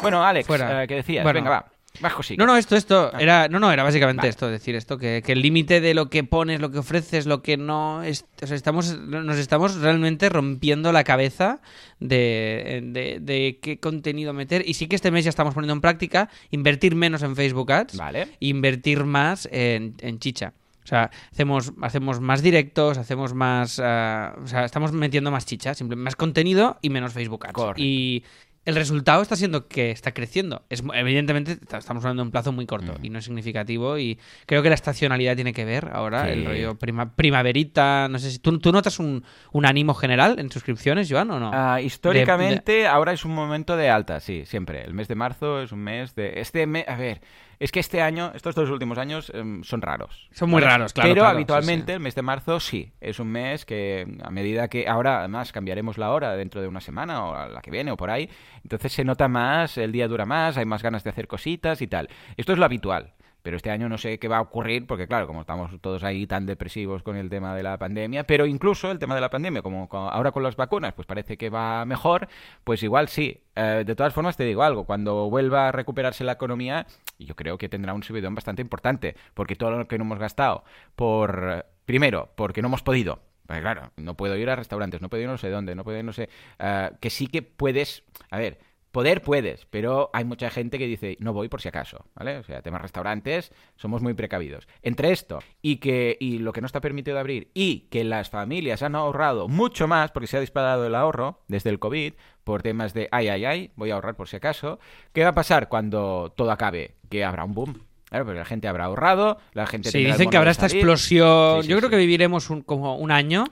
Bueno, 0.00 0.24
Alex, 0.24 0.46
Fuera. 0.46 0.82
eh, 0.82 0.86
¿qué 0.86 0.94
decías? 0.94 1.24
Bueno. 1.24 1.40
Venga, 1.40 1.50
va. 1.50 1.66
Bajo 2.00 2.22
sí. 2.22 2.36
No, 2.36 2.46
no, 2.46 2.56
esto, 2.56 2.76
esto, 2.76 3.10
Ah. 3.12 3.18
era, 3.20 3.48
no, 3.48 3.58
no, 3.60 3.72
era 3.72 3.82
básicamente 3.82 4.20
Vale. 4.20 4.28
esto, 4.30 4.48
decir 4.48 4.74
esto, 4.74 4.98
que, 4.98 5.22
que 5.24 5.32
el 5.32 5.42
límite 5.42 5.80
de 5.80 5.94
lo 5.94 6.10
que 6.10 6.24
pones, 6.24 6.60
lo 6.60 6.70
que 6.70 6.78
ofreces, 6.78 7.26
lo 7.26 7.42
que 7.42 7.56
no, 7.56 8.02
es, 8.02 8.24
o 8.42 8.46
sea, 8.46 8.56
estamos, 8.56 8.98
nos 8.98 9.36
estamos 9.38 9.76
realmente 9.76 10.28
rompiendo 10.28 10.92
la 10.92 11.04
cabeza 11.04 11.60
de, 12.00 12.80
de, 12.84 13.18
de 13.20 13.58
qué 13.60 13.78
contenido 13.80 14.32
meter, 14.32 14.62
y 14.66 14.74
sí 14.74 14.86
que 14.86 14.96
este 14.96 15.10
mes 15.10 15.24
ya 15.24 15.30
estamos 15.30 15.54
poniendo 15.54 15.72
en 15.74 15.80
práctica 15.80 16.28
invertir 16.50 16.94
menos 16.94 17.22
en 17.22 17.36
Facebook 17.36 17.72
Ads, 17.72 17.96
Vale. 17.96 18.22
e 18.22 18.28
invertir 18.48 19.04
más 19.04 19.48
en, 19.50 19.94
en 20.00 20.18
chicha. 20.18 20.52
O 20.84 20.88
sea, 20.88 21.10
hacemos, 21.32 21.72
hacemos 21.82 22.20
más 22.20 22.42
directos, 22.42 22.96
hacemos 22.96 23.34
más... 23.34 23.80
ah, 23.82 24.36
o 24.40 24.46
sea, 24.46 24.64
estamos 24.64 24.92
metiendo 24.92 25.32
más 25.32 25.44
chicha, 25.44 25.74
simple- 25.74 25.96
más 25.96 26.14
contenido 26.14 26.78
y 26.80 26.90
menos 26.90 27.12
Facebook 27.12 27.44
Ads. 27.44 27.52
Correcto. 27.54 27.82
Y 27.82 28.22
el 28.66 28.74
resultado 28.74 29.22
está 29.22 29.34
siendo 29.36 29.66
que 29.68 29.90
está 29.90 30.12
creciendo. 30.12 30.62
Es, 30.68 30.82
evidentemente 30.94 31.52
estamos 31.52 32.04
hablando 32.04 32.22
de 32.22 32.26
un 32.26 32.30
plazo 32.32 32.52
muy 32.52 32.66
corto 32.66 32.94
Mm. 33.00 33.04
y 33.04 33.10
no 33.10 33.18
es 33.18 33.24
significativo 33.24 33.96
y 33.98 34.18
creo 34.44 34.62
que 34.62 34.68
la 34.68 34.74
estacionalidad 34.74 35.34
tiene 35.36 35.52
que 35.54 35.64
ver 35.64 35.88
ahora, 35.92 36.24
Sí. 36.26 36.32
el 36.32 36.44
rollo 36.44 36.74
prima- 36.78 37.14
primaverita, 37.16 38.08
no 38.10 38.18
sé 38.18 38.30
si... 38.32 38.38
¿Tú, 38.38 38.58
tú 38.58 38.72
notas 38.72 38.98
un, 38.98 39.24
un 39.52 39.66
ánimo 39.66 39.94
general 39.94 40.38
en 40.38 40.50
suscripciones, 40.50 41.08
Joan, 41.10 41.30
o 41.30 41.40
no? 41.40 41.50
Ah, 41.54 41.80
históricamente, 41.80 42.86
ahora 42.86 43.12
es 43.12 43.24
un 43.24 43.32
momento 43.34 43.76
de 43.76 43.88
alta, 43.88 44.20
sí, 44.20 44.44
siempre. 44.46 44.82
El 44.84 44.94
mes 44.94 45.08
de 45.08 45.14
marzo 45.14 45.62
es 45.62 45.72
un 45.72 45.80
mes 45.80 46.14
de... 46.14 46.40
Este 46.40 46.66
mes, 46.66 46.86
a 46.88 46.96
ver, 46.96 47.20
es 47.58 47.72
que 47.72 47.80
este 47.80 48.02
año, 48.02 48.32
estos 48.34 48.54
dos 48.54 48.70
últimos 48.70 48.98
años, 48.98 49.30
em, 49.34 49.62
son 49.62 49.82
raros. 49.82 50.28
Son 50.32 50.50
muy 50.50 50.62
raros, 50.62 50.92
claro, 50.92 51.08
Pero 51.10 51.22
claro, 51.22 51.36
habitualmente 51.36 51.86
sí, 51.86 51.92
sí. 51.92 51.92
el 51.92 52.00
mes 52.00 52.14
de 52.14 52.22
marzo 52.22 52.60
sí, 52.60 52.92
es 53.00 53.18
un 53.18 53.28
mes 53.28 53.64
que 53.64 54.06
a 54.22 54.30
medida 54.30 54.68
que 54.68 54.88
ahora 54.88 55.20
además 55.20 55.52
cambiaremos 55.52 55.98
la 55.98 56.10
hora 56.12 56.36
dentro 56.36 56.60
de 56.60 56.68
una 56.68 56.80
semana 56.80 57.24
o 57.24 57.48
la 57.48 57.60
que 57.60 57.70
viene 57.70 57.90
o 57.90 57.96
por 57.96 58.10
ahí, 58.10 58.28
entonces 58.62 58.92
se 58.92 59.04
nota 59.04 59.28
más, 59.28 59.78
el 59.78 59.92
día 59.92 60.08
dura 60.08 60.26
más, 60.26 60.56
hay 60.56 60.64
más 60.64 60.82
ganas 60.82 61.04
de 61.04 61.10
hacer 61.10 61.26
cositas 61.26 61.80
y 61.82 61.86
tal. 61.86 62.08
Esto 62.36 62.52
es 62.52 62.58
lo 62.58 62.64
habitual. 62.64 63.12
Pero 63.46 63.58
este 63.58 63.70
año 63.70 63.88
no 63.88 63.96
sé 63.96 64.18
qué 64.18 64.26
va 64.26 64.38
a 64.38 64.40
ocurrir, 64.40 64.88
porque 64.88 65.06
claro, 65.06 65.28
como 65.28 65.42
estamos 65.42 65.70
todos 65.80 66.02
ahí 66.02 66.26
tan 66.26 66.46
depresivos 66.46 67.04
con 67.04 67.14
el 67.16 67.28
tema 67.30 67.54
de 67.54 67.62
la 67.62 67.78
pandemia, 67.78 68.24
pero 68.24 68.44
incluso 68.44 68.90
el 68.90 68.98
tema 68.98 69.14
de 69.14 69.20
la 69.20 69.30
pandemia, 69.30 69.62
como 69.62 69.88
co- 69.88 69.98
ahora 70.10 70.32
con 70.32 70.42
las 70.42 70.56
vacunas, 70.56 70.94
pues 70.94 71.06
parece 71.06 71.36
que 71.36 71.48
va 71.48 71.84
mejor, 71.84 72.26
pues 72.64 72.82
igual 72.82 73.06
sí. 73.06 73.40
Eh, 73.54 73.84
de 73.86 73.94
todas 73.94 74.12
formas, 74.12 74.36
te 74.36 74.42
digo 74.42 74.64
algo, 74.64 74.82
cuando 74.84 75.30
vuelva 75.30 75.68
a 75.68 75.72
recuperarse 75.72 76.24
la 76.24 76.32
economía, 76.32 76.88
yo 77.20 77.36
creo 77.36 77.56
que 77.56 77.68
tendrá 77.68 77.94
un 77.94 78.02
subidón 78.02 78.34
bastante 78.34 78.62
importante, 78.62 79.14
porque 79.32 79.54
todo 79.54 79.70
lo 79.70 79.86
que 79.86 79.96
no 79.96 80.02
hemos 80.02 80.18
gastado 80.18 80.64
por, 80.96 81.66
primero, 81.84 82.30
porque 82.34 82.62
no 82.62 82.66
hemos 82.66 82.82
podido, 82.82 83.20
pues 83.46 83.60
claro, 83.60 83.92
no 83.96 84.16
puedo 84.16 84.36
ir 84.36 84.50
a 84.50 84.56
restaurantes, 84.56 85.00
no 85.00 85.08
puedo 85.08 85.22
ir 85.22 85.28
no 85.28 85.38
sé 85.38 85.50
dónde, 85.50 85.76
no 85.76 85.84
puedo 85.84 85.96
ir 85.98 86.04
no 86.04 86.12
sé, 86.12 86.28
eh, 86.58 86.90
que 87.00 87.10
sí 87.10 87.28
que 87.28 87.42
puedes, 87.42 88.02
a 88.28 88.38
ver, 88.38 88.58
Poder 88.96 89.20
puedes, 89.20 89.66
pero 89.66 90.08
hay 90.14 90.24
mucha 90.24 90.48
gente 90.48 90.78
que 90.78 90.86
dice, 90.86 91.18
no 91.20 91.34
voy 91.34 91.50
por 91.50 91.60
si 91.60 91.68
acaso, 91.68 92.06
¿vale? 92.14 92.38
O 92.38 92.42
sea, 92.44 92.62
temas 92.62 92.80
restaurantes, 92.80 93.52
somos 93.76 94.00
muy 94.00 94.14
precavidos. 94.14 94.66
Entre 94.80 95.12
esto 95.12 95.40
y 95.60 95.76
que 95.76 96.16
y 96.18 96.38
lo 96.38 96.54
que 96.54 96.62
no 96.62 96.66
está 96.66 96.80
permitido 96.80 97.18
abrir 97.18 97.50
y 97.52 97.80
que 97.90 98.04
las 98.04 98.30
familias 98.30 98.82
han 98.82 98.94
ahorrado 98.94 99.48
mucho 99.48 99.86
más 99.86 100.12
porque 100.12 100.26
se 100.28 100.38
ha 100.38 100.40
disparado 100.40 100.86
el 100.86 100.94
ahorro 100.94 101.42
desde 101.46 101.68
el 101.68 101.78
COVID 101.78 102.14
por 102.42 102.62
temas 102.62 102.94
de, 102.94 103.06
ay, 103.12 103.28
ay, 103.28 103.44
ay, 103.44 103.70
voy 103.76 103.90
a 103.90 103.96
ahorrar 103.96 104.16
por 104.16 104.28
si 104.28 104.36
acaso, 104.36 104.78
¿qué 105.12 105.24
va 105.24 105.28
a 105.28 105.34
pasar 105.34 105.68
cuando 105.68 106.32
todo 106.34 106.50
acabe? 106.50 106.94
Que 107.10 107.22
habrá 107.22 107.44
un 107.44 107.52
boom. 107.52 107.82
Claro, 108.08 108.32
la 108.32 108.46
gente 108.46 108.66
habrá 108.66 108.84
ahorrado, 108.86 109.36
la 109.52 109.66
gente 109.66 109.90
Sí, 109.90 110.02
dicen 110.06 110.30
que 110.30 110.38
habrá 110.38 110.52
esta 110.52 110.68
explosión. 110.68 111.56
Sí, 111.60 111.66
sí, 111.66 111.68
Yo 111.70 111.76
creo 111.76 111.90
sí. 111.90 111.96
que 111.96 111.98
viviremos 112.00 112.48
un- 112.48 112.62
como 112.62 112.96
un 112.96 113.10
año. 113.10 113.44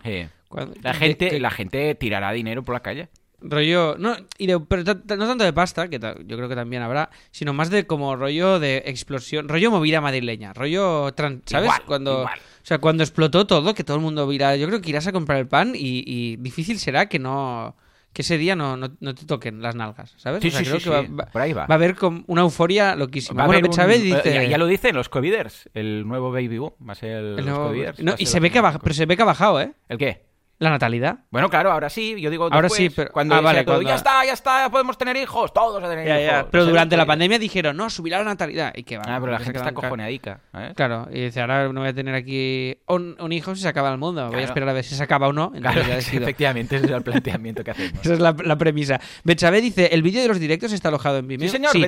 Cuando- 0.48 0.74
La 0.80 0.94
gente, 0.94 1.38
la 1.38 1.50
gente 1.50 1.94
tirará 1.96 2.33
dinero 2.33 2.62
por 2.62 2.72
la 2.72 2.80
calle. 2.80 3.11
Rollo, 3.40 3.97
no, 3.99 4.16
y 4.38 4.47
de- 4.47 4.59
pero 4.61 4.83
no 4.85 5.27
tanto 5.27 5.44
de 5.44 5.53
pasta, 5.53 5.88
que 5.88 5.99
yo 5.99 6.37
creo 6.37 6.49
que 6.49 6.55
también 6.55 6.83
habrá, 6.83 7.11
sino 7.31 7.53
más 7.53 7.68
de 7.68 7.87
como 7.87 8.16
rollo 8.16 8.59
de 8.59 8.83
explosión, 8.87 9.49
rollo 9.49 9.70
movida 9.70 10.01
madrileña, 10.01 10.53
rollo, 10.55 11.12
tran- 11.14 11.42
¿sabes? 11.44 11.66
Igual, 11.66 11.83
cuando, 11.87 12.20
igual. 12.20 12.38
O 12.38 12.66
sea, 12.66 12.79
cuando 12.79 13.03
explotó 13.03 13.47
todo, 13.47 13.75
que 13.75 13.85
todo 13.85 13.99
el 13.99 14.03
mundo 14.03 14.33
irá, 14.33 14.57
yo 14.57 14.66
creo 14.66 14.81
que 14.81 14.88
irás 14.88 15.07
a 15.07 15.12
comprar 15.12 15.38
el 15.38 15.47
pan 15.47 15.73
y, 15.75 16.03
y 16.07 16.37
difícil 16.37 16.79
será 16.79 17.07
que 17.11 17.18
no, 17.18 17.77
que 18.14 18.23
ese 18.23 18.38
día 18.38 18.57
no, 18.57 18.79
no, 18.79 18.97
no 19.01 19.14
te 19.14 19.27
toquen 19.27 19.61
las 19.61 19.75
nalgas, 19.75 20.14
¿sabes? 20.16 20.40
Sí, 20.40 20.49
O 20.49 20.51
sea, 20.51 20.61
sí, 20.61 20.64
creo 20.66 20.79
sí, 20.79 20.85
que 20.85 21.12
va, 21.14 21.27
Por 21.27 21.42
ahí 21.42 21.53
va. 21.53 21.66
va 21.66 21.75
a 21.75 21.77
haber 21.77 21.97
como 21.97 22.25
una 22.29 22.40
euforia 22.40 22.97
loquísima. 22.97 23.42
Va 23.42 23.47
bueno, 23.47 23.59
un- 23.59 23.70
Betsabe 23.70 23.97
eh, 23.97 24.01
dice... 24.01 24.33
ya, 24.35 24.44
ya 24.44 24.57
lo 24.57 24.66
dicen 24.66 24.94
los 24.94 25.11
coviders, 25.11 25.68
el 25.75 26.07
nuevo 26.09 26.31
baby 26.33 26.57
boom 26.57 26.73
va 26.88 26.92
a 26.92 26.94
ser 26.97 27.11
el, 27.18 27.38
el 27.40 27.44
nuevo- 27.44 27.75
no, 27.99 28.14
y 28.16 28.25
se 28.25 28.40
ve 28.40 28.51
que 28.51 28.61
ha 28.61 28.79
pero 28.79 28.94
se 28.94 29.05
ve 29.05 29.16
que 29.16 29.23
ha 29.23 29.27
bajado, 29.27 29.61
¿eh? 29.61 29.73
¿El 29.90 29.99
qué? 29.99 30.23
La 30.58 30.70
natalidad. 30.70 31.18
Bueno, 31.30 31.50
claro, 31.50 31.72
ahora 31.72 31.90
sí, 31.90 32.14
yo 32.20 32.30
digo 32.30 32.44
Ahora 32.44 32.62
después, 32.62 32.78
sí, 32.78 32.88
pero- 32.90 33.10
cuando 33.10 33.34
ah, 33.34 33.40
vale, 33.40 33.64
todo, 33.64 33.74
cuando- 33.74 33.88
ya 33.90 33.96
está, 33.96 34.24
ya 34.24 34.32
está, 34.32 34.64
ya 34.64 34.70
podemos 34.70 34.96
tener 34.96 35.16
hijos, 35.16 35.52
todos 35.52 35.82
a 35.82 35.88
tener 35.88 36.06
Ya, 36.06 36.20
hijos. 36.20 36.32
ya, 36.32 36.50
Pero 36.50 36.64
durante 36.66 36.96
la 36.96 37.04
pandemia 37.06 37.38
dijeron, 37.38 37.76
no, 37.76 37.90
subirá 37.90 38.18
la 38.18 38.24
natalidad. 38.24 38.72
¿Y 38.76 38.84
qué 38.84 38.96
va? 38.96 39.02
Ah, 39.06 39.18
pero 39.20 39.32
la 39.32 39.40
gente 39.40 39.58
está 39.58 39.72
cojoneadica. 39.72 40.40
¿eh? 40.54 40.72
Claro, 40.76 41.08
y 41.12 41.22
dice, 41.22 41.40
ahora 41.40 41.68
no 41.72 41.80
voy 41.80 41.88
a 41.88 41.92
tener 41.94 42.14
aquí 42.14 42.78
un, 42.86 43.16
un 43.18 43.32
hijo 43.32 43.54
si 43.56 43.62
se 43.62 43.68
acaba 43.68 43.90
el 43.90 43.98
mundo. 43.98 44.28
Voy 44.30 44.40
a 44.42 44.44
esperar 44.44 44.68
a 44.68 44.72
ver 44.72 44.84
si 44.84 44.94
se 44.94 45.02
acaba 45.02 45.28
o 45.28 45.32
no. 45.32 45.50
Claro, 45.50 45.82
ya 45.82 45.98
efectivamente, 45.98 46.76
ese 46.76 46.86
es 46.86 46.92
el 46.92 47.02
planteamiento 47.02 47.64
que 47.64 47.72
hacemos. 47.72 48.00
Esa 48.04 48.14
es 48.14 48.20
la, 48.20 48.36
la 48.44 48.56
premisa. 48.56 49.00
Betsabe 49.24 49.60
dice, 49.60 49.88
el 49.92 50.02
vídeo 50.02 50.22
de 50.22 50.28
los 50.28 50.38
directos 50.38 50.72
está 50.72 50.88
alojado 50.88 51.18
en 51.18 51.26
Vimeo. 51.26 51.48
Sí, 51.48 51.52
señor, 51.56 51.72
sí, 51.72 51.84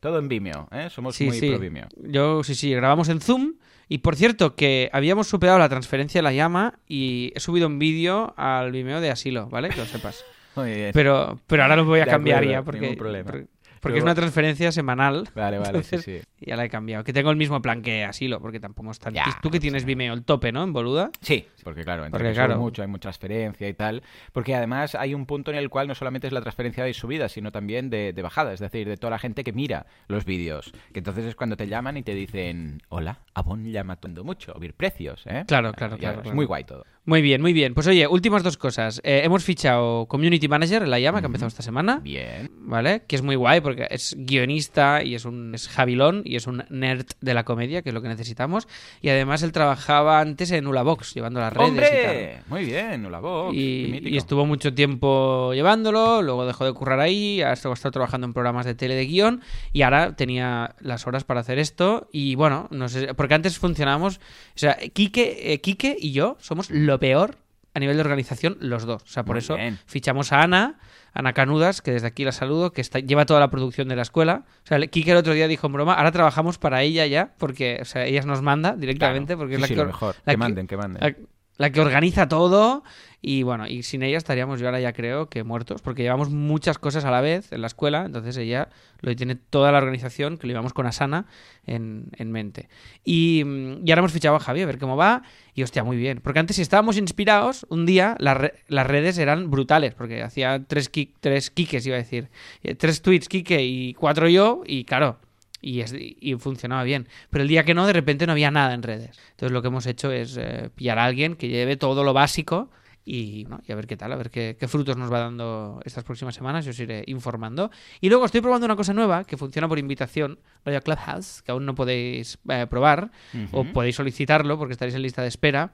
todo 0.00 0.18
en 0.18 0.28
Vimeo, 0.28 0.68
¿eh? 0.72 0.88
Somos 0.90 1.14
sí, 1.14 1.26
muy 1.26 1.38
sí. 1.38 1.48
pro 1.50 1.58
Vimeo. 1.58 1.86
Yo, 1.96 2.42
sí, 2.42 2.54
sí, 2.54 2.74
grabamos 2.74 3.08
en 3.08 3.20
Zoom. 3.20 3.52
Y 3.92 3.98
por 3.98 4.14
cierto, 4.14 4.54
que 4.54 4.88
habíamos 4.92 5.26
superado 5.26 5.58
la 5.58 5.68
transferencia 5.68 6.20
de 6.20 6.22
la 6.22 6.32
llama 6.32 6.78
y 6.86 7.32
he 7.34 7.40
subido 7.40 7.66
un 7.66 7.80
vídeo 7.80 8.32
al 8.36 8.70
Vimeo 8.70 9.00
de 9.00 9.10
asilo, 9.10 9.48
¿vale? 9.48 9.68
Que 9.68 9.78
lo 9.78 9.84
sepas. 9.84 10.24
Muy 10.54 10.72
bien. 10.72 10.90
Pero, 10.94 11.40
pero 11.48 11.64
ahora 11.64 11.74
lo 11.74 11.84
voy 11.84 11.98
a 11.98 12.04
De 12.04 12.10
cambiar 12.12 12.38
acuerdo, 12.38 12.52
ya 12.52 12.62
porque, 12.62 12.80
ningún 12.80 12.96
problema. 12.96 13.30
porque, 13.32 13.46
porque 13.80 13.94
Pero- 13.94 13.98
es 13.98 14.02
una 14.04 14.14
transferencia 14.14 14.72
semanal. 14.72 15.28
Vale, 15.34 15.58
vale, 15.58 15.68
Entonces, 15.68 16.02
sí, 16.02 16.18
sí. 16.20 16.24
Ya 16.46 16.56
la 16.56 16.64
he 16.64 16.70
cambiado. 16.70 17.04
Que 17.04 17.12
tengo 17.12 17.30
el 17.30 17.36
mismo 17.36 17.60
plan 17.60 17.82
que 17.82 18.04
asilo, 18.04 18.40
porque 18.40 18.60
tampoco 18.60 18.90
es 18.90 18.98
tan... 18.98 19.12
Ya, 19.14 19.24
Tú 19.42 19.50
que 19.50 19.60
tienes 19.60 19.84
Vimeo, 19.84 20.14
el 20.14 20.24
tope, 20.24 20.52
¿no? 20.52 20.62
En 20.62 20.72
boluda. 20.72 21.10
Sí, 21.20 21.46
porque 21.64 21.82
claro, 21.84 22.04
entre 22.04 22.18
Porque, 22.18 22.32
claro. 22.34 22.58
mucho, 22.58 22.82
hay 22.82 22.88
mucha 22.88 23.10
transferencia 23.10 23.68
y 23.68 23.74
tal. 23.74 24.02
Porque 24.32 24.54
además 24.54 24.94
hay 24.94 25.14
un 25.14 25.26
punto 25.26 25.50
en 25.50 25.56
el 25.56 25.68
cual 25.68 25.88
no 25.88 25.94
solamente 25.94 26.26
es 26.26 26.32
la 26.32 26.40
transferencia 26.40 26.84
de 26.84 26.94
subida, 26.94 27.28
sino 27.28 27.52
también 27.52 27.90
de, 27.90 28.12
de 28.12 28.22
bajada, 28.22 28.52
es 28.52 28.60
decir, 28.60 28.88
de 28.88 28.96
toda 28.96 29.10
la 29.10 29.18
gente 29.18 29.44
que 29.44 29.52
mira 29.52 29.86
los 30.08 30.24
vídeos. 30.24 30.72
Que 30.92 31.00
entonces 31.00 31.24
es 31.24 31.34
cuando 31.34 31.56
te 31.56 31.66
llaman 31.66 31.96
y 31.96 32.02
te 32.02 32.14
dicen, 32.14 32.82
hola, 32.88 33.20
Avon 33.34 33.64
llama 33.70 33.98
mucho, 34.22 34.52
oír 34.52 34.74
precios, 34.74 35.24
¿eh? 35.26 35.44
Claro, 35.46 35.72
claro, 35.72 35.96
claro, 35.98 36.22
claro. 36.22 36.34
Muy 36.34 36.46
guay 36.46 36.64
todo. 36.64 36.84
Muy 37.10 37.22
bien, 37.22 37.42
muy 37.42 37.52
bien. 37.52 37.74
Pues 37.74 37.88
oye, 37.88 38.06
últimas 38.06 38.44
dos 38.44 38.56
cosas. 38.56 39.00
Eh, 39.02 39.22
hemos 39.24 39.42
fichado 39.42 40.06
Community 40.06 40.46
Manager 40.46 40.84
en 40.84 40.90
la 40.90 41.00
llama, 41.00 41.18
que 41.18 41.24
ha 41.24 41.26
empezado 41.26 41.48
esta 41.48 41.60
semana. 41.60 41.98
Bien. 42.04 42.52
¿Vale? 42.60 43.02
Que 43.08 43.16
es 43.16 43.22
muy 43.22 43.34
guay 43.34 43.60
porque 43.60 43.88
es 43.90 44.14
guionista 44.16 45.02
y 45.02 45.16
es 45.16 45.24
un 45.24 45.52
es 45.52 45.66
jabilón 45.66 46.22
y 46.24 46.36
es 46.36 46.46
un 46.46 46.62
nerd 46.70 47.06
de 47.20 47.34
la 47.34 47.42
comedia, 47.42 47.82
que 47.82 47.88
es 47.88 47.94
lo 47.94 48.00
que 48.00 48.06
necesitamos. 48.06 48.68
Y 49.02 49.08
además 49.08 49.42
él 49.42 49.50
trabajaba 49.50 50.20
antes 50.20 50.52
en 50.52 50.68
Ulabox, 50.68 51.12
llevando 51.12 51.40
las 51.40 51.52
redes 51.52 51.72
y 51.72 51.74
tal. 51.74 52.10
¡Hombre! 52.10 52.42
Muy 52.46 52.64
bien, 52.64 53.04
hola 53.04 53.18
Vox. 53.18 53.56
Y, 53.56 54.02
y 54.04 54.16
estuvo 54.16 54.46
mucho 54.46 54.72
tiempo 54.72 55.52
llevándolo, 55.52 56.22
luego 56.22 56.46
dejó 56.46 56.64
de 56.64 56.72
currar 56.74 57.00
ahí, 57.00 57.42
ha 57.42 57.52
estado, 57.52 57.72
ha 57.72 57.74
estado 57.74 57.90
trabajando 57.90 58.28
en 58.28 58.34
programas 58.34 58.66
de 58.66 58.76
tele 58.76 58.94
de 58.94 59.06
guion 59.06 59.40
y 59.72 59.82
ahora 59.82 60.14
tenía 60.14 60.76
las 60.78 61.08
horas 61.08 61.24
para 61.24 61.40
hacer 61.40 61.58
esto 61.58 62.08
y 62.12 62.36
bueno, 62.36 62.68
no 62.70 62.88
sé, 62.88 63.14
porque 63.14 63.34
antes 63.34 63.58
funcionábamos, 63.58 64.18
o 64.18 64.58
sea, 64.60 64.78
Quique, 64.92 65.52
eh, 65.52 65.60
Quique 65.60 65.96
y 65.98 66.12
yo 66.12 66.36
somos 66.38 66.70
lo 66.70 66.99
peor 67.00 67.36
a 67.74 67.80
nivel 67.80 67.96
de 67.96 68.02
organización 68.02 68.56
los 68.60 68.84
dos, 68.84 69.02
o 69.02 69.06
sea, 69.06 69.24
por 69.24 69.34
Muy 69.36 69.40
eso 69.40 69.56
bien. 69.56 69.78
fichamos 69.86 70.32
a 70.32 70.42
Ana, 70.42 70.78
Ana 71.12 71.32
Canudas, 71.32 71.82
que 71.82 71.92
desde 71.92 72.06
aquí 72.08 72.24
la 72.24 72.32
saludo, 72.32 72.72
que 72.72 72.80
está, 72.80 72.98
lleva 73.00 73.26
toda 73.26 73.38
la 73.40 73.50
producción 73.50 73.88
de 73.88 73.96
la 73.96 74.02
escuela. 74.02 74.44
O 74.64 74.66
sea, 74.66 74.78
Quique 74.88 75.10
el 75.12 75.16
otro 75.16 75.34
día 75.34 75.46
dijo 75.48 75.66
en 75.68 75.72
broma, 75.72 75.94
ahora 75.94 76.12
trabajamos 76.12 76.58
para 76.58 76.82
ella 76.82 77.06
ya, 77.06 77.32
porque, 77.38 77.78
o 77.80 77.84
sea, 77.84 78.04
ella 78.06 78.22
nos 78.22 78.42
manda 78.42 78.74
directamente, 78.76 79.36
porque 79.36 79.54
es 79.54 79.60
la 79.60 79.66
sí, 79.68 79.72
que, 79.74 79.76
lo 79.76 79.82
or- 79.82 79.88
mejor. 79.88 80.14
la 80.24 80.32
Que 80.32 80.36
manden, 80.36 80.66
que 80.66 80.76
manden. 80.76 81.00
la, 81.00 81.14
la 81.60 81.70
que 81.70 81.80
organiza 81.82 82.26
todo 82.26 82.82
y 83.22 83.42
bueno, 83.42 83.66
y 83.66 83.82
sin 83.82 84.02
ella 84.02 84.16
estaríamos 84.16 84.60
yo 84.60 84.66
ahora 84.66 84.80
ya 84.80 84.94
creo 84.94 85.28
que 85.28 85.44
muertos, 85.44 85.82
porque 85.82 86.02
llevamos 86.02 86.30
muchas 86.30 86.78
cosas 86.78 87.04
a 87.04 87.10
la 87.10 87.20
vez 87.20 87.52
en 87.52 87.60
la 87.60 87.66
escuela, 87.66 88.06
entonces 88.06 88.34
ella 88.38 88.70
lo 89.02 89.14
tiene 89.14 89.34
toda 89.34 89.70
la 89.70 89.76
organización, 89.76 90.38
que 90.38 90.46
lo 90.46 90.52
llevamos 90.52 90.72
con 90.72 90.86
Asana 90.86 91.26
en, 91.66 92.06
en 92.16 92.32
mente. 92.32 92.70
Y, 93.04 93.42
mm, 93.44 93.86
y 93.86 93.90
ahora 93.90 93.98
hemos 93.98 94.12
fichado 94.12 94.36
a 94.36 94.40
Javi 94.40 94.62
a 94.62 94.66
ver 94.66 94.78
cómo 94.78 94.96
va, 94.96 95.20
y 95.54 95.62
hostia, 95.62 95.84
muy 95.84 95.98
bien, 95.98 96.22
porque 96.22 96.38
antes 96.38 96.56
si 96.56 96.62
estábamos 96.62 96.96
inspirados, 96.96 97.66
un 97.68 97.84
día 97.84 98.16
las 98.20 98.38
re- 98.38 98.54
las 98.68 98.86
redes 98.86 99.18
eran 99.18 99.50
brutales, 99.50 99.92
porque 99.92 100.22
hacía 100.22 100.64
tres, 100.66 100.90
tres 101.20 101.52
iba 101.86 101.96
a 101.96 101.98
decir, 101.98 102.30
eh, 102.62 102.74
tres 102.74 103.02
tweets 103.02 103.28
Kike 103.28 103.62
y 103.62 103.92
cuatro 103.92 104.30
yo, 104.30 104.62
y 104.66 104.84
claro, 104.84 105.18
y, 105.60 105.80
es- 105.80 105.94
y 105.96 106.34
funcionaba 106.36 106.82
bien. 106.84 107.08
Pero 107.30 107.42
el 107.42 107.48
día 107.48 107.64
que 107.64 107.74
no, 107.74 107.86
de 107.86 107.92
repente 107.92 108.26
no 108.26 108.32
había 108.32 108.50
nada 108.50 108.74
en 108.74 108.82
redes. 108.82 109.18
Entonces 109.32 109.52
lo 109.52 109.62
que 109.62 109.68
hemos 109.68 109.86
hecho 109.86 110.10
es 110.12 110.36
eh, 110.38 110.70
pillar 110.74 110.98
a 110.98 111.04
alguien 111.04 111.36
que 111.36 111.48
lleve 111.48 111.76
todo 111.76 112.02
lo 112.04 112.12
básico 112.12 112.70
y, 113.04 113.46
¿no? 113.48 113.60
y 113.66 113.72
a 113.72 113.74
ver 113.74 113.86
qué 113.86 113.96
tal, 113.96 114.12
a 114.12 114.16
ver 114.16 114.30
qué, 114.30 114.56
qué 114.60 114.68
frutos 114.68 114.96
nos 114.96 115.12
va 115.12 115.20
dando 115.20 115.80
estas 115.84 116.04
próximas 116.04 116.34
semanas. 116.34 116.64
Yo 116.64 116.70
os 116.70 116.78
iré 116.80 117.02
informando. 117.06 117.70
Y 118.00 118.08
luego 118.08 118.24
estoy 118.26 118.40
probando 118.40 118.66
una 118.66 118.76
cosa 118.76 118.92
nueva 118.92 119.24
que 119.24 119.36
funciona 119.36 119.66
por 119.68 119.78
invitación, 119.78 120.38
Radio 120.64 120.80
Clubhouse, 120.82 121.42
que 121.42 121.50
aún 121.52 121.64
no 121.66 121.74
podéis 121.74 122.38
eh, 122.48 122.66
probar 122.68 123.10
o 123.52 123.64
podéis 123.64 123.96
solicitarlo 123.96 124.58
porque 124.58 124.72
estaréis 124.72 124.94
en 124.94 125.02
lista 125.02 125.22
de 125.22 125.28
espera 125.28 125.72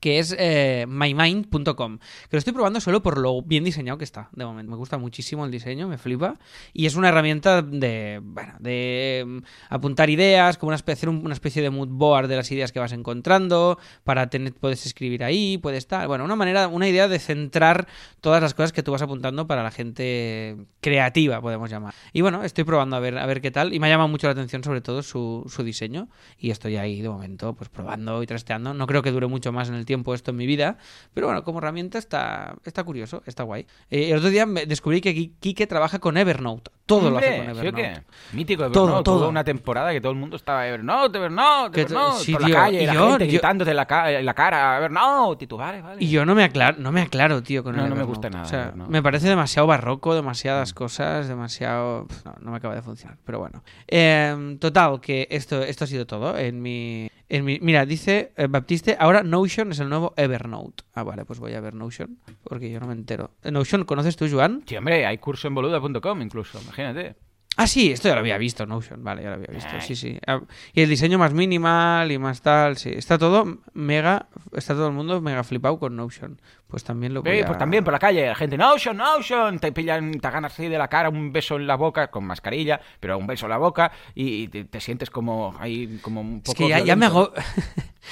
que 0.00 0.18
es 0.18 0.34
eh, 0.38 0.86
mymind.com, 0.88 1.98
que 1.98 2.28
lo 2.32 2.38
estoy 2.38 2.52
probando 2.52 2.80
solo 2.80 3.02
por 3.02 3.18
lo 3.18 3.42
bien 3.42 3.64
diseñado 3.64 3.98
que 3.98 4.04
está, 4.04 4.28
de 4.32 4.44
momento. 4.44 4.70
Me 4.70 4.76
gusta 4.76 4.98
muchísimo 4.98 5.44
el 5.44 5.50
diseño, 5.50 5.88
me 5.88 5.98
flipa. 5.98 6.38
Y 6.72 6.86
es 6.86 6.96
una 6.96 7.08
herramienta 7.08 7.62
de, 7.62 8.20
bueno, 8.22 8.54
de 8.58 9.24
mm, 9.26 9.38
apuntar 9.70 10.10
ideas, 10.10 10.58
como 10.58 10.68
una 10.68 10.76
especie, 10.76 11.08
una 11.08 11.34
especie 11.34 11.62
de 11.62 11.70
mood 11.70 11.88
board 11.88 12.28
de 12.28 12.36
las 12.36 12.50
ideas 12.50 12.72
que 12.72 12.80
vas 12.80 12.92
encontrando, 12.92 13.78
para 14.04 14.28
tener, 14.28 14.54
puedes 14.54 14.86
escribir 14.86 15.24
ahí, 15.24 15.58
puedes 15.58 15.78
estar, 15.78 16.06
bueno, 16.08 16.24
una 16.24 16.36
manera, 16.36 16.68
una 16.68 16.88
idea 16.88 17.08
de 17.08 17.18
centrar 17.18 17.86
todas 18.20 18.42
las 18.42 18.54
cosas 18.54 18.72
que 18.72 18.82
tú 18.82 18.92
vas 18.92 19.02
apuntando 19.02 19.46
para 19.46 19.62
la 19.62 19.70
gente 19.70 20.56
creativa, 20.80 21.40
podemos 21.40 21.70
llamar. 21.70 21.94
Y 22.12 22.20
bueno, 22.20 22.44
estoy 22.44 22.64
probando 22.64 22.96
a 22.96 23.00
ver, 23.00 23.18
a 23.18 23.26
ver 23.26 23.40
qué 23.40 23.50
tal, 23.50 23.72
y 23.72 23.80
me 23.80 23.86
ha 23.86 23.90
llamado 23.90 24.08
mucho 24.08 24.26
la 24.26 24.32
atención 24.32 24.64
sobre 24.64 24.80
todo 24.80 25.02
su, 25.02 25.44
su 25.48 25.62
diseño, 25.62 26.08
y 26.38 26.50
estoy 26.50 26.76
ahí 26.76 27.02
de 27.02 27.08
momento, 27.08 27.54
pues 27.54 27.68
probando 27.68 28.22
y 28.22 28.26
trasteando. 28.26 28.74
No 28.74 28.86
creo 28.86 29.02
que 29.02 29.10
dure 29.10 29.26
mucho 29.26 29.52
más 29.52 29.68
en 29.68 29.74
el 29.74 29.81
tiempo 29.84 30.14
esto 30.14 30.30
en 30.30 30.36
mi 30.36 30.46
vida, 30.46 30.76
pero 31.14 31.26
bueno, 31.26 31.44
como 31.44 31.58
herramienta 31.58 31.98
está, 31.98 32.54
está 32.64 32.84
curioso, 32.84 33.22
está 33.26 33.42
guay. 33.42 33.66
Eh, 33.90 34.10
el 34.10 34.18
otro 34.18 34.30
día 34.30 34.46
me 34.46 34.66
descubrí 34.66 35.00
que 35.00 35.12
Quique 35.40 35.66
trabaja 35.66 35.98
con 35.98 36.16
Evernote. 36.16 36.70
Todo 36.84 37.10
lo 37.10 37.18
hace 37.18 37.28
Hombre, 37.40 37.46
con 37.46 37.54
¿sí 37.54 37.66
Evernote. 37.68 38.00
qué? 38.30 38.36
Mítico 38.36 38.70
Todo, 38.70 38.84
Evernote. 38.84 39.04
todo. 39.04 39.18
Hubo 39.20 39.28
una 39.28 39.44
temporada 39.44 39.92
que 39.92 40.00
todo 40.00 40.12
el 40.12 40.18
mundo 40.18 40.36
estaba 40.36 40.66
Evernote, 40.66 41.16
Evernote, 41.18 41.70
Que- 41.74 41.80
Evernote. 41.82 42.24
sí, 42.24 42.32
por 42.32 42.44
tío, 42.44 42.54
la 42.54 42.60
calle, 42.60 42.82
y 42.82 42.86
la 42.86 42.94
yo- 42.94 43.10
gente 43.10 43.26
yo- 43.26 43.30
gritándote 43.30 43.70
en 43.70 43.76
la, 43.76 43.86
ca- 43.86 44.10
en 44.12 44.26
la 44.26 44.34
cara, 44.34 44.78
Evernote. 44.78 45.44
Y 45.44 45.48
tú, 45.48 45.56
vale, 45.56 45.80
vale. 45.80 46.02
Y 46.04 46.10
yo 46.10 46.26
no 46.26 46.34
me 46.34 46.42
aclaro, 46.44 46.76
no 46.80 46.90
me 46.92 47.00
aclaro, 47.02 47.42
tío, 47.42 47.62
con 47.62 47.76
No, 47.76 47.84
el 47.84 47.88
no 47.88 47.94
me 47.94 48.02
Evernote. 48.02 48.08
gusta 48.18 48.30
nada 48.30 48.44
O 48.44 48.48
sea, 48.48 48.62
Evernote. 48.68 48.90
me 48.90 49.02
parece 49.02 49.28
demasiado 49.28 49.66
barroco, 49.68 50.14
demasiadas 50.14 50.74
cosas, 50.74 51.28
demasiado... 51.28 52.06
No, 52.24 52.34
no 52.40 52.50
me 52.50 52.56
acaba 52.56 52.74
de 52.74 52.82
funcionar, 52.82 53.16
pero 53.24 53.38
bueno. 53.38 53.62
Eh, 53.86 54.56
total, 54.60 55.00
que 55.00 55.28
esto, 55.30 55.62
esto 55.62 55.84
ha 55.84 55.86
sido 55.86 56.06
todo 56.06 56.36
en 56.36 56.60
mi... 56.60 57.08
En 57.32 57.46
mi 57.46 57.58
mira, 57.62 57.86
dice 57.86 58.32
eh, 58.36 58.46
Baptiste, 58.46 58.94
ahora 59.00 59.22
Notion 59.22 59.72
es 59.72 59.80
el 59.80 59.88
nuevo 59.88 60.12
Evernote. 60.18 60.84
Ah, 60.92 61.02
vale, 61.02 61.24
pues 61.24 61.38
voy 61.38 61.54
a 61.54 61.62
ver 61.62 61.72
Notion, 61.72 62.18
porque 62.44 62.70
yo 62.70 62.78
no 62.78 62.86
me 62.86 62.92
entero. 62.92 63.30
Eh, 63.42 63.50
Notion, 63.50 63.84
¿conoces 63.86 64.16
tú, 64.16 64.28
Joan? 64.30 64.62
Sí, 64.66 64.76
hombre, 64.76 65.06
hay 65.06 65.16
curso 65.16 65.48
en 65.48 65.54
boluda.com 65.54 66.20
incluso, 66.20 66.60
imagínate. 66.60 67.16
Ah, 67.56 67.66
sí, 67.66 67.90
esto 67.90 68.08
ya 68.08 68.14
lo 68.14 68.20
había 68.20 68.36
visto, 68.36 68.66
Notion, 68.66 69.02
vale, 69.02 69.22
ya 69.22 69.30
lo 69.30 69.36
había 69.36 69.46
visto, 69.50 69.70
sí, 69.80 69.96
sí. 69.96 70.18
Ah, 70.26 70.42
Y 70.74 70.82
el 70.82 70.90
diseño 70.90 71.18
más 71.18 71.32
minimal 71.32 72.12
y 72.12 72.18
más 72.18 72.42
tal, 72.42 72.76
sí. 72.76 72.90
Está 72.90 73.16
todo 73.16 73.60
mega, 73.72 74.28
está 74.52 74.74
todo 74.74 74.88
el 74.88 74.92
mundo 74.92 75.18
mega 75.22 75.42
flipado 75.42 75.78
con 75.78 75.96
Notion. 75.96 76.38
Pues 76.72 76.84
también 76.84 77.12
lo 77.12 77.22
voy 77.22 77.32
Eh, 77.32 77.42
a... 77.42 77.46
pues 77.46 77.58
también 77.58 77.84
por 77.84 77.92
la 77.92 77.98
calle, 77.98 78.26
la 78.26 78.34
gente, 78.34 78.56
Notion, 78.56 78.96
Notion, 78.96 79.58
te 79.58 79.70
pillan, 79.72 80.10
te 80.12 80.30
ganas 80.30 80.54
así 80.54 80.68
de 80.68 80.78
la 80.78 80.88
cara 80.88 81.10
un 81.10 81.30
beso 81.30 81.56
en 81.56 81.66
la 81.66 81.76
boca, 81.76 82.10
con 82.10 82.24
mascarilla, 82.24 82.80
pero 82.98 83.18
un 83.18 83.26
beso 83.26 83.44
en 83.44 83.50
la 83.50 83.58
boca, 83.58 83.92
y 84.14 84.48
te, 84.48 84.64
te 84.64 84.80
sientes 84.80 85.10
como 85.10 85.54
ahí, 85.60 85.98
como 86.00 86.22
un 86.22 86.40
poco 86.40 86.52
Es 86.52 86.58
que 86.58 86.68
ya, 86.68 86.80
ya 86.80 86.96
me. 86.96 87.08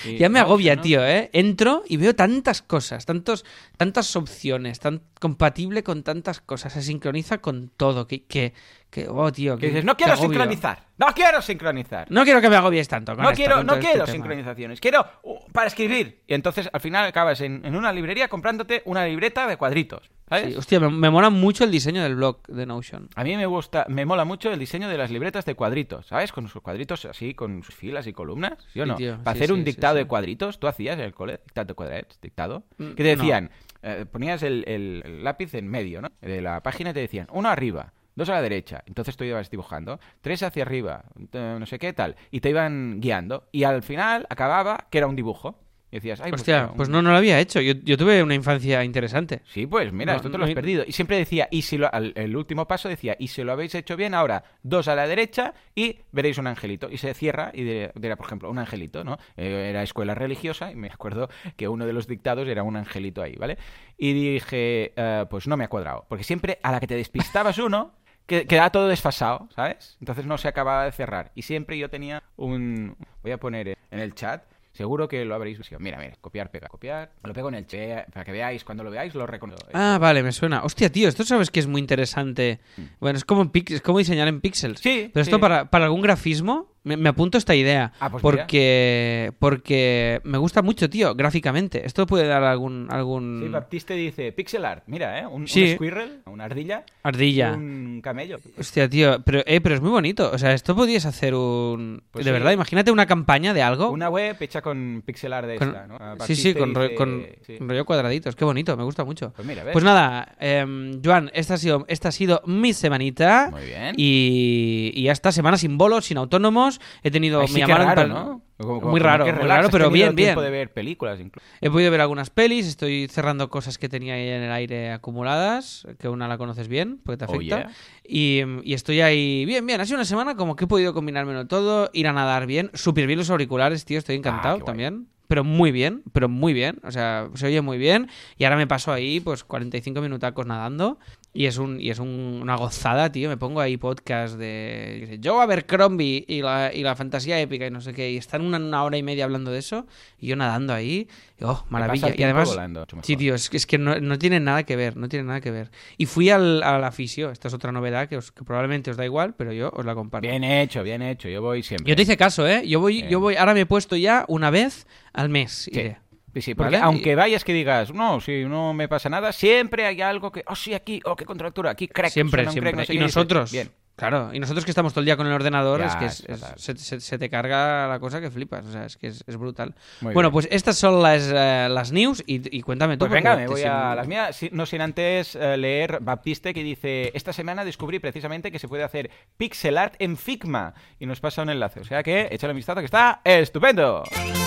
Sí, 0.03 0.19
ya 0.19 0.29
me 0.29 0.39
agobia, 0.39 0.77
¿no? 0.77 0.83
tío, 0.83 1.05
¿eh? 1.05 1.31
Entro 1.33 1.83
y 1.89 1.97
veo 1.97 2.15
tantas 2.15 2.63
cosas, 2.63 3.07
tantos, 3.07 3.45
tantas 3.77 4.15
opciones, 4.15 4.79
tan 4.79 5.03
compatible 5.19 5.83
con 5.83 6.05
tantas 6.05 6.41
cosas, 6.41 6.73
se 6.75 6.83
sincroniza 6.83 7.39
con 7.39 7.71
todo, 7.77 8.07
que, 8.07 8.23
que, 8.25 8.53
que 8.89 9.09
oh, 9.09 9.33
tío, 9.33 9.57
Que 9.57 9.63
que, 9.63 9.67
dices, 9.69 9.85
no 9.85 9.97
quiero 9.97 10.13
agobio". 10.13 10.29
sincronizar, 10.31 10.85
no 11.01 11.07
quiero 11.15 11.43
sincronizar. 11.43 12.07
No 12.11 12.23
quiero 12.25 12.41
que 12.41 12.49
me 12.49 12.57
agobies 12.57 12.87
tanto 12.87 13.15
con 13.17 13.23
No 13.25 13.31
esto, 13.31 13.37
quiero, 13.43 13.57
con 13.57 13.67
no 13.67 13.73
este 13.75 13.87
quiero 13.87 14.05
tema. 14.05 14.13
sincronizaciones, 14.13 14.81
quiero 14.81 15.05
uh, 15.23 15.51
para 15.53 15.67
escribir. 15.67 16.23
Y 16.29 16.35
entonces 16.35 16.69
al 16.73 16.81
final 16.81 17.07
acabas 17.07 17.41
en, 17.41 17.65
en 17.65 17.75
una 17.75 17.93
librería 17.93 18.29
comprándote 18.29 18.83
una 18.85 19.05
libreta 19.07 19.47
de 19.49 19.57
cuadritos. 19.57 20.11
¿sabes? 20.29 20.53
Sí, 20.53 20.57
hostia, 20.57 20.79
me, 20.79 20.89
me 20.91 21.11
mola 21.11 21.29
mucho 21.31 21.65
el 21.65 21.73
diseño 21.73 22.03
del 22.05 22.15
blog 22.15 22.47
de 22.47 22.65
Notion. 22.65 23.09
A 23.17 23.25
mí 23.25 23.37
me 23.37 23.47
gusta, 23.47 23.85
me 23.89 24.05
mola 24.07 24.25
mucho 24.25 24.53
el 24.53 24.59
diseño 24.61 24.89
de 24.89 24.97
las 24.97 25.11
libretas 25.11 25.45
de 25.45 25.57
cuadritos, 25.57 26.07
¿sabes? 26.07 26.31
Con 26.31 26.47
sus 26.49 26.63
cuadritos 26.63 27.05
así, 27.07 27.35
con 27.35 27.65
sus 27.65 27.75
filas 27.75 28.07
y 28.07 28.13
columnas, 28.13 28.53
¿sí 28.73 28.81
o 28.81 28.85
Sí, 28.85 28.89
no? 28.91 28.95
tío, 28.97 29.19
Para 29.25 29.37
sí, 29.37 29.43
hacer 29.45 29.53
un 29.53 29.65
dictado 29.65 29.97
de 29.97 30.05
cuadritos, 30.05 30.61
tú 30.61 30.69
hacías 30.69 30.95
en 30.99 31.05
el 31.05 31.15
cole, 31.15 31.41
dictado 31.45 31.67
de 31.67 31.75
cuadritos, 31.75 32.21
dictado, 32.21 32.63
Mm, 32.79 32.91
que 32.91 33.03
te 33.03 33.17
decían, 33.17 33.51
eh, 33.83 34.05
ponías 34.11 34.43
el, 34.45 34.63
el- 34.69 35.03
el 35.05 35.25
lápiz 35.25 35.53
en 35.55 35.67
medio, 35.67 36.01
¿no? 36.01 36.11
De 36.21 36.41
la 36.41 36.63
página 36.63 36.91
y 36.91 36.93
te 36.93 37.01
decían, 37.01 37.27
uno 37.33 37.49
arriba, 37.49 37.93
dos 38.15 38.29
a 38.29 38.33
la 38.35 38.43
derecha, 38.43 38.83
entonces 38.87 39.17
tú 39.17 39.25
ibas 39.25 39.51
dibujando, 39.51 39.99
tres 40.21 40.43
hacia 40.43 40.63
arriba, 40.63 41.05
eh, 41.33 41.57
no 41.59 41.67
sé 41.67 41.79
qué 41.79 41.93
tal, 41.93 42.17
y 42.31 42.41
te 42.41 42.51
iban 42.51 43.01
guiando, 43.01 43.49
y 43.53 43.65
al 43.65 43.83
final 43.83 44.27
acababa 44.31 44.87
que 44.91 44.99
era 44.99 45.07
un 45.07 45.17
dibujo. 45.17 45.59
Y 45.93 45.97
decías, 45.97 46.21
ay, 46.21 46.31
pues 46.31 46.43
Hostia, 46.43 46.71
pues 46.77 46.89
un- 46.89 46.93
no, 46.93 47.03
no 47.03 47.11
lo 47.11 47.17
había 47.17 47.41
hecho. 47.41 47.61
Yo, 47.61 47.73
yo 47.83 47.97
tuve 47.99 48.23
una 48.23 48.37
infancia 48.37 48.85
interesante. 48.85 49.43
Sí, 49.47 49.67
pues 49.67 49.93
mira, 49.93 50.13
No, 50.13 50.17
esto 50.19 50.31
te 50.31 50.39
lo 50.39 50.45
has 50.45 50.53
perdido. 50.55 50.85
Y 50.87 50.93
siempre 50.93 51.17
decía, 51.17 51.49
y 51.51 51.63
si 51.63 51.79
lo, 51.79 51.93
al- 51.93 52.13
el 52.15 52.37
último 52.37 52.69
paso 52.69 52.89
decía, 52.89 53.17
y 53.19 53.27
si 53.27 53.43
lo 53.43 53.51
habéis 53.51 53.75
hecho 53.75 53.97
bien, 53.97 54.15
ahora 54.15 54.45
dos 54.63 54.87
a 54.87 54.95
la 54.95 55.09
derecha 55.09 55.53
y 55.75 55.97
veréis 56.13 56.39
un 56.39 56.47
angelito. 56.47 56.89
Y 56.89 56.99
se 56.99 57.13
cierra 57.13 57.51
y 57.53 57.65
dirá, 57.65 58.15
por 58.15 58.27
ejemplo, 58.27 58.49
un 58.49 58.61
angelito, 58.61 59.03
¿no? 59.03 59.19
Eh, 59.37 59.67
era 59.71 59.83
escuela 59.83 60.15
religiosa 60.15 60.71
y 60.71 60.77
me 60.77 60.87
acuerdo 60.87 61.29
que 61.57 61.67
uno 61.67 61.85
de 61.85 61.93
los 61.93 62.07
dictados 62.07 62.47
era 62.47 62.63
un 62.63 62.77
angelito 62.77 63.21
ahí, 63.21 63.35
¿vale? 63.35 63.59
Y 63.99 64.13
dije, 64.13 64.93
eh, 64.95 65.27
pues 65.29 65.49
no 65.49 65.57
me 65.57 65.65
ha 65.65 65.69
cuadrado. 65.69 66.07
Porque 66.09 66.23
siempre 66.23 66.61
a 66.63 66.71
la 66.71 66.79
que 66.79 66.87
te 66.87 66.95
despistabas 66.95 67.59
uno, 67.59 67.95
que- 68.31 68.47
quedaba 68.47 68.71
todo 68.71 68.89
desfasado, 68.89 69.49
¿sabes? 69.55 69.97
Entonces 70.01 70.25
no 70.25 70.39
se 70.39 70.49
acababa 70.49 70.85
de 70.85 70.93
cerrar. 70.93 71.33
Y 71.35 71.43
siempre 71.43 71.77
yo 71.77 71.91
tenía 71.91 72.23
un... 72.37 72.97
Voy 73.23 73.33
a 73.33 73.39
poner 73.39 73.77
en 73.91 73.99
el 73.99 74.15
chat. 74.15 74.45
Seguro 74.73 75.09
que 75.09 75.25
lo 75.25 75.35
habréis 75.35 75.59
visto. 75.59 75.77
Mira, 75.81 75.99
mira, 75.99 76.15
copiar, 76.21 76.51
pegar, 76.53 76.71
copiar. 76.71 77.11
Lo 77.25 77.33
pego 77.35 77.49
en 77.49 77.57
el 77.57 77.67
chat 77.67 78.09
para 78.13 78.25
que 78.25 78.31
veáis. 78.31 78.63
Cuando 78.63 78.85
lo 78.85 78.91
veáis, 78.91 79.15
lo 79.17 79.27
reconozco. 79.27 79.69
Ah, 79.75 79.99
vale, 80.01 80.23
me 80.23 80.31
suena. 80.31 80.63
Hostia, 80.63 80.91
tío, 80.93 81.09
esto 81.09 81.25
sabes 81.25 81.51
que 81.51 81.59
es 81.59 81.67
muy 81.67 81.81
interesante. 81.81 82.61
Bueno, 83.01 83.17
es 83.19 83.25
como, 83.25 83.43
en 83.43 83.51
es 83.67 83.83
como 83.83 83.99
diseñar 83.99 84.29
en 84.29 84.41
píxeles. 84.41 84.79
Mm. 84.79 84.83
Sí, 84.83 85.11
Pero 85.13 85.23
esto 85.23 85.37
sí. 85.37 85.41
para, 85.43 85.69
para 85.71 85.87
algún 85.87 86.01
grafismo, 86.03 86.73
me, 86.83 86.97
me 86.97 87.09
apunto 87.11 87.37
esta 87.39 87.55
idea. 87.55 87.93
Ah, 88.01 88.11
pues 88.11 88.23
mira. 88.25 88.37
porque, 88.43 89.33
porque 89.39 90.21
me 90.25 90.39
gusta 90.39 90.63
mucho, 90.63 90.89
tío, 90.89 91.15
gráficamente. 91.15 91.85
Esto 91.87 92.07
puede 92.07 92.27
dar 92.27 92.43
algún, 92.43 92.87
algún 92.91 93.41
Sí, 93.45 93.49
Baptiste 93.51 93.95
dice 93.95 94.33
pixel 94.33 94.65
art. 94.65 94.85
Mira, 94.87 95.21
¿eh? 95.21 95.27
Un, 95.27 95.47
squirrel, 95.47 96.21
una 96.27 96.45
ardilla. 96.45 96.85
ardilla. 97.03 97.53
Un 97.53 98.01
camello. 98.03 98.39
Hostia, 98.59 98.89
tío, 98.89 99.23
pero, 99.25 99.43
eh, 99.47 99.61
pero 99.61 99.75
es 99.75 99.81
muy 99.81 99.91
bonito. 99.91 100.31
O 100.33 100.39
sea, 100.39 100.53
esto 100.53 100.75
podrías 100.75 101.05
hacer 101.07 101.35
un... 101.35 102.03
Pues 102.11 102.25
de 102.25 102.31
sí. 102.31 102.33
verdad, 102.33 102.53
imagínate 102.53 102.91
una 102.91 103.07
campaña 103.07 103.53
de 103.53 103.63
algo. 103.63 103.91
Una 103.91 104.09
web 104.09 104.37
hecha 104.41 104.63
con 104.63 105.03
pixel 105.05 105.33
art 105.33 105.49
de 105.49 105.57
con- 105.57 105.69
esta, 105.69 105.87
¿no? 105.87 105.99
Sí, 106.27 106.35
sí, 106.37 106.55
con, 106.55 106.75
ro- 106.75 106.83
dice- 106.85 106.95
con 106.95 107.27
sí. 107.47 107.59
rollo 107.59 107.85
cuadraditos. 107.85 108.37
Qué 108.37 108.45
bonito, 108.45 108.77
me 108.77 108.85
gusta 108.85 109.05
mucho. 109.05 109.33
Pues 109.37 109.47
mira, 109.47 109.65
¿ves? 109.65 109.73
Pues 109.73 109.85
nada, 109.85 110.35
em, 110.41 111.01
Joan, 111.05 111.31
esta 111.35 111.55
ha, 111.55 111.59
sido, 111.59 111.85
esta 111.89 112.09
ha 112.09 112.13
sido 112.13 112.43
mi 112.47 112.73
semanita. 112.73 113.49
Muy 113.51 113.65
bien. 113.67 113.95
Y, 113.97 114.93
y 114.95 115.03
ya 115.05 115.13
está, 115.13 115.33
semana 115.33 115.57
sin 115.59 115.77
bolos, 115.77 116.07
sin 116.07 116.17
autónomos. 116.19 116.70
Años. 116.79 116.91
He 117.03 117.11
tenido. 117.11 117.41
Ay, 117.41 117.47
me 117.47 117.49
sí, 117.49 117.55
qué 117.55 117.61
llamaron 117.61 117.87
raro, 117.89 118.03
pal- 118.03 118.09
¿no? 118.09 118.43
Como- 118.59 118.81
como- 118.81 118.91
Muy 118.91 119.01
raro, 119.01 119.25
muy 119.25 119.47
raro, 119.49 119.69
pero 119.71 119.91
bien, 119.91 120.15
bien. 120.15 120.39
de 120.39 120.51
ver 120.51 120.71
películas 120.73 121.19
incluso. 121.19 121.47
He 121.63 121.71
podido 121.71 121.91
ver 121.91 122.01
algunas 122.03 122.29
pelis, 122.31 122.67
estoy 122.67 123.09
cerrando 123.09 123.49
cosas 123.49 123.79
que 123.79 123.89
tenía 123.89 124.15
ahí 124.15 124.29
en 124.29 124.43
el 124.43 124.53
aire 124.53 124.93
acumuladas, 124.93 125.87
que 125.99 126.09
una 126.09 126.29
la 126.29 126.37
conoces 126.39 126.69
bien, 126.69 127.01
porque 127.05 127.17
te 127.19 127.25
Oh, 127.25 127.35
afecta. 127.37 127.57
yeah. 127.63 127.71
y, 128.05 128.43
y 128.65 128.75
estoy 128.75 129.01
ahí 129.01 129.45
bien, 129.47 129.65
bien. 129.67 129.81
Ha 129.81 129.87
sido 129.87 129.97
una 129.97 130.05
semana 130.05 130.35
como 130.37 130.57
que 130.57 130.65
he 130.65 130.69
podido 130.69 130.93
combinármelo 130.93 131.47
todo, 131.47 131.89
ir 131.95 132.07
a 132.09 132.13
nadar 132.13 132.47
bien, 132.47 132.71
súper 132.75 133.07
bien 133.07 133.19
los 133.19 133.31
auriculares, 133.31 133.85
tío, 133.87 133.99
estoy 133.99 134.17
encantado 134.17 134.59
Ah, 134.61 134.65
también. 134.65 135.07
Pero 135.27 135.45
muy 135.45 135.71
bien, 135.71 136.03
pero 136.13 136.29
muy 136.29 136.53
bien. 136.53 136.81
O 136.83 136.91
sea, 136.91 137.29
se 137.35 137.47
oye 137.47 137.61
muy 137.61 137.79
bien. 137.79 138.09
Y 138.37 138.43
ahora 138.45 138.57
me 138.57 138.67
paso 138.67 138.93
ahí, 138.93 139.21
pues, 139.21 139.45
45 139.45 140.01
minutacos 140.01 140.45
nadando. 140.45 140.99
Y 141.33 141.47
es 141.47 141.59
un 141.59 141.81
y 141.81 141.91
es 141.91 142.01
un- 142.01 142.41
una 142.43 142.57
gozada, 142.57 143.13
tío. 143.13 143.29
Me 143.29 143.37
pongo 143.37 143.61
ahí 143.61 143.77
podcast 143.77 144.37
de 144.37 145.21
Joe 145.23 145.41
Abercrombie 145.41 146.25
y 146.27 146.43
la, 146.43 146.73
y 146.75 146.83
la 146.83 146.97
fantasía 146.97 147.39
épica 147.41 147.67
y 147.67 147.71
no 147.71 147.81
sé 147.81 147.93
qué. 147.95 148.11
Y 148.11 148.17
están 148.17 148.43
una, 148.43 148.57
una 148.59 148.83
hora 148.83 148.97
y 148.99 149.05
media 149.05 149.25
hablando 149.27 149.53
de 149.53 149.61
eso. 149.61 149.87
Y 150.19 150.27
yo 150.27 150.35
nadando 150.35 150.75
ahí. 150.75 151.07
y, 151.39 151.45
oh, 151.45 151.65
maravilla. 151.71 152.13
Y 152.17 152.23
además, 152.25 152.49
volando, 152.49 152.85
Sí, 153.03 153.17
tío, 153.17 153.37
es, 153.37 153.49
que- 153.49 153.59
es 153.59 153.67
que 153.67 153.79
no, 153.79 154.01
no 154.01 154.19
tiene 154.19 154.41
nada 154.41 154.65
que 154.65 154.75
ver, 154.75 154.97
no 154.97 155.09
tiene 155.09 155.25
nada 155.27 155.41
que 155.41 155.53
ver. 155.53 155.71
Y 155.99 156.07
fui 156.07 156.31
al, 156.31 156.65
a 156.65 156.81
la 156.81 156.91
fisio, 156.91 157.31
esta 157.31 157.47
es 157.47 157.55
otra 157.55 157.71
novedad 157.71 158.09
que, 158.09 158.17
os- 158.17 158.33
que 158.33 158.43
probablemente 158.43 158.91
os 158.91 158.97
da 158.97 159.05
igual, 159.05 159.35
pero 159.37 159.53
yo 159.53 159.71
os 159.73 159.87
la 159.87 159.95
comparto. 159.95 160.27
Bien 160.29 160.43
hecho, 160.43 160.83
bien 160.83 161.01
hecho. 161.01 161.29
Yo 161.29 161.41
voy 161.43 161.63
siempre. 161.63 161.89
Yo 161.89 161.95
te 161.95 162.03
hice 162.03 162.17
caso, 162.17 162.45
¿eh? 162.49 162.67
Yo 162.67 162.81
voy, 162.81 162.95
Bien. 163.03 163.09
yo 163.09 163.21
voy, 163.21 163.37
ahora 163.37 163.55
me 163.55 163.61
he 163.61 163.67
puesto 163.67 163.95
ya 163.95 164.25
una 164.27 164.51
vez 164.51 164.89
al 165.13 165.29
mes. 165.29 165.53
Sí. 165.53 165.71
iré. 165.73 165.99
Sí, 166.35 166.43
sí, 166.43 166.55
porque 166.55 166.77
¿Vale? 166.77 166.85
aunque 166.85 167.15
vayas 167.15 167.43
que 167.45 167.53
digas, 167.53 167.93
no, 167.93 168.21
si 168.21 168.45
no 168.45 168.73
me 168.73 168.87
pasa 168.89 169.09
nada, 169.09 169.33
siempre 169.33 169.85
hay 169.87 170.01
algo 170.01 170.31
que, 170.31 170.45
oh, 170.47 170.55
sí, 170.55 170.75
aquí, 170.75 171.01
oh, 171.05 171.17
qué 171.17 171.25
contractura, 171.25 171.71
aquí, 171.71 171.89
crack. 171.89 172.11
Siempre, 172.11 172.43
siempre. 172.51 172.73
crack, 172.73 172.81
no 172.83 172.87
sé 172.87 172.93
y 172.95 172.97
dices, 172.99 173.17
nosotros, 173.17 173.51
Bien. 173.51 173.69
claro, 173.97 174.31
y 174.33 174.39
nosotros 174.39 174.65
que 174.65 174.71
estamos 174.71 174.93
todo 174.93 175.01
el 175.01 175.07
día 175.07 175.17
con 175.17 175.27
el 175.27 175.33
ordenador, 175.33 175.81
Ya, 175.81 175.87
es 175.87 175.97
que 175.97 176.05
es- 176.07 176.25
es 176.29 176.41
se, 176.57 176.77
se- 176.77 177.01
se 177.01 177.19
te 177.19 177.29
carga 177.29 177.89
la 177.89 177.99
cosa 177.99 178.21
que 178.21 178.31
flipas, 178.31 178.65
o 178.65 178.71
sea, 178.71 178.87
es 178.87 178.97
que 178.97 179.09
es, 179.09 179.25
es 179.27 179.37
brutal. 179.37 179.75
Muy 180.03 180.15
bueno, 180.15 180.29
bien. 180.29 180.33
pues 180.35 180.49
estas 180.53 180.79
son 180.79 181.03
las, 181.03 181.29
eh, 181.35 181.67
las 181.69 181.91
news 181.91 182.23
y, 182.27 182.57
y 182.57 182.63
cuéntame 182.63 182.95
tú. 182.97 183.01
Pues 183.01 183.11
venga, 183.11 183.35
me 183.35 183.49
voy 183.49 183.63
sin- 183.63 183.69
a 183.69 183.97
las 183.97 184.07
mías, 184.07 184.41
no 184.53 184.67
sin 184.67 184.83
antes 184.83 185.35
eh, 185.35 185.57
leer 185.57 185.99
Baptiste 186.01 186.55
que 186.55 186.63
dice, 186.63 187.11
esta 187.13 187.33
semana 187.33 187.65
descubrí 187.65 187.99
precisamente 187.99 188.53
que 188.53 188.61
se 188.61 188.69
puede 188.69 188.85
hacer 188.85 189.11
pixel 189.37 189.77
art 189.77 189.95
en 189.99 190.17
Figma 190.17 190.75
y 191.01 191.07
nos 191.07 191.19
pasa 191.19 191.43
un 191.43 191.51
enlace, 191.51 191.81
o 191.81 191.85
sea 191.85 192.05
que 192.05 192.29
échale 192.31 192.53
un 192.53 192.57
vistazo 192.59 192.79
que 192.79 192.87
está 192.87 193.21
estupendo. 193.25 194.05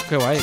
Qué 0.07 0.15
guay. 0.15 0.37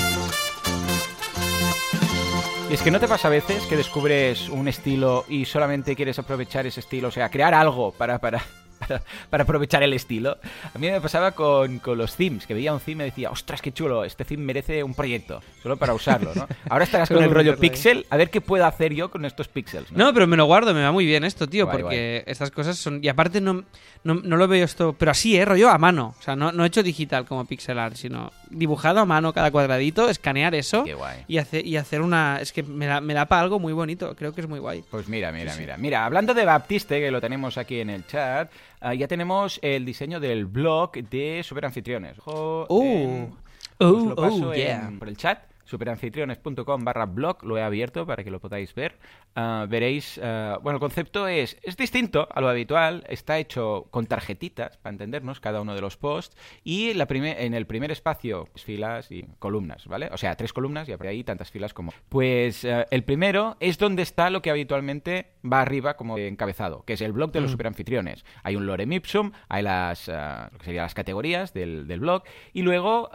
Y 2.70 2.74
es 2.74 2.82
que 2.82 2.92
no 2.92 3.00
te 3.00 3.08
pasa 3.08 3.26
a 3.26 3.32
veces 3.32 3.64
que 3.64 3.76
descubres 3.76 4.48
un 4.48 4.68
estilo 4.68 5.24
y 5.28 5.44
solamente 5.44 5.96
quieres 5.96 6.20
aprovechar 6.20 6.68
ese 6.68 6.78
estilo, 6.78 7.08
o 7.08 7.10
sea, 7.10 7.28
crear 7.28 7.52
algo 7.52 7.90
para, 7.90 8.20
para, 8.20 8.40
para, 8.78 9.02
para 9.28 9.42
aprovechar 9.42 9.82
el 9.82 9.92
estilo. 9.92 10.38
A 10.72 10.78
mí 10.78 10.88
me 10.88 11.00
pasaba 11.00 11.32
con, 11.32 11.80
con 11.80 11.98
los 11.98 12.14
themes, 12.14 12.46
que 12.46 12.54
veía 12.54 12.72
un 12.72 12.78
theme 12.78 13.02
y 13.02 13.10
decía, 13.10 13.32
ostras, 13.32 13.60
qué 13.60 13.72
chulo, 13.72 14.04
este 14.04 14.24
theme 14.24 14.44
merece 14.44 14.84
un 14.84 14.94
proyecto, 14.94 15.42
solo 15.60 15.78
para 15.78 15.94
usarlo, 15.94 16.32
¿no? 16.32 16.46
Ahora 16.68 16.84
estarás 16.84 17.08
con 17.12 17.24
el 17.24 17.32
rollo 17.32 17.56
pixel, 17.56 18.06
a 18.08 18.16
ver 18.16 18.30
qué 18.30 18.40
puedo 18.40 18.64
hacer 18.64 18.94
yo 18.94 19.10
con 19.10 19.24
estos 19.24 19.48
pixels. 19.48 19.90
¿no? 19.90 20.04
No, 20.04 20.14
pero 20.14 20.28
me 20.28 20.36
lo 20.36 20.44
guardo, 20.44 20.72
me 20.72 20.84
va 20.84 20.92
muy 20.92 21.06
bien 21.06 21.24
esto, 21.24 21.48
tío, 21.48 21.66
Guay, 21.66 21.82
porque 21.82 22.22
estas 22.28 22.52
cosas 22.52 22.78
son... 22.78 23.02
Y 23.02 23.08
aparte 23.08 23.40
no, 23.40 23.64
no, 24.04 24.14
no 24.14 24.36
lo 24.36 24.46
veo 24.46 24.64
esto... 24.64 24.94
Pero 24.96 25.10
así, 25.10 25.36
¿eh? 25.36 25.44
Rollo 25.44 25.70
a 25.70 25.78
mano. 25.78 26.14
O 26.16 26.22
sea, 26.22 26.36
no, 26.36 26.52
no 26.52 26.64
hecho 26.64 26.84
digital 26.84 27.24
como 27.26 27.44
pixel 27.46 27.80
art, 27.80 27.96
sino 27.96 28.30
dibujado 28.50 29.00
a 29.00 29.04
mano 29.04 29.32
cada 29.32 29.50
cuadradito, 29.50 30.08
escanear 30.10 30.54
eso 30.54 30.84
Qué 30.84 30.94
guay. 30.94 31.24
y, 31.28 31.38
hacer 31.38 31.66
y 31.66 31.76
hacer 31.76 32.02
una... 32.02 32.40
Es 32.40 32.52
que 32.52 32.62
me 32.62 32.86
da, 32.86 33.00
me 33.00 33.14
da 33.14 33.26
para 33.26 33.42
algo 33.42 33.58
muy 33.58 33.72
bonito, 33.72 34.14
creo 34.16 34.32
que 34.34 34.40
es 34.42 34.48
muy 34.48 34.58
guay. 34.58 34.84
Pues 34.90 35.08
mira, 35.08 35.32
mira, 35.32 35.54
mira. 35.56 35.76
Mira, 35.76 36.04
hablando 36.04 36.34
de 36.34 36.44
Baptiste, 36.44 37.00
que 37.00 37.10
lo 37.10 37.20
tenemos 37.20 37.56
aquí 37.58 37.80
en 37.80 37.90
el 37.90 38.06
chat, 38.06 38.50
ah, 38.80 38.92
ya 38.94 39.06
tenemos 39.08 39.58
el 39.62 39.84
diseño 39.84 40.20
del 40.20 40.46
blog 40.46 40.92
de 40.92 41.42
Superanfitriones. 41.44 42.18
Ojo, 42.18 42.66
Uh. 42.68 42.82
en- 42.82 43.34
Oh, 43.82 43.86
os 43.96 44.04
lo 44.08 44.14
paso 44.16 44.48
oh, 44.48 44.52
en- 44.52 44.58
yeah. 44.60 44.92
por 44.98 45.08
el 45.08 45.16
chat. 45.16 45.38
Superanfitriones.com 45.70 46.84
barra 46.84 47.06
blog, 47.06 47.44
lo 47.44 47.56
he 47.56 47.62
abierto 47.62 48.04
para 48.04 48.24
que 48.24 48.30
lo 48.30 48.40
podáis 48.40 48.74
ver. 48.74 48.98
Ah, 49.36 49.66
veréis, 49.68 50.20
ah, 50.22 50.58
bueno, 50.62 50.78
el 50.78 50.80
concepto 50.80 51.28
es, 51.28 51.56
es 51.62 51.76
distinto 51.76 52.28
a 52.30 52.40
lo 52.40 52.48
habitual, 52.48 53.04
está 53.08 53.38
hecho 53.38 53.86
con 53.90 54.06
tarjetitas, 54.06 54.78
para 54.78 54.92
entendernos, 54.92 55.38
cada 55.38 55.60
uno 55.60 55.76
de 55.76 55.80
los 55.80 55.96
posts, 55.96 56.36
y 56.64 56.92
la 56.94 57.06
en 57.10 57.54
el 57.54 57.66
primer 57.66 57.90
espacio, 57.90 58.48
pues, 58.52 58.64
filas 58.64 59.10
y 59.10 59.24
columnas, 59.38 59.86
¿vale? 59.86 60.08
O 60.12 60.16
sea, 60.16 60.36
tres 60.36 60.52
columnas 60.52 60.88
y 60.88 60.96
por 60.96 61.06
ahí 61.06 61.24
tantas 61.24 61.50
filas 61.50 61.74
como... 61.74 61.92
Pues 62.08 62.64
ah, 62.64 62.86
el 62.90 63.04
primero 63.04 63.56
es 63.60 63.78
donde 63.78 64.02
está 64.02 64.30
lo 64.30 64.42
que 64.42 64.50
habitualmente 64.50 65.32
va 65.44 65.60
arriba 65.60 65.96
como 65.96 66.18
encabezado, 66.18 66.84
que 66.84 66.94
es 66.94 67.00
el 67.00 67.12
blog 67.12 67.30
de 67.32 67.40
los 67.40 67.50
superanfitriones. 67.50 68.24
Hay 68.42 68.56
un 68.56 68.66
lorem 68.66 68.92
ipsum, 68.92 69.32
hay 69.48 69.62
las, 69.62 70.08
lo 70.08 70.58
que 70.58 70.64
serían 70.64 70.84
las 70.84 70.94
categorías 70.94 71.54
del, 71.54 71.86
del 71.86 72.00
blog, 72.00 72.24
y 72.52 72.62
luego 72.62 73.10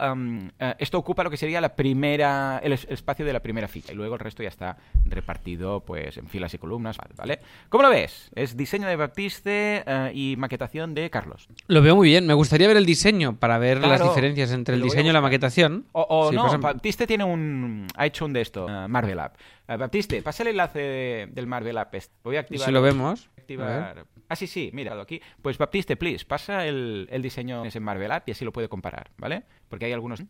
esto 0.80 0.98
ocupa 0.98 1.24
lo 1.24 1.30
que 1.30 1.38
sería 1.38 1.62
la 1.62 1.76
primera, 1.76 2.45
el, 2.64 2.74
es- 2.74 2.86
el 2.86 2.94
espacio 2.94 3.26
de 3.26 3.34
la 3.34 3.42
primera 3.42 3.68
fila, 3.68 3.88
y 3.92 3.96
luego 3.96 4.16
el 4.16 4.20
resto 4.20 4.44
ya 4.44 4.50
está 4.50 4.78
repartido 5.06 5.80
pues 5.82 6.18
en 6.18 6.28
filas 6.28 6.54
y 6.54 6.58
columnas, 6.58 6.98
¿vale? 7.16 7.40
¿Cómo 7.70 7.84
lo 7.84 7.90
ves? 7.90 8.30
Es 8.36 8.56
diseño 8.58 8.88
de 8.88 8.96
Baptiste 8.96 9.84
eh, 9.86 10.12
y 10.14 10.36
maquetación 10.38 10.94
de 10.94 11.10
Carlos. 11.10 11.48
Lo 11.68 11.82
veo 11.82 11.96
muy 11.96 12.10
bien. 12.10 12.26
Me 12.28 12.34
gustaría 12.34 12.68
ver 12.68 12.78
el 12.78 12.86
diseño 12.86 13.36
para 13.38 13.58
ver 13.58 13.80
las 13.80 14.02
diferencias 14.04 14.52
entre 14.52 14.76
el 14.76 14.82
diseño 14.82 15.10
y 15.10 15.14
la 15.14 15.22
maquetación. 15.22 15.86
O, 15.92 16.06
o 16.10 16.30
Sí, 16.30 16.36
no, 16.36 16.58
Baptiste 16.60 17.08
tiene 17.08 17.24
un. 17.24 17.88
Ha 17.96 18.06
hecho 18.06 18.26
un 18.26 18.34
de 18.34 18.42
esto, 18.42 18.68
eh, 18.70 18.88
Marvel 18.88 19.20
App. 19.20 19.36
Eh, 19.68 19.78
Baptiste, 19.78 20.22
pasa 20.22 20.44
el 20.44 20.50
enlace 20.50 20.80
de- 20.80 21.28
del 21.32 21.48
Marvel 21.48 21.78
App. 21.78 21.94
Voy 22.24 22.36
a 22.38 22.42
activar. 22.42 22.66
si 22.66 22.72
lo 22.72 22.82
vemos. 22.82 23.30
Activar- 23.46 24.06
Ah, 24.28 24.36
sí, 24.36 24.48
sí, 24.48 24.72
mira, 24.74 25.00
aquí. 25.00 25.22
Pues 25.42 25.58
Baptiste, 25.60 25.96
please, 25.98 26.26
pasa 26.26 26.66
el, 26.66 27.08
el 27.12 27.22
diseño 27.22 27.64
en 27.64 27.84
Marvel 27.84 28.12
App 28.12 28.28
y 28.28 28.32
así 28.32 28.44
lo 28.44 28.52
puede 28.52 28.68
comparar, 28.68 29.12
¿vale? 29.18 29.44
Porque 29.70 29.86
hay 29.86 29.94
algunos. 29.94 30.24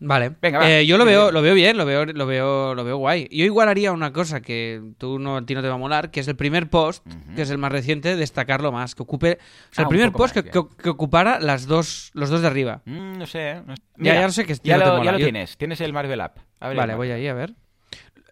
Vale. 0.00 0.32
Venga, 0.42 0.58
va. 0.58 0.70
Eh, 0.70 0.86
yo 0.86 0.98
lo 0.98 1.04
veo, 1.04 1.30
lo 1.30 1.40
veo 1.40 1.54
bien, 1.54 1.76
lo 1.76 1.84
veo, 1.86 2.04
lo 2.04 2.26
veo, 2.26 2.74
lo 2.74 2.84
veo 2.84 2.96
guay. 2.96 3.28
Yo 3.30 3.44
igual 3.44 3.68
haría 3.68 3.92
una 3.92 4.12
cosa 4.12 4.40
que 4.40 4.82
tú 4.98 5.18
no, 5.20 5.36
a 5.36 5.46
ti 5.46 5.54
no 5.54 5.62
te 5.62 5.68
va 5.68 5.74
a 5.74 5.78
molar, 5.78 6.10
que 6.10 6.18
es 6.20 6.26
el 6.28 6.34
primer 6.36 6.68
post, 6.68 7.06
que 7.36 7.42
es 7.42 7.50
el 7.50 7.58
más 7.58 7.70
reciente, 7.70 8.16
destacarlo 8.16 8.72
más, 8.72 8.94
que 8.96 9.02
ocupe, 9.04 9.38
o 9.70 9.74
sea, 9.74 9.82
Ah, 9.84 9.86
el 9.86 9.88
primer 9.88 10.10
post 10.12 10.34
más, 10.36 10.44
que, 10.44 10.50
bien. 10.50 10.66
que- 10.68 10.82
que 10.82 10.88
ocupara 10.90 11.38
las 11.40 11.66
dos, 11.66 12.10
los 12.14 12.30
dos 12.30 12.40
de 12.40 12.46
arriba. 12.48 12.82
Mm, 12.86 13.18
no 13.18 13.26
sé. 13.26 13.62
No 13.66 13.76
sé. 13.76 13.82
Ya- 13.98 14.14
ya 14.14 14.22
lo 14.26 14.32
sé 14.32 14.44
que 14.46 14.54
ya 14.62 14.78
no 14.78 14.82
te 14.84 14.88
lo, 14.90 14.96
mola. 14.96 15.04
ya 15.04 15.12
lo 15.12 15.18
Yo- 15.18 15.26
tienes. 15.26 15.56
Tienes 15.56 15.80
el 15.80 15.92
Marvel 15.92 16.20
App. 16.20 16.38
Vale, 16.60 16.94
voy 16.96 17.10
ahí 17.12 17.26
a 17.28 17.34
ver. 17.34 17.54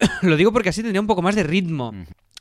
lo 0.23 0.37
digo 0.37 0.53
porque 0.53 0.69
así 0.71 0.83
tendría 0.83 1.01
un 1.01 1.07
poco 1.07 1.23
más 1.23 1.35
de 1.37 1.43
ritmo. 1.45 1.93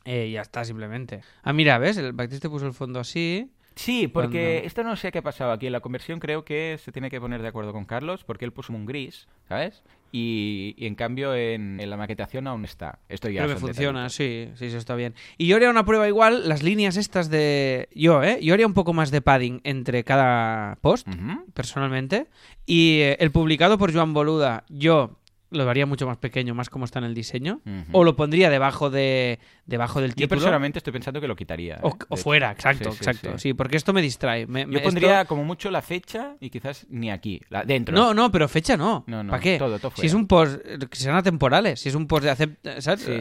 Eh, 0.06 0.30
ya 0.30 0.40
está, 0.40 0.64
simplemente. 0.64 1.20
Ah, 1.42 1.52
mira, 1.52 1.76
¿ves? 1.78 1.96
El 1.98 2.12
Baptiste 2.12 2.48
puso 2.48 2.66
el 2.66 2.72
fondo 2.72 3.00
así. 3.00 3.50
Sí, 3.74 4.08
porque 4.08 4.52
Cuando- 4.54 4.66
esto 4.68 4.84
no 4.84 4.96
sé 4.96 5.12
qué 5.12 5.18
ha 5.18 5.22
pasado 5.22 5.52
aquí 5.52 5.66
en 5.66 5.72
la 5.72 5.80
conversión. 5.80 6.18
Creo 6.18 6.46
que 6.46 6.78
se 6.82 6.92
tiene 6.92 7.10
que 7.10 7.20
poner 7.20 7.42
de 7.42 7.48
acuerdo 7.48 7.72
con 7.74 7.84
Carlos 7.84 8.24
porque 8.24 8.46
él 8.46 8.52
puso 8.52 8.72
un 8.72 8.86
gris, 8.86 9.28
¿sabes? 9.48 9.82
Y, 10.12 10.74
y 10.78 10.86
en 10.86 10.94
cambio 10.94 11.34
en, 11.34 11.78
en 11.78 11.90
la 11.90 11.98
maquetación 11.98 12.46
aún 12.46 12.64
está. 12.64 13.00
Esto 13.10 13.28
ya 13.28 13.42
Pero 13.42 13.54
me 13.54 13.60
funciona, 13.60 14.04
detallitos. 14.08 14.14
sí, 14.14 14.48
sí, 14.54 14.66
eso 14.66 14.78
está 14.78 14.94
bien. 14.94 15.14
Y 15.36 15.46
yo 15.48 15.56
haría 15.56 15.68
una 15.68 15.84
prueba 15.84 16.08
igual, 16.08 16.48
las 16.48 16.62
líneas 16.62 16.96
estas 16.96 17.28
de... 17.28 17.90
Yo, 17.94 18.22
¿eh? 18.22 18.38
Yo 18.40 18.54
haría 18.54 18.66
un 18.66 18.72
poco 18.72 18.94
más 18.94 19.10
de 19.10 19.20
padding 19.20 19.60
entre 19.64 20.04
cada 20.04 20.76
post, 20.80 21.06
personalmente. 21.52 22.28
Y 22.64 23.00
eh, 23.00 23.16
el 23.20 23.30
publicado 23.30 23.76
por 23.76 23.92
Joan 23.92 24.14
Boluda, 24.14 24.64
yo 24.68 25.18
lo 25.64 25.70
haría 25.70 25.86
mucho 25.86 26.06
más 26.06 26.16
pequeño, 26.18 26.54
más 26.54 26.70
como 26.70 26.84
está 26.84 26.98
en 27.00 27.06
el 27.06 27.14
diseño. 27.14 27.60
O 27.92 28.04
lo 28.04 28.14
pondría 28.16 28.50
debajo 28.50 28.90
de 28.90 29.38
debajo 29.66 30.00
del 30.00 30.10
Yo 30.10 30.14
título. 30.14 30.28
personalmente 30.40 30.78
estoy 30.78 30.92
pensando 30.92 31.20
que 31.20 31.26
lo 31.26 31.34
quitaría. 31.34 31.78
O, 31.82 31.88
¿eh? 31.88 31.92
o 32.08 32.16
fuera, 32.16 32.52
exacto, 32.52 32.92
Sí, 32.92 32.98
exacto. 32.98 33.32
sí. 33.32 33.48
Sí, 33.48 33.54
porque 33.54 33.76
esto 33.76 33.92
me 33.92 34.00
distrae. 34.00 34.46
Me- 34.46 34.64
me- 34.64 34.72
Yo 34.74 34.78
esto- 34.78 34.88
pondría 34.90 35.24
como 35.24 35.44
mucho 35.44 35.70
la 35.72 35.82
fecha 35.82 36.36
y 36.40 36.50
quizás 36.50 36.86
ni 36.88 37.10
aquí, 37.10 37.40
la, 37.48 37.64
dentro. 37.64 37.94
No, 37.96 38.14
no, 38.14 38.30
pero 38.30 38.46
fecha 38.48 38.76
no. 38.76 39.02
No, 39.08 39.24
no, 39.24 39.30
¿Para 39.30 39.42
qué? 39.42 39.58
todo, 39.58 39.78
todo 39.80 39.90
si 39.90 39.96
fuera. 39.96 40.06
es 40.06 40.14
un 40.14 40.26
post 40.28 40.60
eh, 40.64 40.78
que 40.88 40.96
sean 40.96 41.16
atemporales, 41.16 41.80
si 41.80 41.88
es 41.88 41.94
un 41.96 42.06
post 42.06 42.24
de 42.24 42.36
sí. 42.36 42.44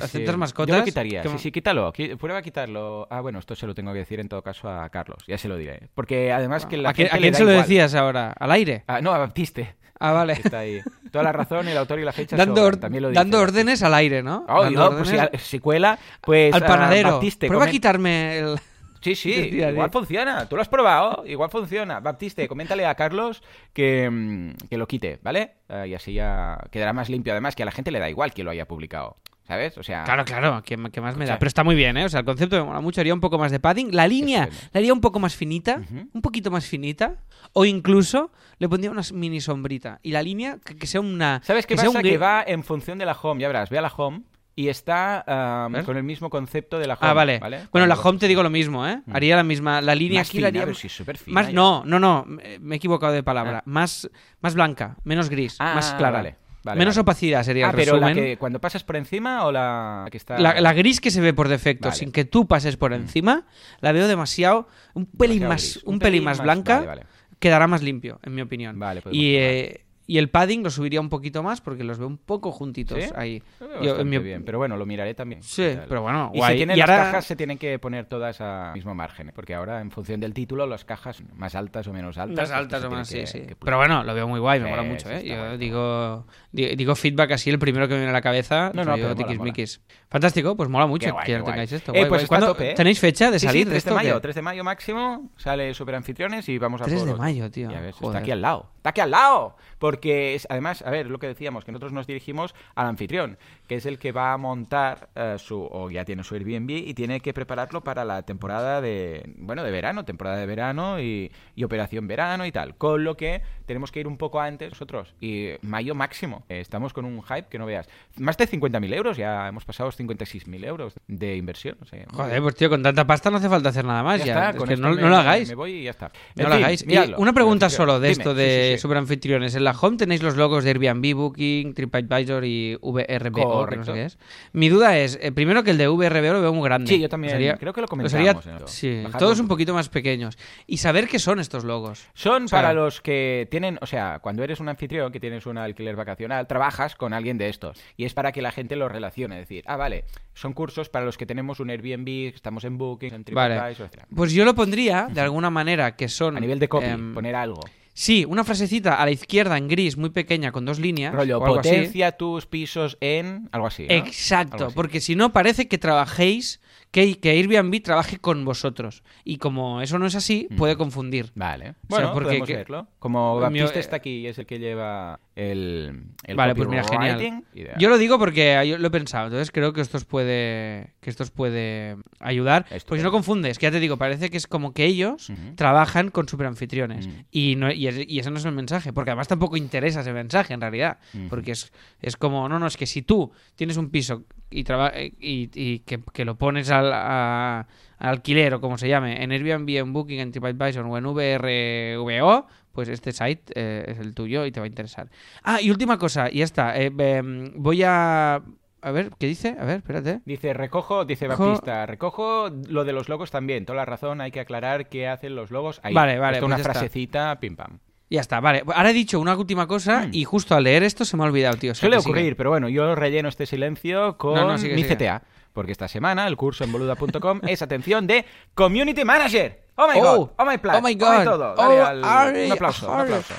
aceptas 0.01 0.37
mascotas. 0.37 0.73
Yo 0.75 0.79
lo 0.79 0.85
quitaría. 0.85 1.21
que- 1.23 1.29
Sí, 1.29 1.37
sí, 1.39 1.51
quítalo. 1.51 1.91
Prueba 2.19 2.39
a 2.39 2.41
quitarlo. 2.43 3.07
Ah, 3.09 3.21
bueno, 3.21 3.39
esto 3.39 3.55
se 3.55 3.65
lo 3.65 3.73
tengo 3.73 3.91
que 3.93 3.99
decir 3.99 4.19
en 4.19 4.29
todo 4.29 4.41
caso 4.43 4.69
a 4.69 4.87
Carlos. 4.89 5.23
Ya 5.27 5.37
se 5.37 5.47
lo 5.47 5.57
diré. 5.57 5.89
Porque 5.95 6.31
además 6.31 6.65
que 6.67 6.77
la 6.77 6.89
¿A 6.89 6.93
gente 6.93 7.11
a 7.11 7.15
le 7.15 7.21
quién 7.21 7.31
da 7.33 7.37
se 7.39 7.43
lo 7.43 7.51
igual. 7.51 7.63
decías 7.65 7.95
ahora? 7.95 8.33
¿Al 8.39 8.51
aire? 8.51 8.83
Ah, 8.87 9.01
no, 9.01 9.11
a 9.13 9.17
Baptiste. 9.17 9.75
Ah, 9.99 10.11
vale. 10.11 10.33
Está 10.33 10.59
ahí. 10.59 10.81
Toda 11.15 11.23
la 11.23 11.31
razón, 11.31 11.65
el 11.67 11.77
autor 11.77 11.99
y 11.99 12.03
la 12.03 12.11
fecha 12.11 12.35
dando 12.35 12.61
sobran, 12.61 12.79
también 12.81 13.03
lo 13.03 13.11
dando 13.13 13.39
órdenes 13.39 13.81
al 13.83 13.93
aire, 13.93 14.21
¿no? 14.21 14.45
Oh, 14.49 14.69
no, 14.69 14.97
pues 14.97 15.13
si, 15.41 15.59
cuela, 15.59 15.97
pues 16.19 16.53
al 16.53 16.61
ah, 16.63 16.67
panadero. 16.67 17.13
Baptiste, 17.13 17.47
Prueba 17.47 17.65
a 17.65 17.69
quitarme 17.69 18.39
el... 18.39 18.59
Sí, 18.99 19.15
sí, 19.15 19.31
igual 19.31 19.91
funciona. 19.91 20.49
Tú 20.49 20.55
lo 20.55 20.61
has 20.63 20.67
probado, 20.67 21.23
igual 21.25 21.49
funciona. 21.49 22.01
Baptiste, 22.01 22.47
coméntale 22.47 22.85
a 22.85 22.95
Carlos 22.95 23.43
que, 23.71 24.09
mm, 24.09 24.67
que 24.67 24.77
lo 24.77 24.87
quite, 24.87 25.19
¿vale? 25.21 25.53
Eh, 25.69 25.85
y 25.89 25.93
así 25.93 26.13
ya 26.13 26.57
quedará 26.71 26.91
más 26.91 27.07
limpio. 27.07 27.31
Además, 27.31 27.55
que 27.55 27.63
a 27.63 27.67
la 27.67 27.71
gente 27.71 27.91
le 27.91 27.99
da 27.99 28.09
igual 28.09 28.33
quién 28.33 28.45
lo 28.45 28.51
haya 28.51 28.67
publicado, 28.67 29.15
¿sabes? 29.47 29.77
O 29.77 29.83
sea, 29.83 30.03
Claro, 30.03 30.25
claro, 30.25 30.61
que, 30.63 30.75
que 30.91 31.01
más 31.01 31.15
me 31.17 31.25
da. 31.25 31.37
Pero 31.39 31.47
está 31.47 31.63
muy 31.63 31.75
bien, 31.75 31.97
¿eh? 31.97 32.05
O 32.05 32.09
sea, 32.09 32.19
el 32.21 32.25
concepto 32.25 32.57
me 32.57 32.63
mola 32.63 32.81
mucho. 32.81 33.01
Haría 33.01 33.13
un 33.13 33.19
poco 33.21 33.37
más 33.37 33.51
de 33.51 33.59
padding. 33.59 33.93
La 33.95 34.07
línea 34.07 34.49
la 34.73 34.77
haría 34.79 34.93
un 34.93 35.01
poco 35.01 35.19
más 35.19 35.35
finita, 35.35 35.81
un 36.13 36.21
poquito 36.21 36.51
más 36.51 36.65
finita. 36.65 37.15
O 37.53 37.63
incluso 37.65 38.31
le 38.57 38.67
pondría 38.67 38.91
una 38.91 39.01
mini 39.13 39.39
sombrita. 39.41 39.99
Y 40.03 40.11
la 40.11 40.21
línea 40.23 40.57
que, 40.63 40.75
que 40.75 40.87
sea 40.87 40.99
una... 41.01 41.41
¿sabes 41.43 41.65
qué 41.65 41.75
que 41.75 41.81
sea 41.81 41.89
pasa? 41.89 41.99
un 41.99 42.03
Que 42.03 42.17
va 42.17 42.43
en 42.45 42.63
función 42.63 42.97
de 42.97 43.05
la 43.05 43.13
home. 43.13 43.41
Ya 43.41 43.47
verás, 43.47 43.69
ve 43.69 43.77
a 43.77 43.81
la 43.81 43.89
home 43.95 44.21
y 44.57 44.69
está 44.69 45.23
ah, 45.27 45.67
¿Ves? 45.69 45.83
con 45.83 45.97
el 45.97 46.03
mismo 46.03 46.29
concepto 46.29 46.79
de 46.79 46.87
la 46.87 46.93
home. 46.95 47.07
Ah, 47.09 47.13
vale. 47.13 47.39
Bueno, 47.71 47.87
la 47.87 47.95
home 47.95 48.17
te 48.19 48.27
digo 48.27 48.41
lo 48.41 48.49
mismo, 48.49 48.87
¿eh? 48.87 49.01
Mm. 49.05 49.15
Haría 49.15 49.35
la 49.35 49.43
misma. 49.43 49.81
La 49.81 49.93
línea 49.95 50.21
Más 50.21 50.29
aquí 50.29 50.39
la 50.39 50.47
fina, 50.49 50.61
haría. 50.63 50.73
sí, 50.75 50.87
Más, 51.27 51.53
no, 51.53 51.83
no, 51.85 51.99
no. 51.99 52.23
me- 52.25 52.75
he 52.75 52.77
equivocado 52.77 53.11
de 53.13 53.21
palabra. 53.21 53.61
Más, 53.65 54.09
más 54.41 54.55
blanca, 54.55 54.95
menos 55.03 55.29
gris, 55.29 55.57
Ah, 55.59 55.75
más 55.75 55.93
clara. 55.93 56.17
vale, 56.17 56.35
vale, 56.65 56.79
menos 56.79 56.95
vale. 56.95 57.01
opacidad 57.03 57.43
sería 57.43 57.67
Ah, 57.67 57.69
el 57.69 57.75
pero 57.75 57.97
la 57.97 58.07
resumen. 58.09 58.25
que 58.25 58.37
cuando 58.37 58.59
pasas 58.59 58.83
por 58.83 58.95
encima 58.97 59.45
o 59.45 59.51
la 59.53 60.07
que 60.11 60.17
está... 60.17 60.37
La, 60.39 60.59
la 60.59 60.73
gris 60.73 60.99
que 60.99 61.11
se 61.11 61.21
ve 61.21 61.33
por 61.33 61.47
defecto, 61.47 61.87
Vale. 61.87 61.97
sin 61.97 62.11
que 62.11 62.25
tú 62.25 62.47
pases 62.47 62.75
por 62.75 62.91
encima, 62.91 63.45
la 63.79 63.91
veo 63.93 64.07
demasiado. 64.07 64.67
Un 64.93 65.05
pelín 65.05 65.39
Demasiado 65.41 65.47
más, 65.53 65.73
gris. 65.75 65.83
un 65.85 65.99
pelín 65.99 66.23
más 66.23 66.41
blanca. 66.41 66.75
Vale, 66.77 66.87
vale. 66.87 67.03
Quedará 67.39 67.67
más 67.67 67.81
limpio, 67.83 68.19
en 68.23 68.33
mi 68.35 68.41
opinión. 68.41 68.77
Vale, 68.79 69.01
podemos 69.01 69.21
y, 69.23 69.35
probar. 69.35 69.49
eh, 69.53 69.81
y 70.07 70.19
el 70.19 70.29
padding 70.29 70.61
lo 70.63 70.69
subiría 70.69 71.01
un 71.01 71.09
poquito 71.09 71.41
más 71.41 71.61
porque 71.61 71.83
los 71.83 71.97
veo 71.97 72.07
un 72.07 72.17
poco 72.19 72.51
juntitos 72.51 73.03
¿Sí? 73.03 73.09
ahí. 73.15 73.41
Lo 73.59 73.67
veo 73.67 73.75
Yo, 73.77 73.81
en 73.81 73.87
bastante 73.87 74.03
mi 74.11 74.17
op- 74.17 74.23
bien, 74.23 74.45
pero 74.45 74.59
bueno, 74.59 74.77
lo 74.77 74.85
miraré 74.85 75.15
también. 75.15 75.41
Sí, 75.41 75.63
¿Qué 75.63 75.75
tal? 75.77 75.85
pero 75.89 76.01
bueno, 76.03 76.29
Y 76.31 76.37
guay. 76.37 76.51
si 76.53 76.57
tienen 76.57 76.77
Y 76.77 76.79
las 76.79 76.89
ahora- 76.91 77.03
cajas, 77.05 77.25
se 77.25 77.35
tienen 77.35 77.57
que 77.57 77.79
poner 77.79 78.05
todas 78.05 78.39
a 78.39 78.71
mismo 78.75 78.93
margen, 78.93 79.29
¿eh? 79.29 79.31
porque 79.33 79.55
ahora, 79.55 79.81
en 79.81 79.89
función 79.89 80.19
del 80.19 80.33
título, 80.35 80.67
las 80.67 80.85
cajas 80.85 81.23
más 81.35 81.55
altas 81.55 81.87
o 81.87 81.93
menos 81.93 82.19
altas. 82.19 82.37
Más 82.37 82.49
pues 82.49 82.51
altas 82.59 82.81
se 82.81 82.87
o 82.87 82.91
más, 82.91 83.07
sí, 83.07 83.15
que- 83.21 83.27
sí. 83.27 83.39
que 83.47 83.55
Pero 83.55 83.77
bueno, 83.77 84.03
lo 84.03 84.13
veo 84.13 84.27
muy 84.27 84.39
guay, 84.39 84.59
me 84.59 84.67
Sí, 84.67 84.69
mola 84.71 84.83
mucho, 84.83 85.07
sí, 85.09 85.13
¿eh? 85.13 85.17
está 85.17 85.27
Yo 85.27 85.43
guay. 85.43 85.57
digo, 85.57 86.25
di- 86.27 86.44
digo 86.55 86.95
feedback 86.95 87.31
así, 87.33 87.49
el 87.49 87.59
primero 87.59 87.87
que 87.87 87.93
me 87.93 87.99
viene 87.99 88.09
a 88.11 88.13
la 88.13 88.21
cabeza. 88.21 88.71
No, 88.73 88.83
no, 88.85 88.93
pero 88.95 89.09
mola, 89.09 89.15
tiquismiquis. 89.15 89.81
Fantástico, 90.09 90.55
pues 90.55 90.69
mola 90.69 90.87
mucho 90.87 91.11
guay, 91.11 91.25
que 91.25 91.39
tengáis 91.39 91.71
esto. 91.71 91.91
Eh, 91.93 91.99
guay, 91.99 92.09
pues 92.09 92.09
guay. 92.09 92.23
está 92.23 92.25
a 92.35 92.39
¿Cuándo- 92.39 92.53
tope, 92.53 92.71
¿eh? 92.71 92.73
¿Tenéis 92.75 92.99
fecha 92.99 93.29
de 93.31 93.39
Sí, 93.39 93.45
salir 93.45 93.61
sí, 93.61 93.65
de 93.65 93.69
3 93.71 93.77
esto? 93.79 93.89
de 93.89 93.95
o 93.95 93.99
qué? 93.99 94.07
mayo, 94.07 94.21
3 94.21 94.35
de 94.35 94.41
mayo 94.41 94.63
máximo, 94.63 95.31
sale 95.37 95.73
Super 95.73 95.95
Anfitriones 95.95 96.47
y 96.49 96.57
vamos 96.57 96.81
a 96.81 96.85
3 96.85 96.99
por 96.99 97.07
de 97.09 97.15
mayo, 97.15 97.51
tío. 97.51 97.69
Ya 97.69 97.81
ves, 97.81 97.95
está 98.01 98.17
aquí 98.19 98.31
al 98.31 98.41
lado. 98.41 98.69
Está 98.77 98.89
aquí 98.91 99.01
al 99.01 99.11
lado. 99.11 99.55
Porque 99.79 100.35
es, 100.35 100.47
además, 100.49 100.81
a 100.83 100.89
ver, 100.89 101.07
lo 101.07 101.19
que 101.19 101.27
decíamos, 101.27 101.65
que 101.65 101.71
nosotros 101.71 101.91
nos 101.91 102.07
dirigimos 102.07 102.55
al 102.75 102.87
anfitrión, 102.87 103.37
que 103.67 103.75
es 103.75 103.85
el 103.85 103.97
que 103.97 104.11
va 104.11 104.33
a 104.33 104.37
montar 104.37 105.09
eh, 105.15 105.35
su, 105.39 105.67
o 105.71 105.89
ya 105.89 106.05
tiene 106.05 106.23
su 106.23 106.35
Airbnb 106.35 106.69
y 106.71 106.93
tiene 106.93 107.19
que 107.19 107.33
prepararlo 107.33 107.81
para 107.83 108.05
la 108.05 108.21
temporada 108.23 108.81
de, 108.81 109.23
bueno, 109.37 109.63
de 109.63 109.71
verano, 109.71 110.05
temporada 110.05 110.37
de 110.37 110.45
verano 110.45 110.99
y, 110.99 111.31
y 111.55 111.63
operación 111.63 112.07
verano 112.07 112.45
y 112.45 112.51
tal. 112.51 112.75
Con 112.75 113.03
lo 113.03 113.15
que 113.17 113.41
tenemos 113.65 113.91
que 113.91 113.99
ir 113.99 114.07
un 114.07 114.17
poco 114.17 114.39
antes 114.39 114.69
nosotros. 114.71 115.15
Y 115.19 115.49
mayo 115.61 115.95
máximo. 115.95 116.43
Eh, 116.49 116.59
estamos 116.59 116.93
con 116.93 117.05
un 117.05 117.21
hype 117.23 117.47
que 117.49 117.57
no 117.57 117.65
veas. 117.65 117.87
Más 118.17 118.37
de 118.37 118.47
50.000 118.47 118.93
euros, 118.93 119.17
ya 119.17 119.47
hemos 119.47 119.65
pasado 119.65 119.87
los 119.87 119.99
56.000 119.99 120.65
euros 120.65 120.93
de 121.07 121.35
inversión. 121.35 121.77
o 121.81 121.85
sea, 121.85 122.05
Joder, 122.11 122.41
pues 122.41 122.55
tío, 122.55 122.69
con 122.69 122.83
tanta 122.83 123.05
pasta 123.07 123.31
no 123.31 123.37
hace 123.37 123.49
falta 123.49 123.69
hacer 123.69 123.85
nada 123.85 124.03
más. 124.03 124.19
ya 124.19 124.25
Ya, 124.25 124.33
está, 124.33 124.49
Es 124.51 124.55
con 124.57 124.67
que 124.69 124.77
no, 124.77 124.89
me- 124.93 125.01
no 125.01 125.09
lo 125.09 125.15
hagáis. 125.17 125.49
Me 125.49 125.55
voy 125.55 125.71
y 125.71 125.83
ya 125.83 125.91
está. 125.91 126.11
No 126.35 126.43
En 126.43 126.49
lo 126.49 126.55
fin, 126.55 126.63
hagáis. 126.63 126.85
Miradlo. 126.85 127.17
una 127.17 127.33
pregunta 127.33 127.69
solo 127.69 127.99
de 127.99 128.09
Dime. 128.09 128.21
esto 128.21 128.31
Sí, 128.31 128.37
de 128.37 128.65
sí, 128.69 128.75
sí. 128.75 128.81
superanfitriones. 128.81 129.55
En 129.55 129.63
la 129.63 129.71
home 129.71 129.97
tenéis 129.97 130.21
los 130.21 130.35
logos 130.37 130.63
de 130.63 130.69
Airbnb, 130.71 131.13
Booking, 131.15 131.73
TripAdvisor 131.73 132.45
y 132.45 132.75
VRBO, 132.81 133.54
que 133.59 133.75
no 133.77 133.83
Correcto. 133.83 133.85
sé 133.85 133.93
qué 133.93 134.05
es. 134.05 134.17
Mi 134.53 134.69
duda 134.69 134.97
es, 134.97 135.17
eh, 135.21 135.31
primero 135.31 135.63
que 135.63 135.71
el 135.71 135.77
de 135.77 135.87
VRBO 135.87 136.33
lo 136.33 136.41
veo 136.41 136.53
muy 136.53 136.63
grande. 136.67 136.87
Sí, 136.89 136.99
yo 136.99 137.09
también. 137.09 137.31
Sería- 137.33 137.55
Creo 137.57 137.73
que 137.73 137.81
lo 137.81 137.87
sería- 138.09 138.33
comentamos. 138.33 138.61
¿eh? 138.83 139.03
sí, 139.03 139.03
todos 139.17 139.39
un 139.39 139.47
poquito 139.47 139.73
más 139.73 139.89
pequeños. 139.89 140.37
Y 140.67 140.77
saber 140.77 141.07
qué 141.07 141.19
son 141.19 141.39
estos 141.39 141.63
logos. 141.63 142.07
Son 142.13 142.45
O 142.45 142.47
sea- 142.47 142.59
para 142.59 142.73
los 142.73 143.01
que 143.01 143.47
tienen, 143.51 143.77
o 143.81 143.85
sea, 143.85 144.19
cuando 144.19 144.43
eres 144.43 144.59
un 144.59 144.69
anfitrión 144.69 145.11
que 145.11 145.19
tienes 145.19 145.45
un 145.45 145.57
alquiler 145.57 145.95
vacacional, 145.95 146.47
trabajas 146.47 146.95
con 146.95 147.13
alguien 147.13 147.37
de 147.37 147.49
estos. 147.49 147.81
Y 147.97 148.05
es 148.05 148.13
para 148.13 148.31
que 148.31 148.41
la 148.41 148.51
gente 148.51 148.75
los 148.75 148.91
relacione. 148.91 149.35
Es 149.35 149.47
decir, 149.47 149.63
ah, 149.67 149.77
vale, 149.77 150.05
son 150.33 150.53
cursos 150.53 150.89
para 150.89 151.05
los 151.05 151.17
que 151.17 151.25
tenemos 151.25 151.59
un 151.59 151.69
Airbnb, 151.69 152.33
estamos 152.35 152.63
en 152.65 152.77
Booking, 152.77 153.13
en 153.13 153.23
Vale. 153.31 153.55
TripAdvisor, 153.55 153.85
etcétera. 153.87 154.07
Pues 154.15 154.33
yo 154.33 154.45
lo 154.45 154.53
pondría 154.55 155.07
de 155.11 155.21
alguna 155.21 155.49
manera 155.49 155.95
que 155.95 156.07
son... 156.09 156.37
A 156.37 156.39
nivel 156.39 156.59
de 156.59 156.67
copy, 156.67 156.85
em, 156.87 157.13
poner 157.13 157.35
algo. 157.35 157.61
Sí, 157.97 158.25
una 158.27 158.43
frasecita 158.43 158.95
a 159.01 159.05
la 159.05 159.11
izquierda 159.11 159.57
en 159.57 159.69
gris, 159.69 159.95
muy 159.95 160.09
pequeña, 160.09 160.51
con 160.51 160.65
dos 160.65 160.79
líneas. 160.79 161.13
Rollo, 161.15 161.37
o 161.39 161.45
algo 161.45 161.59
así. 161.61 161.69
potencia 161.69 162.11
tus 162.11 162.45
pisos 162.45 162.97
en... 162.99 163.47
Algo 163.53 163.67
así, 163.67 163.83
¿no? 163.87 163.93
Exacto, 163.95 164.55
Algo 164.55 164.65
así. 164.67 164.75
porque 164.75 164.99
si 164.99 165.15
no 165.15 165.31
parece 165.31 165.69
que 165.69 165.77
trabajéis, 165.77 166.59
que, 166.91 167.17
que 167.21 167.29
Airbnb 167.29 167.81
trabaje 167.81 168.17
con 168.17 168.43
vosotros. 168.43 169.01
Y 169.23 169.37
como 169.37 169.81
eso 169.81 169.97
no 169.97 170.05
es 170.07 170.15
así, 170.15 170.47
Mm. 170.49 170.55
puede 170.57 170.75
confundir. 170.75 171.31
Vale. 171.35 171.75
Bueno, 171.87 172.11
porque 172.11 172.27
podemos 172.27 172.47
que- 172.49 172.55
verlo. 172.57 172.87
Como 172.99 173.39
Baptiste 173.39 173.77
eh, 173.77 173.81
está 173.81 173.95
aquí 173.95 174.17
y 174.17 174.27
es 174.27 174.37
el 174.39 174.45
que 174.45 174.59
lleva 174.59 175.21
el, 175.35 176.03
el 176.23 176.35
vale, 176.37 176.55
pues 176.55 176.69
mira, 176.69 176.83
genial. 176.85 177.43
Yo 177.77 177.89
lo 177.89 177.97
digo 177.97 178.17
porque 178.17 178.65
yo 178.67 178.77
lo 178.77 178.87
he 178.87 178.91
pensado, 178.91 179.25
entonces 179.27 179.51
creo 179.51 179.73
que 179.73 179.81
esto 179.81 179.97
os 179.97 180.05
puede, 180.05 180.93
que 181.01 181.09
esto 181.09 181.23
os 181.23 181.31
puede 181.31 181.97
ayudar. 182.21 182.65
Si 182.69 182.75
Estupendo. 182.75 183.03
no 183.03 183.11
confundes, 183.11 183.59
que 183.59 183.65
ya 183.65 183.71
te 183.71 183.81
digo, 183.81 183.97
parece 183.97 184.29
que 184.29 184.37
es 184.37 184.47
como 184.47 184.73
que 184.73 184.85
ellos 184.85 185.29
trabajan 185.55 186.09
con 186.09 186.29
superanfitriones. 186.29 187.07
Mm. 187.07 187.11
Y, 187.31 187.55
no, 187.57 187.69
y, 187.71 187.87
es- 187.87 188.05
y 188.07 188.19
ese 188.19 188.31
no 188.31 188.37
es 188.37 188.45
el 188.45 188.53
mensaje, 188.53 188.93
porque 188.93 189.11
además 189.11 189.27
tampoco 189.27 189.57
interesa 189.57 190.01
ese 190.01 190.13
mensaje 190.13 190.53
en 190.53 190.61
realidad. 190.61 190.99
Porque 191.29 191.51
es, 191.51 191.73
es 192.01 192.15
como, 192.15 192.47
no, 192.47 192.57
no, 192.57 192.67
es 192.67 192.77
que 192.77 192.85
si 192.85 193.01
tú 193.01 193.31
tienes 193.55 193.75
un 193.75 193.89
piso 193.89 194.23
y, 194.49 194.63
traba- 194.63 194.93
y, 194.97 195.49
y 195.53 195.79
que, 195.79 195.99
que 196.13 196.23
lo 196.23 196.37
pones 196.37 196.69
al, 196.69 196.93
a- 196.93 197.67
al 197.97 198.09
alquiler 198.09 198.53
o 198.53 198.61
como 198.61 198.77
se 198.77 198.87
llame, 198.87 199.21
en 199.23 199.31
Airbnb, 199.31 199.69
en 199.77 199.91
Booking, 199.93 200.19
en 200.19 200.31
TripAdvisor 200.31 200.85
o 200.85 200.97
en 200.97 201.05
VRVO, 201.05 202.47
pues 202.75 202.89
este 202.89 203.11
site 203.11 203.41
eh, 203.55 203.85
es 203.87 203.97
el 203.97 204.13
tuyo 204.13 204.45
y 204.45 204.51
te 204.51 204.59
va 204.59 204.65
a 204.65 204.67
interesar. 204.67 205.07
Ah, 205.41 205.59
y 205.61 205.71
última 205.71 205.97
cosa, 205.97 206.29
y 206.29 206.39
ya 206.39 206.43
está. 206.43 206.77
eh, 206.79 206.91
em, 206.95 207.51
voy 207.55 207.81
a... 207.83 208.41
A 208.81 208.91
ver, 208.91 209.09
¿qué 209.17 209.25
dice? 209.25 209.55
A 209.59 209.65
ver, 209.65 209.77
espérate. 209.77 210.21
Dice, 210.25 210.53
recojo, 210.53 211.05
dice 211.05 211.27
Recojo- 211.27 211.47
Baptista, 211.47 211.87
recojo 211.87 212.49
lo 212.67 212.83
de 212.85 212.93
los 212.93 213.09
logos 213.09 213.31
también. 213.31 213.65
Toda 213.65 213.77
la 213.77 213.85
razón, 213.85 214.21
hay 214.21 214.29
que 214.29 214.39
aclarar 214.41 214.89
qué 214.89 215.07
hacen 215.07 215.35
los 215.35 215.49
logos 215.49 215.79
ahí. 215.81 215.91
Vale, 215.95 216.19
vale, 216.19 216.37
pues 216.37 216.45
una 216.45 216.57
está. 216.57 216.71
frasecita, 216.71 217.39
pim 217.39 217.55
pam. 217.55 217.79
Ya 218.11 218.21
está, 218.21 218.39
vale. 218.41 218.63
Ahora 218.75 218.91
he 218.91 218.93
dicho 218.93 219.19
una 219.19 219.35
última 219.35 219.65
cosa 219.65 220.01
Mm. 220.05 220.09
y 220.13 220.23
justo 220.25 220.53
al 220.53 220.65
leer 220.65 220.83
esto 220.83 221.03
se 221.03 221.17
me 221.17 221.23
ha 221.23 221.25
olvidado, 221.25 221.57
tío. 221.57 221.71
O 221.71 221.73
sea, 221.73 221.79
Suele 221.89 221.99
sigue. 221.99 222.11
ocurrir, 222.11 222.35
pero 222.35 222.51
bueno, 222.51 222.69
yo 222.69 222.93
relleno 222.93 223.27
este 223.27 223.47
silencio 223.47 224.17
con 224.19 224.35
No, 224.35 224.45
no, 224.45 224.57
sigue, 224.59 224.75
mi 224.75 224.83
sigue. 224.83 224.95
CTA. 224.97 225.23
Porque 225.51 225.71
esta 225.71 225.87
semana 225.87 226.27
el 226.27 226.37
curso 226.37 226.63
en 226.63 226.71
boluda.com 226.71 227.39
es 227.47 227.63
atención 227.63 228.05
de 228.05 228.25
Community 228.53 229.03
Manager. 229.03 229.64
Oh 229.77 229.87
my 229.93 229.99
Oh, 229.99 230.03
god, 230.17 230.29
oh 230.37 230.45
my 230.45 230.57
plan, 230.57 230.75
oh 230.77 230.81
my 230.81 230.95
God, 230.95 231.23
todo. 231.25 231.55
Dale 231.55 231.81
oh, 231.81 231.85
al- 231.85 232.03
Ari, 232.05 232.45
un 232.45 232.51
aplauso, 232.53 232.91
un 232.91 232.99
aplauso. 233.01 233.33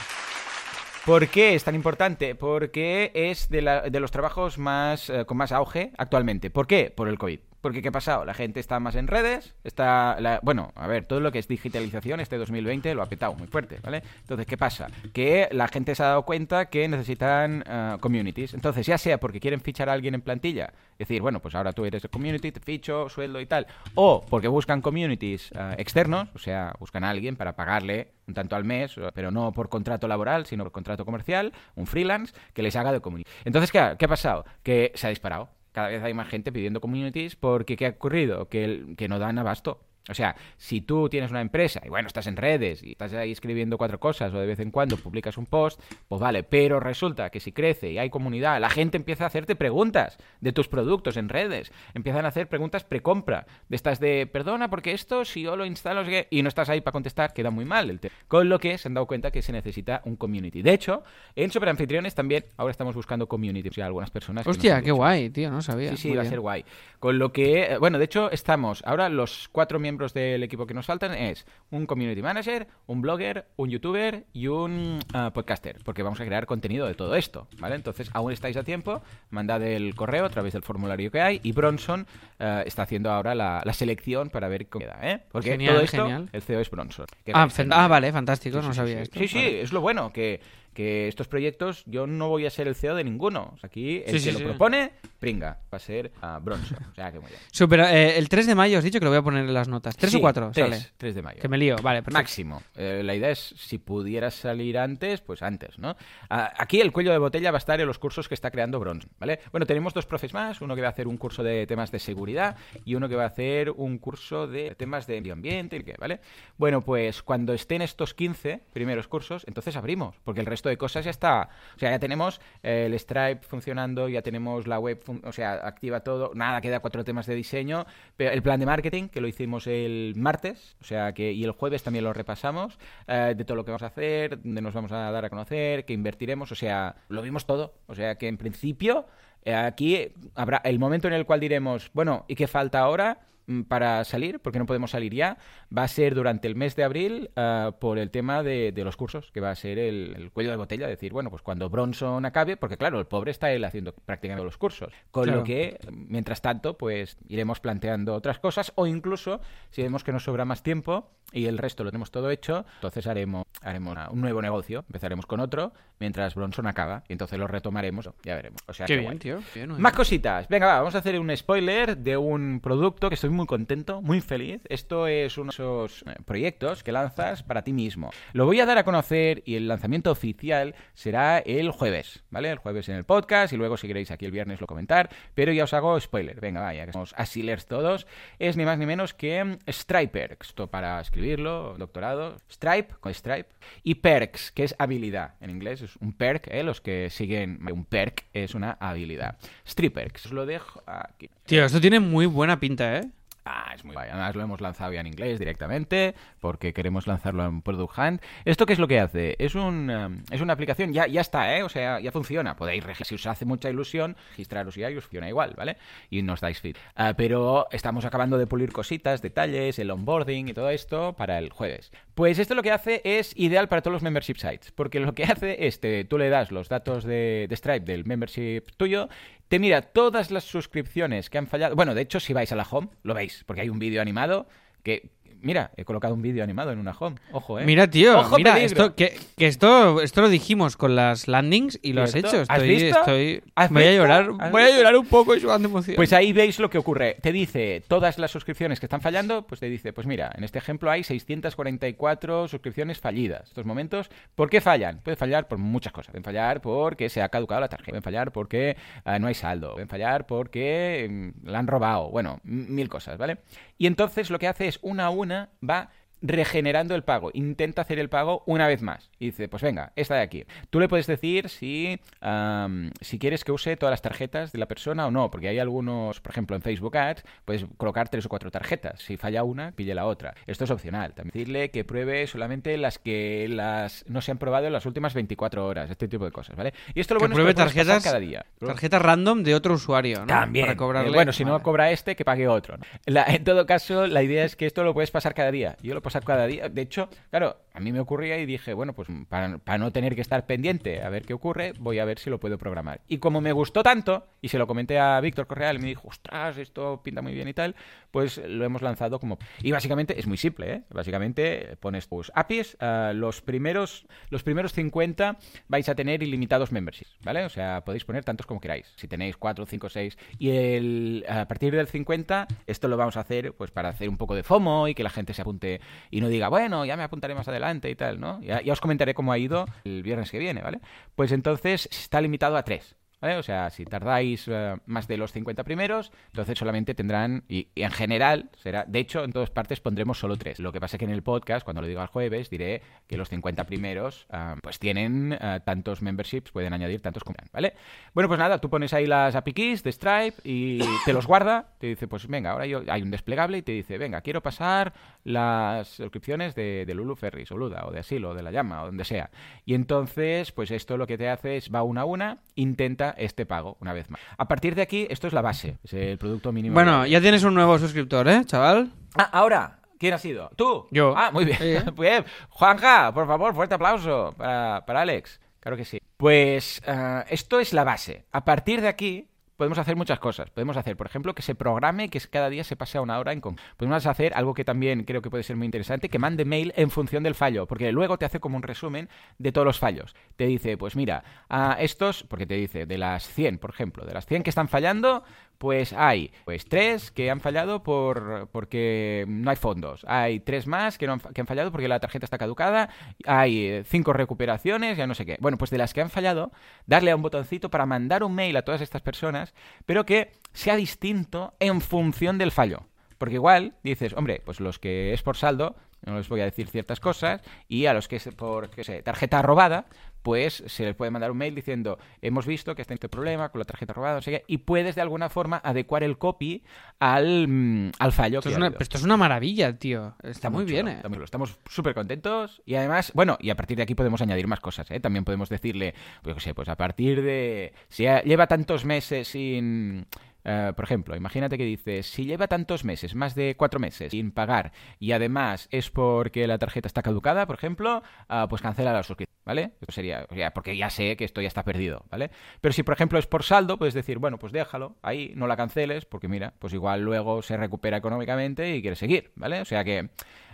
¿Por 1.05 1.29
qué 1.29 1.55
es 1.55 1.63
tan 1.65 1.75
importante? 1.75 2.35
Porque 2.35 3.13
es 3.15 3.49
de, 3.49 3.63
la- 3.63 3.83
de 3.83 4.01
los 4.01 4.11
trabajos 4.11 4.59
más 4.59 5.09
eh, 5.09 5.25
con 5.25 5.37
más 5.37 5.53
auge 5.53 5.93
actualmente. 5.99 6.51
¿Por 6.51 6.67
qué? 6.67 6.93
Por 6.95 7.09
el 7.09 7.17
COVID. 7.19 7.39
Porque 7.61 7.83
¿qué 7.83 7.89
ha 7.89 7.93
pasado? 7.93 8.25
La 8.25 8.35
gente 8.35 8.61
está 8.61 8.79
más 8.81 8.95
en 8.95 9.07
redes, 9.09 9.55
está... 9.65 10.21
la- 10.21 10.39
bueno, 10.43 10.73
a 10.77 10.87
ver, 10.87 11.05
todo 11.07 11.21
lo 11.21 11.33
que 11.33 11.39
es 11.39 11.49
digitalización 11.49 12.21
este 12.21 12.37
2020 12.39 12.95
lo 12.95 13.03
ha 13.03 13.07
petado 13.07 13.35
muy 13.35 13.47
fuerte, 13.49 13.79
¿vale? 13.83 14.03
Entonces, 14.21 14.47
¿qué 14.47 14.57
pasa? 14.57 14.89
Que 15.13 15.49
la 15.53 15.67
gente 15.69 15.95
se 15.95 16.03
ha 16.03 16.07
dado 16.09 16.23
cuenta 16.25 16.67
que 16.67 16.87
necesitan 16.87 17.65
eh, 17.67 17.97
communities. 18.01 18.55
Entonces, 18.55 18.87
ya 18.87 18.99
sea 18.99 19.19
porque 19.19 19.41
quieren 19.41 19.61
fichar 19.61 19.89
a 19.89 19.93
alguien 19.95 20.15
en 20.15 20.21
plantilla, 20.23 20.73
es 20.93 20.99
decir, 21.09 21.21
bueno, 21.23 21.41
pues 21.41 21.55
ahora 21.55 21.73
tú 21.73 21.85
eres 21.85 22.05
el 22.05 22.11
community, 22.11 22.53
te 22.53 22.61
ficho, 22.61 23.09
sueldo 23.09 23.41
y 23.41 23.47
tal, 23.47 23.67
o 23.95 24.25
porque 24.29 24.49
buscan 24.49 24.81
communities 24.81 25.51
eh, 25.53 25.75
externos, 25.79 26.29
o 26.35 26.39
sea, 26.39 26.75
buscan 26.79 27.03
a 27.05 27.11
alguien 27.11 27.37
para 27.37 27.57
pagarle 27.57 28.13
un 28.29 28.35
tanto 28.35 28.55
al 28.57 28.65
mes, 28.65 28.95
pero 29.15 29.31
no 29.31 29.53
por 29.53 29.69
contrato 29.69 30.07
laboral, 30.09 30.47
sino 30.47 30.65
por 30.65 30.73
contrato 30.73 31.05
comercial, 31.05 31.53
un 31.75 31.87
freelance, 31.87 32.35
que 32.53 32.63
les 32.63 32.77
haga 32.77 32.93
de 32.93 33.01
community. 33.01 33.31
Entonces, 33.45 33.71
¿qué, 33.73 33.95
qué 33.99 34.05
ha 34.05 34.09
pasado? 34.09 34.45
Que 34.63 34.93
se 34.95 35.07
ha 35.07 35.11
disparado. 35.11 35.49
Cada 35.77 35.89
vez 35.89 36.03
hay 36.03 36.15
más 36.15 36.29
gente 36.29 36.53
pidiendo 36.53 36.81
communities 36.81 37.37
porque 37.37 37.77
¿qué 37.77 37.85
ha 37.85 37.91
ocurrido? 37.91 38.49
Que, 38.49 38.95
que 38.97 39.09
no 39.09 39.19
dan 39.19 39.39
abasto. 39.39 39.85
O 40.09 40.15
sea, 40.15 40.37
si 40.57 40.81
tú 40.81 41.09
tienes 41.09 41.31
una 41.31 41.41
empresa 41.41 41.81
y 41.85 41.89
bueno, 41.89 42.07
estás 42.07 42.27
en 42.27 42.37
redes 42.37 42.83
y 42.83 42.93
estás 42.93 43.13
ahí 43.15 43.33
escribiendo 43.33 43.77
cuatro 43.77 43.99
cosas 43.99 44.33
o 44.33 44.39
de 44.39 44.47
vez 44.47 44.61
en 44.61 44.71
cuando 44.71 44.97
publicas 44.97 45.37
un 45.37 45.47
post, 45.47 45.81
pues 46.09 46.21
vale, 46.21 46.43
pero 46.43 46.79
resulta 46.79 47.31
que 47.31 47.41
si 47.41 47.53
crece 47.53 47.91
y 47.91 47.99
hay 47.99 48.11
comunidad, 48.11 48.61
la 48.61 48.71
gente 48.71 48.97
empieza 48.97 49.25
a 49.25 49.27
hacerte 49.27 49.57
preguntas 49.57 50.19
de 50.41 50.53
tus 50.53 50.69
productos 50.69 51.17
en 51.17 51.29
redes, 51.29 51.73
empiezan 51.95 52.25
a 52.25 52.29
hacer 52.29 52.49
preguntas 52.49 52.85
precompra, 52.85 53.47
de 53.69 53.77
estas 53.77 53.99
de, 53.99 54.27
perdona, 54.27 54.71
porque 54.71 54.93
esto 54.93 55.25
si 55.25 55.43
yo 55.43 55.57
lo 55.57 55.67
instalo 55.67 56.01
no 56.01 56.05
sé 56.07 56.11
qué", 56.11 56.29
y 56.31 56.43
no 56.43 56.49
estás 56.49 56.69
ahí 56.69 56.81
para 56.81 56.93
contestar, 56.93 57.33
queda 57.33 57.51
muy 57.51 57.65
mal 57.65 57.91
el 57.91 58.01
tema. 58.01 58.15
Con 58.29 58.49
lo 58.49 58.61
que 58.61 58.79
se 58.79 58.89
han 58.89 58.95
dado 58.95 59.07
cuenta 59.07 59.31
que 59.31 59.43
se 59.43 59.53
necesita 59.53 60.03
un 60.05 60.17
community. 60.17 60.63
De 60.63 60.73
hecho, 60.73 61.03
en 61.35 61.51
Superanfitriones 61.51 62.15
también 62.15 62.45
ahora 62.57 62.71
estamos 62.71 62.95
buscando 62.95 63.27
community, 63.27 63.69
o 63.69 63.73
sea, 63.73 63.87
algunas 63.87 64.11
personas... 64.11 64.47
Hostia, 64.47 64.83
qué 64.83 64.93
guay, 64.93 65.31
tío, 65.31 65.51
no 65.51 65.63
sabía. 65.63 65.91
Sí, 65.91 65.97
sí, 65.97 66.09
Muy 66.09 66.19
va 66.19 66.23
a 66.23 66.27
ser 66.27 66.41
guay. 66.41 66.65
Con 67.01 67.19
lo 67.19 67.33
que, 67.33 67.73
eh, 67.73 67.79
bueno, 67.79 67.99
de 67.99 68.05
hecho, 68.05 68.31
estamos, 68.31 68.83
ahora 68.87 69.09
los 69.09 69.49
cuatro 69.51 69.79
miembros 69.79 69.96
del 70.15 70.43
equipo 70.43 70.67
que 70.67 70.75
nos 70.75 70.87
faltan 70.87 71.15
es 71.15 71.47
un 71.71 71.87
community 71.87 72.23
manager, 72.23 72.67
un 72.87 73.01
blogger, 73.03 73.47
un 73.57 73.71
youtuber 73.71 74.25
y 74.33 74.47
un 74.49 74.99
ah, 75.15 75.31
podcaster, 75.35 75.79
porque 75.85 76.03
vamos 76.03 76.21
a 76.21 76.25
crear 76.25 76.47
contenido 76.47 76.87
de 76.87 76.95
todo 76.95 77.15
esto, 77.17 77.49
¿vale? 77.59 77.75
Entonces, 77.77 78.11
aún 78.13 78.33
estáis 78.33 78.57
a 78.57 78.63
tiempo, 78.63 79.03
mandad 79.31 79.63
el 79.63 79.95
correo 79.95 80.25
a 80.25 80.31
través 80.31 80.53
del 80.53 80.63
formulario 80.63 81.11
que 81.11 81.21
hay 81.21 81.41
y 81.43 81.53
Bronson 81.53 82.07
eh, 82.39 82.63
está 82.67 82.83
haciendo 82.83 83.11
ahora 83.11 83.35
la, 83.35 83.63
la 83.65 83.73
selección 83.73 84.31
para 84.31 84.49
ver 84.49 84.69
cómo 84.69 84.85
queda, 84.85 84.99
¿eh? 85.03 85.23
Porque 85.33 85.51
Genial, 85.53 85.75
todo 85.75 85.85
esto, 85.85 86.03
genial. 86.05 86.29
el 86.33 86.43
CEO 86.43 86.61
es 86.61 86.71
Bronson. 86.71 87.07
Ah, 87.33 87.49
ah, 87.71 87.89
vale, 87.89 88.13
fantástico, 88.13 88.61
Sí, 88.61 88.67
no 88.67 88.73
sí, 88.73 88.77
sabía 88.77 88.97
sí. 88.97 89.03
esto. 89.03 89.19
Sí, 89.19 89.29
sí, 89.29 89.39
Vale. 89.39 89.61
es 89.63 89.73
lo 89.73 89.81
bueno, 89.81 90.13
que, 90.13 90.41
que 90.77 91.09
estos 91.09 91.27
proyectos 91.27 91.83
yo 91.87 92.07
no 92.07 92.29
voy 92.29 92.45
a 92.45 92.51
ser 92.51 92.69
el 92.69 92.75
CEO 92.75 92.95
de 92.95 93.03
ninguno. 93.03 93.53
O 93.55 93.59
sea, 93.59 93.69
aquí 93.69 94.03
el 94.05 94.05
Sí, 94.07 94.13
que 94.13 94.19
sí, 94.21 94.33
lo 94.33 94.39
sí. 94.41 94.45
propone, 94.45 94.93
pringa, 95.19 95.59
va 95.73 95.77
a 95.77 95.79
ser 95.79 96.13
a 96.21 96.39
Bronson. 96.39 96.79
O 96.93 96.95
sea, 96.95 97.11
que 97.11 97.19
muy 97.19 97.31
bien. 97.31 97.41
Super, 97.51 97.81
eh, 97.81 98.19
el 98.19 98.29
3 98.29 98.47
de 98.47 98.55
mayo 98.55 98.77
has 98.77 98.85
dicho 98.85 98.99
que 98.99 99.05
lo 99.07 99.11
voy 99.11 99.19
a 99.19 99.23
poner 99.23 99.45
en 99.47 99.55
las 99.55 99.69
notas. 99.69 99.99
¿3 99.99 100.11
Sí, 100.11 100.17
o 100.19 100.21
4? 100.21 100.51
tres, 100.53 100.69
Sale. 100.69 100.87
3 100.99 101.15
de 101.15 101.23
mayo. 101.23 101.41
Que 101.41 101.49
me 101.49 101.57
lío, 101.57 101.77
vale, 101.83 102.01
perfecto. 102.03 102.19
Máximo. 102.19 102.63
Eh, 102.77 103.01
la 103.03 103.15
idea 103.15 103.31
es, 103.31 103.55
si 103.57 103.79
pudieras 103.79 104.35
salir 104.35 104.77
antes, 104.79 105.23
pues 105.23 105.43
antes, 105.43 105.79
¿no? 105.79 105.97
Ah, 106.29 106.53
aquí 106.59 106.81
el 106.83 106.93
cuello 106.93 107.11
de 107.13 107.19
botella 107.19 107.51
va 107.51 107.57
a 107.57 107.59
estar 107.65 107.81
en 107.81 107.87
los 107.87 107.99
cursos 107.99 108.29
que 108.29 108.35
está 108.35 108.51
creando 108.51 108.79
Bronson, 108.79 109.11
¿vale? 109.19 109.41
Bueno, 109.53 109.65
tenemos 109.65 109.95
dos 109.95 110.05
profes 110.05 110.35
más, 110.35 110.61
uno 110.61 110.75
que 110.75 110.83
va 110.83 110.89
a 110.89 110.91
hacer 110.91 111.09
un 111.09 111.17
curso 111.17 111.43
de 111.43 111.67
temas 111.67 111.91
de 111.91 111.99
seguridad 111.99 112.57
y 112.85 112.95
uno 112.95 113.09
que 113.09 113.17
va 113.17 113.25
a 113.25 113.29
hacer 113.29 113.71
un 113.71 113.97
curso 113.99 114.47
de 114.47 114.75
temas 114.75 115.07
de 115.07 115.21
medio 115.23 115.33
ambiente, 115.33 115.83
¿qué? 115.83 115.95
¿vale? 115.99 116.21
Bueno, 116.59 116.83
pues 116.83 117.23
cuando 117.23 117.55
estén 117.55 117.81
estos 117.81 118.13
15 118.13 118.61
primeros 118.75 119.09
cursos, 119.09 119.45
entonces 119.47 119.75
abrimos, 119.77 120.17
porque 120.23 120.41
el 120.41 120.47
resto 120.47 120.66
de 120.69 120.77
cosas 120.77 121.05
ya 121.05 121.11
está, 121.11 121.49
o 121.75 121.79
sea, 121.79 121.91
ya 121.91 121.99
tenemos 121.99 122.41
eh, 122.63 122.85
el 122.87 122.99
Stripe 122.99 123.41
funcionando, 123.43 124.09
ya 124.09 124.23
tenemos 124.23 124.67
la 124.67 124.79
web, 124.79 125.03
o 125.25 125.33
sea, 125.33 125.55
activa 125.67 126.01
todo, 126.01 126.33
nada, 126.35 126.61
queda 126.61 126.81
cuatro 126.81 127.05
temas 127.05 127.27
de 127.27 127.35
diseño, 127.35 127.87
pero 128.17 128.31
el 128.31 128.43
plan 128.43 128.61
de 128.61 128.67
marketing, 128.67 129.09
que 129.09 129.21
lo 129.21 129.29
hicimos 129.29 129.67
el 129.67 130.15
martes, 130.17 130.77
o 130.81 130.85
sea, 130.85 131.13
que 131.13 131.33
y 131.33 131.45
el 131.45 131.53
jueves 131.53 131.83
también 131.83 132.05
lo 132.05 132.13
repasamos, 132.13 132.79
eh, 133.07 133.35
de 133.37 133.45
todo 133.45 133.57
lo 133.57 133.65
que 133.65 133.71
vamos 133.71 133.83
a 133.83 133.87
hacer, 133.87 134.39
de 134.39 134.61
nos 134.61 134.75
vamos 134.75 134.93
a 134.93 135.11
dar 135.11 135.25
a 135.25 135.31
conocer, 135.31 135.85
que 135.85 135.93
invertiremos, 135.93 136.51
o 136.53 136.55
sea, 136.55 136.97
lo 137.09 137.23
vimos 137.23 137.47
todo, 137.47 137.75
o 137.87 137.95
sea, 137.95 138.17
que 138.17 138.29
en 138.29 138.37
principio 138.37 139.07
eh, 139.45 139.55
aquí 139.55 140.13
habrá 140.35 140.61
el 140.65 140.79
momento 140.79 141.07
en 141.07 141.15
el 141.15 141.25
cual 141.25 141.41
diremos, 141.41 141.91
bueno, 141.95 142.25
¿y 142.29 142.35
qué 142.35 142.49
falta 142.49 142.81
ahora? 142.81 143.21
Mm, 143.47 143.63
para 143.63 144.05
salir, 144.05 144.41
porque 144.41 144.59
no 144.59 144.67
podemos 144.67 144.91
salir 144.91 145.15
ya, 145.15 145.39
va 145.77 145.83
a 145.85 145.89
ser 145.89 146.15
durante 146.15 146.49
el 146.49 146.55
mes 146.57 146.77
de 146.77 146.85
abril 146.85 147.31
ah, 147.37 147.73
por 147.81 147.99
el 147.99 148.11
tema 148.11 148.43
de, 148.43 148.73
de 148.73 148.85
los 148.85 148.97
cursos, 148.97 149.31
que 149.33 149.41
va 149.41 149.51
a 149.51 149.55
ser 149.55 149.79
el, 149.79 150.15
el 150.17 150.31
cuello 150.31 150.51
de 150.51 150.57
botella, 150.57 150.87
decir, 150.87 151.13
bueno, 151.13 151.31
pues 151.31 151.43
cuando 151.43 151.69
Bronson 151.71 152.25
acabe, 152.25 152.57
porque 152.57 152.77
claro, 152.77 152.99
el 152.99 153.07
pobre 153.07 153.31
está 153.31 153.53
él 153.53 153.65
haciendo 153.65 153.93
practicando 153.93 154.45
los 154.45 154.57
cursos, 154.59 154.93
con 155.11 155.25
Claro. 155.25 155.39
lo 155.41 155.45
que, 155.45 155.79
mientras 155.91 156.41
tanto, 156.43 156.77
pues 156.77 157.17
iremos 157.29 157.61
planteando 157.61 158.15
otras 158.15 158.39
cosas, 158.39 158.73
o 158.77 158.87
incluso, 158.87 159.41
si 159.71 159.83
vemos 159.83 160.05
que 160.05 160.13
nos 160.13 160.25
sobra 160.25 160.45
más 160.45 160.63
tiempo 160.63 161.11
y 161.33 161.47
el 161.47 161.59
resto 161.59 161.83
lo 161.83 161.91
tenemos 161.91 162.11
todo 162.13 162.31
hecho, 162.31 162.65
entonces 162.77 163.07
haremos, 163.09 163.45
haremos 163.61 163.97
un 164.11 164.21
nuevo 164.21 164.41
negocio, 164.41 164.85
empezaremos 164.87 165.27
con 165.27 165.41
otro, 165.41 165.73
mientras 165.99 166.35
Bronson 166.37 166.67
acaba, 166.69 167.03
y 167.09 167.13
entonces 167.15 167.39
lo 167.39 167.47
retomaremos, 167.49 168.09
ya 168.23 168.37
veremos. 168.37 168.61
O 168.69 168.73
sea, 168.73 168.87
Qué 168.87 168.95
bien, 168.95 169.05
guay. 169.07 169.19
tío. 169.19 169.39
Bien, 169.55 169.69
Más 169.71 169.79
bien. 169.79 169.91
cositas. 169.93 170.47
Venga, 170.49 170.67
va, 170.67 170.79
vamos 170.79 170.95
a 170.95 170.99
hacer 170.99 171.19
un 171.19 171.37
spoiler 171.37 171.97
de 171.97 172.17
un 172.17 172.61
producto 172.61 173.09
que 173.09 173.15
estoy 173.17 173.31
muy 173.37 173.47
contento, 173.47 174.03
muy 174.03 174.21
feliz. 174.21 174.61
Esto 174.69 175.07
es 175.07 175.39
uno 175.39 175.47
de 175.47 175.55
esos 175.55 176.03
eh, 176.03 176.17
proyectos 176.25 176.83
que 176.83 176.91
lanzas 176.91 177.43
para 177.43 177.63
ti 177.63 177.73
mismo. 177.73 178.11
Lo 178.33 178.47
voy 178.47 178.61
a 178.61 178.67
dar 178.67 178.79
a 178.79 178.85
conocer 178.85 179.43
y 179.47 179.55
el 179.55 179.69
lanzamiento 179.69 180.11
oficial 180.11 180.75
será 180.95 181.39
el 181.39 181.71
jueves, 181.71 182.25
¿vale? 182.31 182.51
El 182.51 182.59
jueves 182.59 182.89
en 182.89 182.97
el 182.97 183.05
podcast 183.05 183.53
y 183.53 183.57
luego 183.57 183.77
si 183.77 183.87
queréis 183.87 184.11
aquí 184.11 184.25
el 184.25 184.33
viernes 184.33 184.61
lo 184.61 184.67
comentar. 184.67 185.11
Pero 185.35 185.53
ya 185.53 185.65
os 185.65 185.75
hago 185.75 186.01
spoiler. 186.01 186.41
Venga, 186.41 186.61
vaya, 186.61 186.87
que 186.87 186.93
somos 186.93 187.15
asilers 187.17 187.67
todos. 187.67 188.07
Es 188.39 188.57
ni 188.57 188.65
más 188.65 188.79
ni 188.79 188.87
menos 188.87 189.15
que 189.15 189.59
Striper. 189.69 190.39
Esto 190.41 190.69
para 190.69 191.01
escribirlo, 191.01 191.77
doctorado. 191.79 192.37
Stripe, 192.51 192.95
con 193.01 193.13
Stripe. 193.13 193.51
Y 193.83 193.97
Perks, 193.97 194.51
que 194.51 194.65
es 194.65 194.75
habilidad. 194.79 195.35
En 195.41 195.51
inglés 195.51 195.83
es 195.83 195.97
un 195.97 196.13
perk, 196.13 196.49
¿eh? 196.49 196.63
Los 196.63 196.81
que 196.81 197.11
siguen 197.11 197.59
un 197.71 197.85
perk 197.85 198.25
es 198.33 198.55
una 198.55 198.73
habilidad. 198.81 199.39
Striperks, 199.67 200.27
os 200.27 200.33
lo 200.33 200.47
dejo 200.47 200.83
aquí. 200.87 201.31
Tío, 201.47 201.65
esto 201.65 201.81
tiene 201.81 202.01
muy 202.01 202.27
buena 202.27 202.59
pinta, 202.59 202.99
¿eh? 202.99 203.11
Ah, 203.49 203.71
es 203.77 203.85
muy 203.85 203.95
guay. 203.95 204.09
Además 204.11 204.35
lo 204.35 204.43
hemos 204.43 204.61
lanzado 204.61 204.93
ya 204.93 205.01
en 205.01 205.07
inglés 205.07 205.39
directamente 205.39 206.17
porque 206.41 206.73
queremos 206.73 207.07
lanzarlo 207.07 207.45
en 207.47 207.63
Product 207.63 207.97
Hunt. 207.97 208.23
¿Esto 208.45 208.67
qué 208.67 208.73
es 208.73 208.81
lo 208.81 208.89
que 208.89 208.99
hace? 208.99 209.37
Es, 209.39 209.55
un, 209.55 209.89
um, 209.89 210.23
es 210.33 210.41
una 210.41 210.53
aplicación, 210.53 210.93
ya, 210.93 211.07
ya 211.07 211.21
está, 211.21 211.57
¿eh? 211.57 211.63
O 211.63 211.69
sea, 211.69 212.01
ya 212.01 212.11
funciona. 212.11 212.57
Podéis 212.57 212.83
registrar, 212.83 213.07
si 213.07 213.15
os 213.15 213.27
hace 213.27 213.45
mucha 213.45 213.71
ilusión, 213.71 214.17
registraros 214.31 214.75
ya 214.75 214.91
y 214.91 214.97
os 214.97 215.05
funciona 215.05 215.29
igual, 215.29 215.55
¿vale? 215.57 215.77
Y 216.11 216.23
nos 216.23 216.41
dais 216.41 216.61
feed. 216.61 216.77
Ah, 216.97 217.15
pero 217.17 217.69
estamos 217.71 218.05
acabando 218.05 218.37
de 218.37 218.49
pulir 218.49 218.73
cositas, 218.73 219.23
detalles, 219.23 219.79
el 219.79 219.93
onboarding 219.93 220.49
y 220.49 220.53
todo 220.53 220.71
esto 220.71 221.13
para 221.13 221.39
el 221.39 221.51
jueves. 221.51 221.93
Pues 222.17 222.41
esto 222.41 222.57
lo 222.57 222.63
que 222.65 222.73
hace 222.73 223.01
es 223.05 223.33
ideal 223.37 223.69
para 223.69 223.83
todos 223.83 223.93
los 223.93 224.03
membership 224.03 224.39
sites, 224.39 224.73
porque 224.73 224.99
lo 224.99 225.15
que 225.15 225.23
hace 225.23 225.67
es, 225.69 225.79
te- 225.79 226.05
tú 226.05 226.19
le 226.19 226.31
das 226.31 226.51
los 226.51 226.69
datos 226.69 227.05
de, 227.05 227.47
de 227.49 227.57
Stripe 227.57 227.85
del 227.85 228.07
membership 228.07 228.63
tuyo, 228.77 229.09
te 229.49 229.59
mira 229.59 229.83
todas 229.83 230.31
las 230.31 230.45
suscripciones 230.45 231.31
que 231.31 231.39
han 231.39 231.47
fallado. 231.47 231.77
Bueno, 231.77 231.95
de 231.95 232.03
hecho, 232.03 232.21
si 232.21 232.33
vais 232.33 232.51
a 232.53 232.57
la 232.57 232.67
home, 232.69 232.89
lo 233.03 233.15
veis, 233.15 233.45
porque 233.47 233.63
hay 233.63 233.69
un 233.69 233.79
vídeo 233.79 234.03
animado 234.03 234.47
que... 234.83 235.11
Mira, 235.47 235.71
he 235.77 235.85
colocado 235.85 236.13
un 236.13 236.23
vídeo 236.23 236.43
animado 236.43 236.73
en 236.73 236.79
una 236.81 236.91
home. 236.99 237.17
Ojo, 237.33 237.61
¿eh? 237.61 237.65
Mira, 237.65 237.89
tío, 237.89 238.19
Ojo, 238.19 238.37
mira, 238.37 238.55
peligro. 238.55 238.67
esto, 238.85 238.95
que, 238.97 239.17
que 239.39 239.47
esto, 239.47 240.03
esto 240.03 240.21
lo 240.23 240.29
dijimos 240.29 240.77
con 240.77 240.97
las 240.97 241.29
landings 241.29 241.79
y 241.83 241.93
lo 241.93 242.01
¿Y 242.01 242.05
has 242.05 242.15
hecho. 242.17 242.43
¿Has 242.49 242.49
Estoy, 242.51 242.69
visto? 242.69 242.99
estoy, 242.99 243.43
¿Has 243.55 243.71
voy 243.71 243.85
a 243.85 243.93
llorar, 243.93 244.31
¿Has 244.41 244.51
voy 244.51 244.63
a 244.63 244.77
llorar 244.77 244.97
un 244.97 245.07
poco 245.07 245.37
y 245.37 245.41
sudando 245.41 245.69
emoción. 245.69 245.95
Pues 245.97 246.13
ahí 246.13 246.33
veis 246.33 246.59
lo 246.59 246.69
que 246.69 246.79
ocurre. 246.79 247.17
Te 247.23 247.31
dice 247.31 247.83
todas 247.87 248.19
las 248.19 248.31
suscripciones 248.33 248.81
que 248.81 248.87
están 248.87 249.01
fallando, 249.01 249.47
pues 249.47 249.61
te 249.61 249.71
dice, 249.71 249.93
pues 249.93 250.07
mira, 250.07 250.33
en 250.37 250.43
este 250.43 250.59
ejemplo 250.59 250.91
hay 250.91 251.05
644 251.05 252.49
suscripciones 252.49 252.99
fallidas. 252.99 253.45
Estos 253.49 253.65
momentos, 253.67 254.11
¿por 254.35 254.51
qué 254.51 254.61
fallan? 254.61 255.01
Puede 255.03 255.17
fallar 255.17 255.49
por 255.49 255.59
muchas 255.59 255.93
cosas. 255.93 256.11
Pueden 256.11 256.25
fallar 256.25 256.61
porque 256.61 257.09
se 257.09 257.23
ha 257.23 257.29
caducado 257.29 257.61
la 257.61 257.69
tarjeta, 257.69 257.91
pueden 257.93 258.03
fallar 258.03 258.33
porque 258.33 258.77
ah, 259.05 259.19
no 259.19 259.27
hay 259.29 259.35
saldo, 259.35 259.73
pueden 259.75 259.89
fallar 259.89 260.27
porque 260.27 261.33
mm, 261.43 261.49
la 261.49 261.59
han 261.59 261.67
robado, 261.67 262.11
bueno, 262.11 262.41
mil 262.45 262.89
cosas, 262.89 263.17
¿vale? 263.19 263.39
Y 263.79 263.87
entonces 263.87 264.31
lo 264.31 264.39
que 264.39 264.49
hace 264.49 264.69
es 264.69 264.79
una 264.83 265.07
a 265.07 265.11
una 265.11 265.36
va 265.61 265.79
regenerando 266.23 266.95
el 266.95 267.03
pago. 267.05 267.31
Intenta 267.35 267.83
hacer 267.83 267.99
el 267.99 268.09
pago 268.09 268.43
una 268.47 268.67
vez 268.67 268.83
más. 268.83 269.11
Y 269.19 269.27
dice, 269.27 269.49
pues 269.49 269.63
venga, 269.63 269.93
esta 269.97 270.17
de 270.17 270.23
aquí. 270.23 270.45
Tú 270.71 270.81
le 270.81 270.89
puedes 270.89 271.07
decir 271.07 271.49
si, 271.49 272.01
am, 272.21 272.91
si 273.01 273.19
quieres 273.19 273.45
que 273.45 273.53
use 273.53 273.77
todas 273.77 273.93
las 273.93 274.03
tarjetas 274.03 274.53
de 274.53 274.59
la 274.59 274.67
persona 274.67 275.07
o 275.07 275.11
no, 275.11 275.31
porque 275.31 275.49
hay 275.49 275.59
algunos, 275.59 276.21
por 276.21 276.33
ejemplo, 276.33 276.57
en 276.57 276.63
Facebook 276.63 276.97
Ads, 276.97 277.25
puedes 277.45 277.67
colocar 277.77 278.09
tres 278.09 278.27
o 278.27 278.29
cuatro 278.29 278.51
tarjetas. 278.51 279.01
Si 279.01 279.17
falla 279.17 279.43
una, 279.45 279.73
pille 279.73 279.95
la 279.95 280.07
otra. 280.07 280.35
Esto 280.47 280.65
es 280.65 280.71
opcional. 280.71 281.15
También 281.15 281.33
decirle 281.33 281.71
que 281.71 281.85
pruebe 281.85 282.27
solamente 282.27 282.77
las 282.77 282.99
que 282.99 283.47
las 283.49 284.05
no 284.09 284.21
se 284.21 284.31
han 284.31 284.39
probado 284.39 284.67
en 284.67 284.73
las 284.73 284.87
últimas 284.87 285.15
24 285.15 285.67
horas. 285.67 285.91
Este 285.91 286.09
tipo 286.09 286.25
de 286.25 286.33
cosas, 286.33 286.57
¿vale? 286.57 286.73
Y 286.95 287.01
esto 287.01 287.15
lo 287.15 287.21
que 287.21 287.25
bueno 287.25 287.35
pruebe 287.35 287.51
es 287.51 287.55
que 287.57 287.61
lo 287.63 287.67
tarjetas, 287.67 288.05
cada 288.05 288.19
día. 288.19 288.47
tarjetas 288.59 289.03
random 289.03 289.43
de 289.43 289.55
otro 289.55 289.75
usuario, 289.75 290.21
¿no? 290.21 290.27
También. 290.27 290.67
Para 290.67 290.77
cobrarle. 290.77 291.11
Eh, 291.11 291.15
bueno, 291.15 291.33
si 291.33 291.45
no 291.45 291.63
cobra 291.63 291.91
este, 291.91 292.17
que 292.17 292.25
pague 292.25 292.49
otro. 292.49 292.77
¿no? 292.79 292.85
La- 293.07 293.25
en 293.27 293.45
todo 293.45 293.67
caso, 293.67 294.07
la 294.07 294.23
idea 294.23 294.45
es 294.45 294.57
que 294.57 294.67
esto 294.67 294.83
lo 294.85 294.95
puedes 294.95 295.11
pasar 295.11 295.35
cada 295.35 295.51
día. 295.51 295.77
Yo 295.83 295.95
lo 295.95 296.03
paso 296.07 296.21
cada 296.21 296.47
día. 296.47 296.69
De 296.69 296.83
hecho, 296.83 297.09
claro, 297.31 297.57
a 297.77 297.81
mí 297.81 297.93
me 297.93 298.01
ocurría 298.01 298.39
y 298.39 298.47
dije, 298.47 298.73
bueno, 298.73 298.95
pues 298.95 299.07
para, 299.29 299.79
no 299.79 299.93
tener 299.93 300.15
que 300.15 300.23
estar 300.23 300.47
pendiente 300.47 301.03
a 301.03 301.11
ver 301.11 301.27
qué 301.27 301.35
ocurre, 301.35 301.75
voy 301.79 301.99
a 301.99 302.07
ver 302.07 302.19
si 302.19 302.31
lo 302.31 302.41
puedo 302.41 302.57
programar. 302.57 303.03
Y 303.07 303.19
como 303.19 303.43
me 303.43 303.53
gustó 303.53 303.83
tanto, 303.83 304.27
y 304.41 304.49
se 304.49 304.57
lo 304.57 304.67
comenté 304.67 304.99
a 304.99 305.21
Víctor 305.21 305.47
Correal, 305.47 305.77
y 305.77 305.81
me 305.81 305.89
dijo, 305.89 306.09
ostras, 306.09 306.57
esto 306.57 307.03
pinta 307.05 307.21
muy 307.21 307.35
bien 307.35 307.49
y 307.49 307.53
tal, 307.53 307.77
pues 308.11 308.39
lo 308.39 308.65
hemos 308.65 308.81
lanzado 308.81 309.21
como... 309.21 309.37
Y 309.61 309.73
básicamente 309.73 310.19
es 310.19 310.27
muy 310.27 310.39
simple, 310.39 310.73
¿eh? 310.73 310.83
Básicamente 310.89 311.77
pones 311.79 312.09
tus 312.09 312.33
APIs, 312.35 312.79
ah, 312.81 313.13
los 313.15 313.43
primeros 313.43 314.07
los 314.31 314.43
primeros 314.43 314.73
50 314.73 315.37
vais 315.69 315.89
a 315.91 315.95
tener 315.95 316.23
ilimitados 316.23 316.73
memberships, 316.73 317.19
¿vale? 317.25 317.45
O 317.45 317.51
sea, 317.51 317.85
podéis 317.85 318.07
poner 318.07 318.25
tantos 318.25 318.47
como 318.47 318.59
queráis. 318.59 318.91
Si 318.97 319.07
tenéis 319.07 319.37
4, 319.37 319.67
5, 319.67 319.89
6 319.91 320.19
y 320.39 320.49
el, 320.49 321.27
a 321.29 321.47
partir 321.47 321.77
del 321.77 321.89
50 321.89 322.49
esto 322.67 322.89
lo 322.89 322.97
vamos 322.97 323.19
a 323.19 323.21
hacer 323.21 323.53
pues 323.53 323.71
para 323.71 323.91
hacer 323.91 324.09
un 324.09 324.17
poco 324.17 324.35
de 324.35 324.43
FOMO 324.43 324.89
y 324.89 324.95
que 324.95 325.03
la 325.03 325.11
gente 325.11 325.35
se 325.35 325.43
apunte 325.43 325.83
y 326.11 326.23
no 326.23 326.29
diga, 326.29 326.49
bueno, 326.49 326.87
ya 326.87 326.97
me 326.97 327.03
apuntaré 327.03 327.35
más 327.35 327.49
adelante 327.49 327.66
y 327.75 327.95
tal, 327.95 328.21
¿no? 328.21 328.41
Ya, 328.43 328.61
os 328.73 328.81
comentaré 328.81 329.15
cómo 329.15 329.33
ha 329.33 329.39
ido 329.39 329.67
el 329.85 330.03
viernes 330.03 330.31
que 330.31 330.39
viene, 330.39 330.63
¿vale? 330.63 330.81
Pues 331.15 331.33
entonces 331.33 331.89
está 331.91 332.21
limitado 332.21 332.57
a 332.57 332.63
3. 332.63 332.96
¿Vale? 333.21 333.37
O 333.37 333.43
sea, 333.43 333.71
si 333.71 333.85
tardáis 333.87 334.47
eh, 334.47 334.77
más 334.85 335.09
de 335.09 335.17
los 335.17 335.33
50 335.33 335.65
primeros, 335.65 336.13
entonces 336.27 336.59
solamente 336.59 336.95
tendrán, 336.95 337.45
y, 337.49 337.69
en 337.75 337.91
general 337.91 338.51
será, 338.59 338.85
de 338.87 338.99
hecho, 338.99 339.25
en 339.25 339.33
todas 339.33 339.51
partes 339.51 339.81
pondremos 339.81 340.19
solo 340.19 340.37
tres. 340.37 340.61
Lo 340.61 340.71
que 340.71 340.81
pasa 340.81 340.97
es 340.97 340.99
que 340.99 341.07
en 341.07 341.11
el 341.11 341.23
podcast, 341.23 341.65
cuando 341.65 341.81
lo 341.81 341.89
diga 341.89 342.03
el 342.03 342.09
jueves, 342.09 342.51
diré 342.51 342.83
que 343.07 343.17
los 343.17 343.31
50 343.31 343.65
primeros, 343.65 344.27
ah, 344.31 344.57
pues 344.63 344.79
tienen 344.79 345.33
ah, 345.41 345.61
tantos 345.65 346.03
memberships, 346.03 346.51
pueden 346.51 346.75
añadir 346.75 347.01
tantos 347.01 347.25
como 347.25 347.37
¿vale? 347.53 347.75
Bueno, 348.13 348.29
pues 348.29 348.39
nada, 348.39 348.59
tú 348.59 348.69
pones 348.69 348.93
ahí 348.93 349.07
las 349.07 349.35
API 349.35 349.77
de 349.77 349.93
Stripe 349.93 350.37
y 350.45 350.81
te 351.05 351.13
los 351.15 351.27
guarda, 351.27 351.75
te 351.79 351.87
dice, 351.87 352.09
pues 352.09 352.27
venga, 352.29 352.51
ahora 352.51 352.67
yo, 352.67 352.83
hay 352.89 353.03
un 353.03 353.11
desplegable 353.11 353.59
y 353.59 353.63
te 353.63 353.73
dice, 353.73 353.97
venga, 353.97 354.21
quiero 354.21 354.43
pasar 354.43 354.93
las 355.25 355.89
suscripciones 355.89 356.55
de, 356.55 356.85
de 356.87 356.95
Lulu 356.95 357.17
Ferris 357.17 357.51
o 357.51 357.57
Luda 357.57 357.87
o 357.87 357.93
de 357.93 358.01
Asilo, 358.01 358.31
o 358.31 358.35
de 358.35 358.43
La 358.43 358.51
Llama 358.51 358.83
o 358.83 358.87
donde 358.87 359.05
sea. 359.05 359.31
Y 359.65 359.75
entonces, 359.75 360.53
pues 360.53 360.71
esto 360.71 360.97
lo 360.97 361.07
que 361.07 361.17
te 361.17 361.29
hace 361.29 361.57
es 361.57 361.75
va 361.75 361.83
una 361.83 362.03
a 362.03 362.05
una, 362.05 362.39
intenta 362.55 363.06
este 363.19 363.47
pago 363.47 363.77
una 363.81 363.93
vez 363.93 364.09
más. 364.11 364.21
A 364.37 364.49
partir 364.49 364.75
de 364.75 364.83
aquí, 364.83 365.07
esto 365.11 365.27
es 365.27 365.33
la 365.33 365.43
base, 365.43 365.79
es 365.85 365.93
el 365.93 366.19
producto 366.19 366.53
mínimo. 366.53 366.75
Bueno, 366.75 367.03
de- 367.03 367.11
ya 367.11 367.21
tienes 367.21 367.45
un 367.45 367.55
nuevo 367.55 367.79
suscriptor, 367.79 368.29
¿eh, 368.29 368.45
chaval? 368.45 368.91
Ah, 369.17 369.29
ahora, 369.33 369.81
¿quién 369.99 370.15
ha 370.15 370.19
sido? 370.19 370.51
¿Tú? 370.57 370.87
Yo. 370.91 371.15
Ah, 371.17 371.31
muy 371.31 371.45
bien. 371.45 371.59
Muy 371.97 372.07
bien. 372.07 372.25
Juanja, 372.51 373.13
por 373.13 373.27
favor, 373.27 373.55
fuerte 373.55 373.75
aplauso 373.75 374.35
para, 374.37 374.85
para 374.87 375.01
Alex. 375.03 375.41
Claro 375.61 375.77
que 375.77 375.85
sí. 375.85 375.99
Pues 376.17 376.81
ah, 376.87 377.25
esto 377.29 377.61
es 377.61 377.73
la 377.73 377.85
base. 377.85 378.25
A 378.33 378.45
partir 378.45 378.81
de 378.81 378.89
aquí 378.89 379.29
podemos 379.57 379.79
hacer 379.79 379.97
muchas 379.97 380.19
cosas. 380.19 380.51
Podemos 380.51 380.77
hacer, 380.77 380.97
por 380.97 381.07
ejemplo, 381.07 381.35
que 381.35 381.43
se 381.43 381.55
programe 381.55 382.09
que 382.09 382.21
cada 382.21 382.49
día 382.51 382.65
se 382.65 382.77
pase 382.77 382.99
a 382.99 383.01
una 383.01 383.19
hora 383.19 383.33
en 383.33 383.41
con. 383.41 383.57
Podemos 383.77 384.07
hacer 384.07 384.35
algo 384.35 384.55
que 384.55 384.65
también 384.65 385.05
creo 385.05 385.23
que 385.23 385.31
puede 385.31 385.43
ser 385.43 385.57
muy 385.57 385.67
interesante, 385.67 386.09
que 386.09 386.19
mande 386.19 386.45
mail 386.45 386.73
en 386.77 386.91
función 386.91 387.23
del 387.23 387.35
fallo, 387.35 387.67
porque 387.67 387.93
luego 387.93 388.19
te 388.19 388.25
hace 388.25 388.41
como 388.41 388.57
un 388.57 388.63
resumen 388.63 389.09
de 389.39 389.53
todos 389.53 389.67
los 389.67 389.79
fallos. 389.79 390.15
Te 390.37 390.47
dice, 390.47 390.77
pues 390.77 390.97
mira, 390.97 391.25
a 391.49 391.77
estos, 391.81 392.23
porque 392.25 392.47
te 392.47 392.55
dice, 392.55 392.87
de 392.87 392.99
las 392.99 393.27
100, 393.29 393.59
por 393.59 393.71
ejemplo, 393.71 394.05
de 394.05 394.15
las 394.15 394.27
100 394.27 394.43
que 394.43 394.51
están 394.51 394.69
fallando, 394.69 395.25
pues 395.59 395.93
hay 395.93 396.33
pues 396.45 396.65
tres 396.67 397.11
que 397.11 397.31
han 397.31 397.41
fallado 397.41 397.83
por 397.83 398.49
porque 398.53 399.25
no 399.29 399.51
hay 399.51 399.57
fondos. 399.57 400.05
Hay 400.09 400.41
tres 400.41 400.67
más 400.67 400.99
que, 400.99 401.07
no 401.07 401.15
han, 401.15 401.23
han 401.37 401.47
fallado 401.47 401.73
porque 401.73 401.89
la 401.89 402.01
tarjeta 402.01 402.27
está 402.27 402.39
caducada. 402.39 402.89
Hay 403.27 403.67
eh, 403.67 403.85
cinco 403.85 404.13
recuperaciones, 404.13 404.97
ya 404.97 405.07
no 405.07 405.15
sé 405.15 405.27
qué. 405.27 405.37
Bueno, 405.41 405.59
pues 405.59 405.71
de 405.71 405.79
las 405.79 405.95
que 405.95 406.01
han 406.01 406.11
fallado, 406.11 406.53
darle 406.87 407.11
a 407.11 407.17
un 407.17 407.23
botoncito 407.23 407.71
para 407.71 407.87
mandar 407.87 408.23
un 408.23 408.35
mail 408.35 408.57
a 408.57 408.63
todas 408.63 408.81
estas 408.81 409.03
personas, 409.03 409.55
pero 409.85 410.05
que 410.05 410.33
sea 410.53 410.77
distinto 410.77 411.55
en 411.61 411.81
función 411.81 412.39
del 412.39 412.53
fallo. 412.53 412.87
Porque 413.19 413.37
igual 413.37 413.75
dices, 413.83 414.13
hombre, 414.13 414.43
pues 414.45 414.61
los 414.61 414.79
que 414.79 415.13
es 415.13 415.23
por 415.23 415.37
saldo, 415.37 415.77
no 416.07 416.17
les 416.17 416.29
voy 416.29 416.41
a 416.41 416.45
decir 416.45 416.69
ciertas 416.69 417.01
cosas, 417.01 417.43
y 417.69 417.87
a 417.87 417.95
los 417.95 418.09
que 418.09 418.17
es 418.17 418.29
por, 418.35 418.71
qué 418.71 418.85
sé, 418.85 419.03
tarjeta 419.03 419.43
robada, 419.43 419.87
pues 420.23 420.65
se 420.67 420.85
les 420.85 420.97
puede 420.97 421.13
mandar 421.13 421.31
un 421.31 421.37
mail 421.39 421.55
diciendo, 421.55 421.99
hemos 422.21 422.47
visto 422.47 422.75
que 422.75 422.83
está 422.83 422.95
este 422.95 423.09
problema 423.09 423.49
con 423.51 423.61
la 423.61 423.65
tarjeta 423.65 423.93
robada, 423.93 424.17
no 424.17 424.23
sé 424.23 424.31
qué, 424.33 424.45
y 424.49 424.59
puedes 424.59 424.97
de 424.97 425.01
alguna 425.01 425.29
forma 425.29 425.61
adecuar 425.63 426.03
el 426.03 426.19
copy 426.19 426.65
al, 426.99 427.47
mm, 427.47 427.91
al 427.99 428.13
fallo 428.13 428.39
Esto 428.39 428.49
que 428.51 428.55
es, 428.55 428.57
una, 428.59 428.71
pero 428.71 428.83
esto 428.83 428.99
es 428.99 429.05
una 429.05 429.17
maravilla, 429.17 429.79
tío. 429.79 430.17
Está, 430.25 430.51
muy 430.51 430.65
chulo, 430.65 430.73
bien, 430.73 430.89
eh. 430.89 430.93
está 430.95 431.09
muy 431.09 431.17
chulo. 431.17 431.25
Estamos 431.27 431.59
súper 431.69 431.95
contentos 431.95 432.61
y 432.67 432.75
además, 432.75 433.13
bueno, 433.15 433.37
y 433.41 433.51
a 433.51 433.55
partir 433.55 433.77
de 433.77 433.85
aquí 433.85 433.95
podemos 433.95 434.21
añadir 434.21 434.49
más 434.49 434.59
cosas, 434.59 434.91
¿eh? 434.91 434.99
También 434.99 435.25
podemos 435.25 435.49
decirle, 435.49 435.95
pues 436.23 436.35
qué 436.35 436.41
sé, 436.41 436.55
pues 436.55 436.69
a 436.69 436.77
partir 436.77 437.23
de... 437.23 437.73
Si 437.89 438.07
ha- 438.07 438.23
lleva 438.23 438.49
tantos 438.49 438.85
meses 438.85 439.29
sin... 439.29 440.07
eh, 440.49 440.73
por 440.77 440.85
ejemplo, 440.85 441.17
imagínate 441.17 441.59
que 441.59 441.65
dices, 441.65 442.07
si 442.07 442.25
lleva 442.25 442.47
tantos 442.47 442.85
meses, 442.85 443.17
más 443.17 443.35
de 443.35 443.57
cuatro 443.57 443.81
meses, 443.81 444.13
sin 444.13 444.31
pagar, 444.31 444.71
y 445.01 445.11
además 445.11 445.67
es 445.73 445.91
porque 445.91 446.47
la 446.47 446.57
tarjeta 446.57 446.87
está 446.87 447.03
caducada, 447.03 447.47
por 447.47 447.57
ejemplo, 447.57 448.05
ah, 448.29 448.47
pues 448.49 448.63
cancela 448.63 448.93
la 448.93 449.03
suscripción, 449.03 449.37
¿vale? 449.45 449.73
Eso 449.81 449.91
sería, 449.91 450.25
porque 450.55 450.77
ya 450.77 450.89
sé 450.89 451.17
que 451.17 451.25
esto 451.25 451.41
ya 451.41 451.49
está 451.49 451.65
perdido, 451.65 452.05
¿vale? 452.13 452.31
Pero 452.61 452.73
si, 452.73 452.85
por 452.85 452.95
ejemplo, 452.95 453.19
es 453.19 453.27
por 453.27 453.43
saldo, 453.43 453.77
puedes 453.77 453.95
decir, 453.95 454.19
bueno, 454.19 454.39
pues 454.39 454.53
déjalo, 454.53 454.95
ahí 455.03 455.33
no 455.35 455.49
la 455.49 455.57
canceles, 455.57 456.05
porque 456.05 456.29
mira, 456.29 456.55
pues 456.61 456.73
igual 456.73 457.03
luego 457.03 457.43
se 457.43 457.57
recupera 457.57 457.97
económicamente 457.97 458.77
y 458.77 458.83
quiere 458.83 458.95
seguir, 458.95 459.33
¿vale? 459.35 459.61
O 459.63 459.65
sea 459.65 459.83
que 459.83 460.11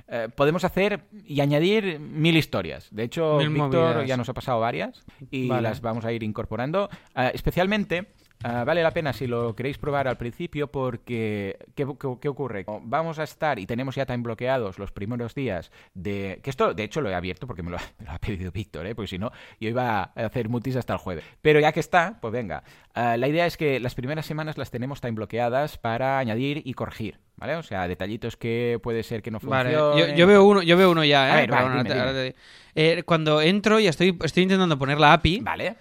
eh, 0.09 0.28
podemos 0.34 0.64
hacer 0.64 1.05
y 1.26 1.40
añadir 1.43 2.01
mil 2.01 2.36
historias. 2.36 2.88
De 2.90 3.03
hecho, 3.05 3.36
Mil 3.36 3.51
Víctor 3.51 3.95
movidas. 3.95 4.09
ya 4.09 4.16
nos 4.16 4.28
ha 4.30 4.34
pasado 4.34 4.59
varias 4.59 5.05
y 5.30 5.49
Vale. 5.49 5.62
las 5.62 5.80
vamos 5.82 6.05
a 6.07 6.12
ir 6.12 6.22
incorporando. 6.22 6.88
Eh, 7.14 7.30
especialmente, 7.34 8.09
eh, 8.45 8.62
vale 8.64 8.82
la 8.82 8.90
pena 8.93 9.12
si 9.12 9.26
lo 9.26 9.55
queréis 9.55 9.78
probar 9.78 10.09
al 10.09 10.16
principio 10.16 10.66
porque, 10.70 11.57
¿qué, 11.74 11.86
qué- 11.99 12.16
qué 12.20 12.28
ocurre? 12.28 12.64
Vamos 12.82 13.18
a 13.18 13.24
estar 13.24 13.59
y 13.59 13.66
tenemos 13.66 13.95
ya 13.95 14.07
time 14.07 14.18
bloqueados 14.22 14.78
los 14.78 14.90
primeros 14.93 15.34
días 15.34 15.70
de... 15.95 16.40
Que 16.43 16.51
esto, 16.51 16.74
de 16.74 16.84
hecho, 16.84 17.01
lo 17.01 17.11
he 17.11 17.14
abierto 17.14 17.47
porque 17.47 17.62
me 17.62 17.70
lo, 17.70 17.76
ha- 17.78 17.82
me 17.99 18.07
lo 18.07 18.12
ha 18.12 18.18
pedido 18.18 18.51
Víctor, 18.53 18.86
¿eh? 18.86 18.95
porque 18.95 19.09
si 19.09 19.18
no, 19.18 19.30
yo 19.61 19.68
iba 19.68 20.01
a 20.01 20.03
hacer 20.26 20.49
mutis 20.49 20.76
hasta 20.76 20.93
el 20.95 20.99
jueves. 20.99 21.24
Pero 21.40 21.61
ya 21.61 21.72
que 21.72 21.80
está, 21.80 22.18
pues 22.20 22.32
venga. 22.32 22.62
Eh, 22.95 23.16
la 23.18 23.28
idea 23.28 23.47
es 23.47 23.57
que 23.57 23.80
las 23.80 23.95
primeras 23.95 24.26
semanas 24.26 24.59
las 24.59 24.70
tenemos 24.70 25.01
time 25.01 25.12
bloqueadas 25.14 25.78
para 25.78 26.18
añadir 26.18 26.62
y 26.64 26.74
corregir, 26.74 27.18
¿vale? 27.36 27.57
O 27.57 27.62
sea, 27.62 27.88
detallitos 27.88 28.36
que 28.36 28.78
puede 28.82 29.03
ser 29.03 29.22
que 29.22 29.30
no 29.30 29.38
Vale, 29.43 29.74
funcionen. 29.76 30.11
yo, 30.11 30.16
yo 30.16 30.26
veo 30.26 30.45
uno, 30.45 30.62
yo 30.62 30.76
veo 30.76 30.90
uno 30.90 31.05
ya, 31.05 31.28
¿eh? 31.28 31.32
A 31.32 31.36
ver, 31.36 31.47
Pero 31.51 31.55
va, 31.57 31.62
bueno, 31.68 31.82
dime, 31.84 31.90
ahora 32.01 32.12
te- 32.12 32.20
dime. 32.22 32.32
ahora 32.32 32.34
te- 32.34 32.99
eh, 32.99 33.03
cuando 33.05 33.40
entro 33.43 33.78
y 33.80 33.86
estoy, 33.86 34.18
estoy 34.24 34.43
intentando 34.45 34.78
poner 34.78 34.99
la 34.99 35.12
API, 35.14 35.40
Vale. 35.40 35.76